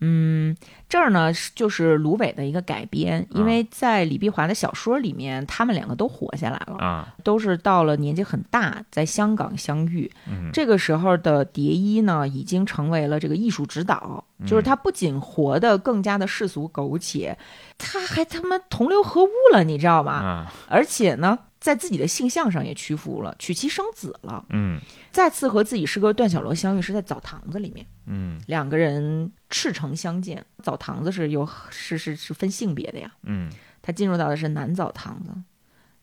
[0.00, 0.54] 嗯，
[0.88, 10.10] 这儿呢就是芦苇的一个改编，因为在李碧华的小说里面，他们两个都活下来了啊，都是到了年纪很大，在香港相遇。
[10.28, 17.38] 嗯，这个时候的蝶衣呢，已经成为了这个艺术指导，就是他不仅活得更加的世俗苟且，
[17.78, 20.12] 他还他妈同流合污了，你知道吗？
[20.12, 21.38] 啊，而且呢。
[21.66, 24.46] 在自己的性向上也屈服了，娶妻生子了。
[24.50, 24.80] 嗯，
[25.10, 27.84] 再次和自己师哥段小楼相遇是在澡堂子里面。
[28.06, 30.46] 嗯，两个人赤诚相见。
[30.62, 33.12] 澡堂子是有是是是分性别的呀。
[33.24, 33.50] 嗯，
[33.82, 35.32] 他进入到的是男澡堂子，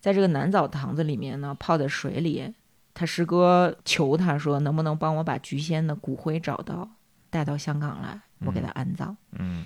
[0.02, 2.54] 在这个男澡堂子里面呢，泡在水里，
[2.94, 6.92] 他师哥求他说，能不能帮我把菊仙的骨灰找到，
[7.30, 9.16] 带到香港来，我给他安葬。
[9.40, 9.64] 嗯，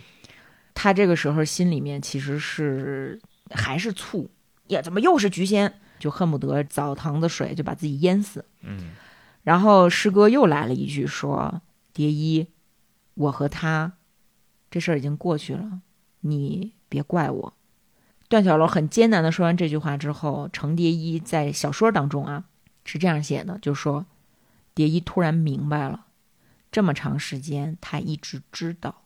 [0.76, 3.20] 他这个时候心里面其实是
[3.50, 4.30] 还是醋
[4.68, 5.74] 呀，怎么又是菊仙？
[6.00, 8.46] 就恨不得澡堂子水就把自己淹死。
[8.62, 8.92] 嗯，
[9.44, 11.62] 然后师哥又来了一句说
[11.94, 12.48] ：“蝶衣，
[13.14, 13.94] 我和他
[14.70, 15.82] 这事儿已经过去了，
[16.22, 17.54] 你别怪我。”
[18.30, 22.44] 段小楼很艰难的说完这句话之后，程蝶衣在小说当中啊
[22.84, 24.06] 是这样写的，就说
[24.76, 26.08] ：“蝶衣突然明白了，
[26.70, 29.04] 这么长时间他一直知道，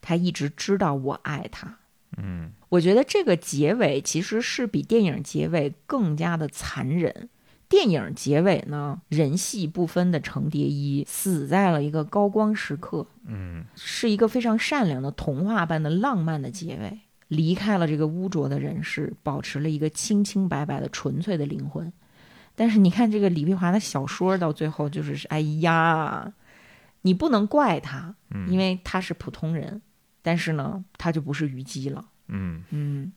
[0.00, 1.78] 他一直知道我爱他。”
[2.18, 7.28] 嗯，我觉得这个结尾其实是比电影结尾更加的残忍。
[7.68, 21.92] 电影结尾呢，人戏不分的程蝶衣死在了一个高光时刻，嗯，是一个非常善良的童话般的浪漫的结尾，离开了这个污浊的人世，保持了一个清清白白的纯粹的灵魂。
[22.54, 26.32] 但是你看这个李碧华的小说到最后就是，哎呀，
[27.02, 28.14] 你不能怪他，
[28.48, 29.82] 因为他是普通人。
[30.22, 32.04] 但是呢，他就不是虞姬了。
[32.28, 33.12] 嗯嗯，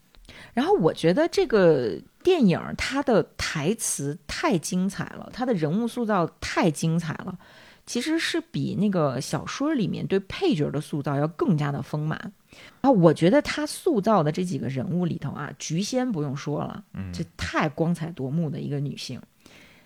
[0.53, 7.37] 然后我觉得这个电影它的台词太精彩了，它的人物塑造太精彩了，
[7.85, 12.33] 其实是比那个小说里面对配角的塑造要更加的丰满。
[12.81, 16.83] 啊，我觉得他塑造的这几个人物里头啊，菊仙不用说了，
[17.13, 19.21] 这太光彩夺目的一个女性。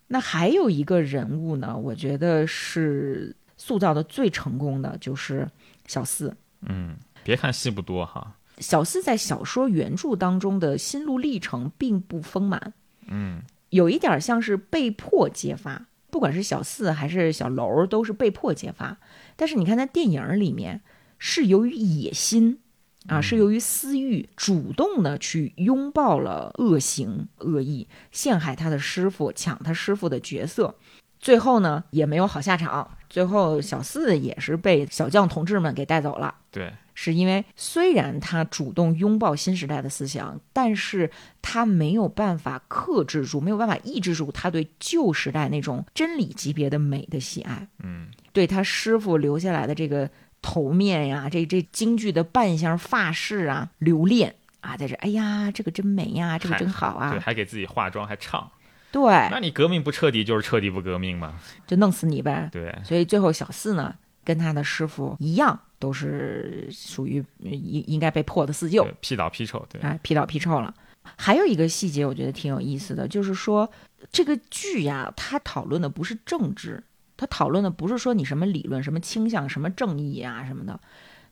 [0.08, 5.50] 那还有一个人物呢，我觉得是塑造的最成功的，就是
[5.88, 6.36] 小四。
[6.62, 6.98] 嗯。
[7.24, 12.74] 别看戏不多哈，小四在小说原著当中的心路历程并不丰满，
[13.08, 13.42] 嗯，
[13.72, 18.98] 有一点像是被迫揭发，不管是小四还是小楼都是被迫揭发。
[19.36, 20.80] 但是你看在电影里面，
[21.20, 22.60] 是由于野心
[23.08, 30.74] 啊，是由于私欲，主动的去拥抱了恶行恶意，陷害他的师傅，抢他师傅的角色，
[31.20, 36.34] 最后呢也没有好下场，最后小四也是被小将同志们给带走了。
[36.50, 36.72] 对。
[36.96, 41.10] 是因为虽然他主动拥抱新时代的思想，但是
[41.42, 47.68] 他没有办法克制住，没有办法抑制住他对旧时代那种真理级别的美的喜爱。
[47.84, 50.10] 嗯，对他师傅留下来的这个
[50.42, 58.52] 头面呀，这这京剧的扮相、发饰啊，留恋啊，在这，哎呀，这个真美呀，这个真好啊，对，还给自己化妆，还唱，
[58.92, 59.02] 对，
[59.32, 61.34] 那你革命不彻底，就是彻底不革命嘛，
[61.66, 62.50] 就弄死你呗。
[62.52, 65.60] 对，所以最后小四呢，跟他的师傅一样。
[65.84, 70.74] 都是属于应应该被破的四旧，批倒批臭，对，哎，批倒批臭了。
[71.18, 73.70] 还有一个细节，我觉得挺有意思的，就是说
[74.10, 76.82] 这个剧呀，它讨论的不是政治，
[77.18, 80.80] 它讨论的不是说你什么理论、什么倾向、什么正义啊什么的，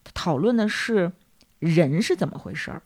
[0.03, 1.13] 它讨论的是
[1.59, 2.81] 人是怎么回事儿。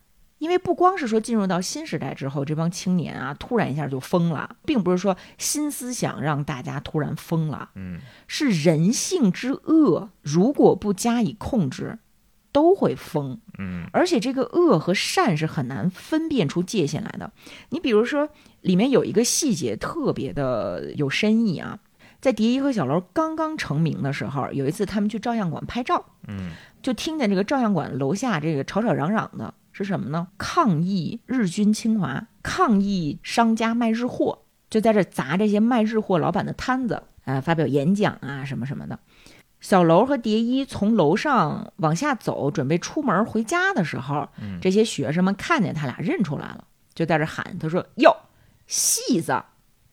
[0.46, 11.98] 因为不光是说进入到新时代之后，这帮青年啊，突然一下就疯了，并不是说新思想让大家突然疯了，嗯，是人性之恶，如果不加以控制，
[12.52, 17.32] 都会疯，嗯，而且这个恶和善是很难分辨出界限来的。
[17.70, 18.30] 你比如说，
[18.62, 21.80] 里面有一个细节特别的有深意啊，
[22.22, 26.52] 在蝶衣和小楼刚刚成名的时候，有一次他们去照相馆拍照，嗯，
[26.84, 29.52] 就听见这个照相馆楼下这个吵吵嚷嚷的。
[29.78, 30.28] 是什么呢？
[30.38, 38.98] 抗议日军侵华，抗议商家卖日货，就在这砸这些卖日货老板的摊子，啊，发表演讲啊，什么什么的。
[39.60, 44.30] 小楼和蝶衣从楼上往下走，准备出门回家的时候，
[44.62, 48.16] 这些学生们看见他俩，认出来了，就在这喊：“他说哟，
[48.68, 49.44] 戏子，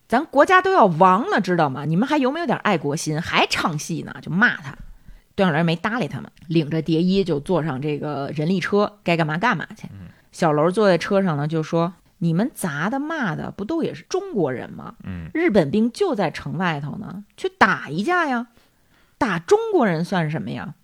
[0.07, 1.83] 咱国家都要亡了，知道吗？
[1.83, 3.21] 你们还有没有点爱国心？
[3.21, 4.77] 还唱戏呢？”就骂他。
[5.35, 9.87] 段小楼没搭理他们，领着蝶衣就坐上这个人力车，该干嘛干嘛去。
[10.31, 14.95] 小楼坐在车上呢，就说：“你们砸的骂的不都也是中国人吗？
[15.03, 18.47] 嗯，日本兵就在城外头呢，去打一架呀，
[19.17, 20.75] 打中国人算什么呀？”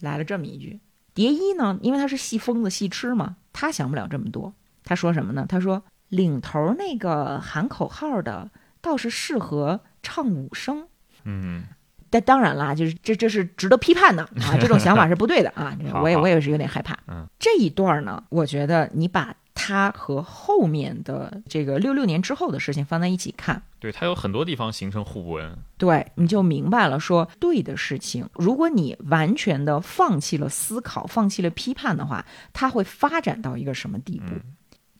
[0.00, 0.80] 来了这么一句。
[1.14, 4.54] 蝶衣呢，因为他是戏疯子、戏痴嘛，他想不了这么多。
[4.84, 5.44] 他说什么呢？
[5.48, 8.50] 他说：“领头那个喊口号的
[8.80, 10.86] 倒是适合唱武生。
[11.24, 11.64] 嗯，
[12.10, 15.76] 但当然啦，就是这这是值得批判的啊，这种想法是不对的啊。
[16.02, 16.98] 我也我也是有点害怕。
[17.06, 25.56] 嗯，这一段呢，我觉得你把它和后面的这个六六年之后的事情放在一起看，对，它有很多地方形成互文。
[25.76, 34.34] 对，你就明白了说，对的事情，如果你完全的放弃了思考，放弃了批判的话，它会发展到一个什么地步？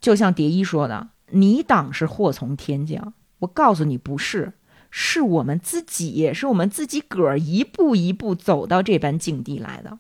[0.00, 4.52] 就像蝶衣说的：“你党是祸从天降。”我告诉你，不是，
[4.90, 9.98] 是我们自己，是我们自己个儿一步一步走到这般境地来的。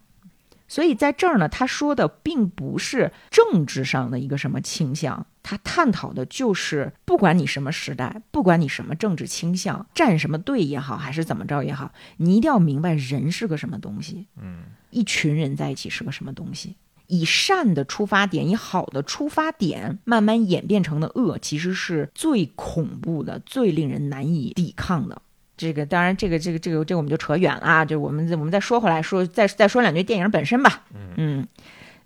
[0.70, 16.76] 所以在这儿呢，他说的并不是政治上的一个什么倾向，他探讨的就是，不管你什么时代，不管你什么政治倾向，站什么队也好，还是怎么着也好，你一定要明白人是个什么东西，嗯，一群人在一起是个什么东西。
[17.08, 25.20] 以善的出发点，以好的出发点，慢慢演变成的恶，其实是最恐怖的、最令人难以抵抗的。
[25.56, 27.84] 这个当然，这个这个这个这个我们就扯远了啊。
[27.84, 30.84] 就我们我们再说回来说，再再说两句电影本身吧。
[31.16, 31.44] 嗯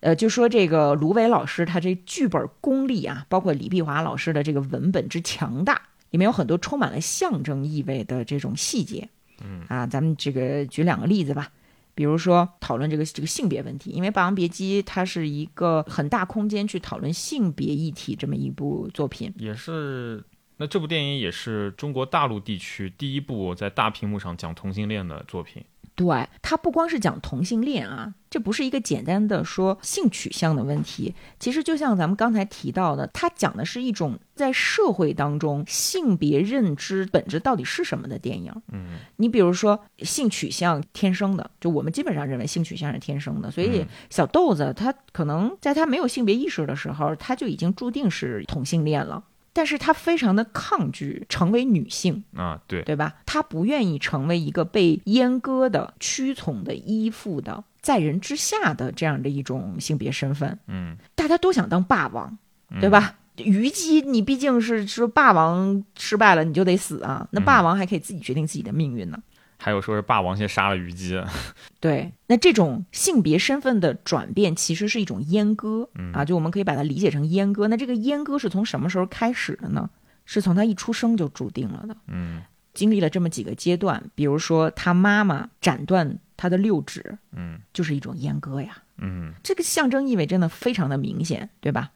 [0.00, 9.08] 呃，就说这个芦苇老师他这剧本功力啊，包括李碧华老师的这个文本之强大，里面有很多充满了象征意味的这种细节。
[9.44, 11.50] 嗯啊，咱们这个举两个例子吧。
[11.94, 19.32] 比如说讨论这个这个性别问题，因为《霸王别姬》它是一个很大空间去讨论性别议题这么一部作品。
[19.36, 20.24] 也是。
[20.59, 25.64] 那这部电影也是中国大陆地区第一部在大屏幕上讲同性恋的作品。
[25.94, 31.14] 对，它不光是讲同性恋啊，这不是一个简单的说性取向的问题。
[31.39, 38.51] 其实就像咱们刚才提到的，它讲的是一种在社会当中性别认知本质到底是什么的电影。
[38.73, 49.23] 嗯，你比如说性取向天生的，就我们基本上认为性取向是天生的，所以小豆子他可能在他没有性别意识的时候，他就已经注定是同性恋了。
[49.52, 53.14] 但是她非常的抗拒成为女性啊，对对吧？
[53.26, 60.58] 她不愿意成为一个被阉割的、屈从的、依附的、在人之下的这样的一种性别身份。
[60.66, 62.38] 嗯，大家都想当霸王，
[62.80, 63.16] 对吧？
[63.36, 67.26] 虞姬，你毕竟是说霸王失败了，你就得死啊。
[67.30, 69.18] 那霸王还可以自己决定自己的命运呢。
[69.62, 71.22] 还有说是霸王先杀了虞姬。
[71.78, 77.68] 对，那这种性别身份的转变其实是一种阉割、嗯、啊，就我们可以把它理解成阉割。
[77.68, 79.89] 那这个阉割是从什么时候开始的呢？
[80.24, 81.97] 是从他一出生就注定了的。
[82.09, 82.43] 嗯，
[82.74, 88.78] 经历了这么几个阶段，比如说他妈妈斩断他的六指，嗯，就是一种阉割呀。
[88.98, 91.90] 嗯，这个象征意味真的非常的明显，对吧？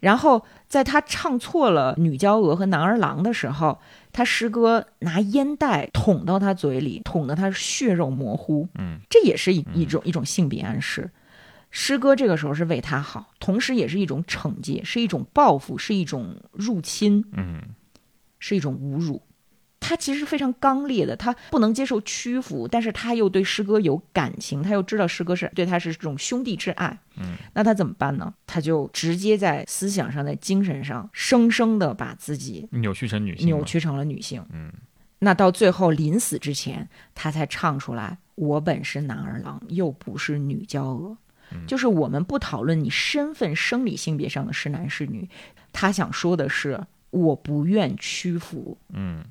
[0.00, 3.80] 然后在他唱错了女娇娥和男儿郎的时候，
[4.12, 8.68] 他师哥拿烟袋捅到他嘴里，捅得他血肉模糊。
[8.74, 11.10] 嗯，这也是一一种一种性别暗示。
[11.70, 17.62] 师哥这个时候是为他好，同时也是一种惩戒，是一种报复，是一种入侵，嗯，
[18.38, 19.22] 是一种侮辱。
[19.82, 26.96] 他其实非常刚烈的，他不能接受屈服，但是他又对师哥有感情，他又知道师哥是对他是这种兄弟之爱。
[27.16, 28.32] 嗯，那他怎么办呢？
[28.46, 34.42] 他就直接在思想上、在精神上，生生的把自己扭曲成女性，扭曲成了女性。
[34.52, 34.72] 嗯，
[35.18, 41.18] 那到最后临死之前，他才唱出来：“我本是男儿郎，又不是女娇娥。”
[41.66, 45.28] 就是我们不讨论你身份、生理性别上的是男是女，
[45.70, 46.80] 他想说的是，
[47.10, 48.78] 我不愿屈服。
[48.88, 49.22] 嗯。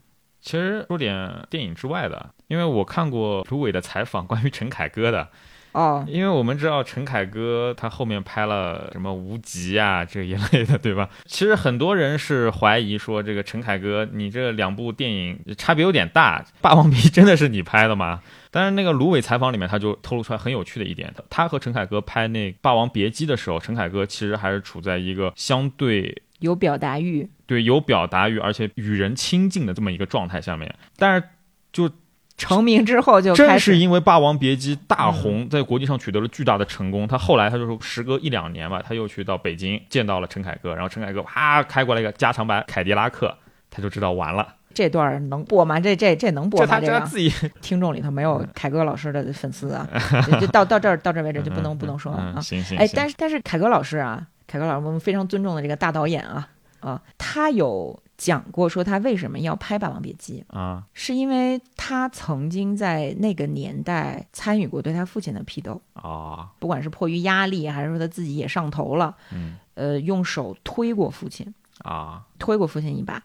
[0.41, 5.29] 其实说点电影之外的，因为我看过芦苇的采访，关于陈凯歌的。
[5.73, 11.09] 哦，因为我们知道陈凯歌他后面拍了什么《无极》啊这一类的，对吧？
[11.25, 18.21] 其实很多人是怀疑说，这个陈凯歌你这两部电影差别有点大，《霸王别姬》真的是你拍的吗？
[18.49, 26.21] 但是那个芦苇采访里面他就透露出来很有趣的一点，他和陈凯歌拍那《霸王别姬》的时候，陈凯歌其实还是处在一个相对。
[26.39, 31.27] 有表达欲，对，有表达欲，而且与人亲近的这么一个状态下面，但是
[31.73, 31.91] 就
[32.37, 43.35] 成名之后就正是因为《霸王别姬》大红，嗯、在国际上取得了巨大的成功，他后来他就说，时隔一两年吧，他又去到北京见到了陈凯歌，然后陈凯歌啪开过来一个加长版凯迪拉克，
[43.69, 44.47] 他就知道完了。
[44.73, 45.77] 这段能播吗？
[45.77, 46.79] 这这这能播吗？
[46.79, 47.29] 这他自己
[47.59, 49.85] 听众里头没有凯歌老师的粉丝啊，
[50.39, 52.33] 就到到这儿到这儿为止就不能、嗯、不能说了啊。
[52.37, 56.47] 嗯、行行哎，但是但是凯歌老师啊，凯歌老师我们非常尊重的这个大导演啊。
[56.81, 73.23] 啊，他有讲过说他为什么要拍《霸王别姬》啊，是因为他曾经在那个年代参与过对他父亲的批斗啊，不管是迫于压力，还是说他自己也上头了，嗯，呃，用手推过父亲啊，推过父亲一把。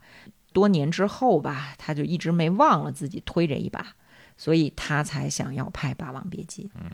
[0.52, 3.86] 多年之后吧，他就一直没忘了自己推这一把，
[4.38, 6.64] 所以他才想要拍《霸王别姬》。
[6.80, 6.90] 嗯。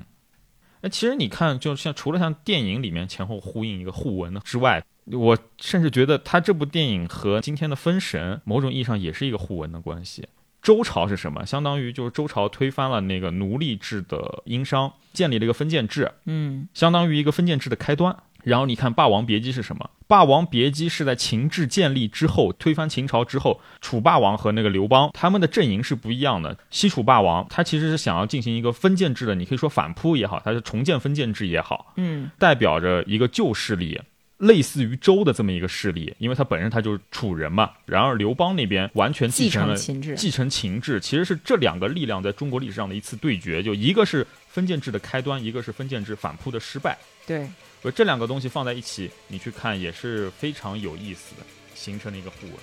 [0.80, 10.26] 哎，其实你看，就像除了像电影里面前后呼应一个互文之外，我甚至觉得他这部电影和今天的《封神》某种意义上也是一个互文的关系。
[10.62, 11.44] 周朝是什么？
[11.44, 18.16] 相当于就是周朝推翻了那个奴隶制的殷商，建立了一个封建制，嗯，相当于一个封建制的开端。
[18.44, 19.90] 然后你看《霸王别姬》是什么？
[20.06, 26.56] 《霸王别姬》是在秦制建立之后，推翻秦朝之后，楚霸王和那个刘邦他们的阵营是不一样的。
[26.70, 34.00] 西楚霸王他其实是想要进行一个封建制的，你可以说反扑也好，他是重建封建制也好，嗯，代表着一个旧势力。
[34.42, 37.70] 类似于周的这么一个势力，因为他本身他就是楚人嘛。
[37.86, 46.98] 然而刘邦那边完全继承了秦制，继承秦制，其实是这两个力量在中国历史上的一次对决，就一个是封建制的开端，一个是封建制反扑的失败。
[47.24, 47.48] 对，
[47.94, 51.42] 这两个东西放在一起，你去看也是非常有意思的，
[51.76, 52.56] 形成了一个互文。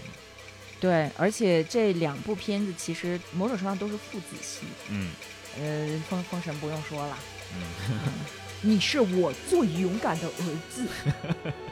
[0.82, 4.66] 对，而且这两部片子其实某种程度上都是父子戏。
[4.90, 5.12] 嗯，
[5.58, 7.18] 呃，封封神不用说了。
[7.56, 8.00] 嗯。
[8.62, 10.86] 你是我最勇敢的儿子。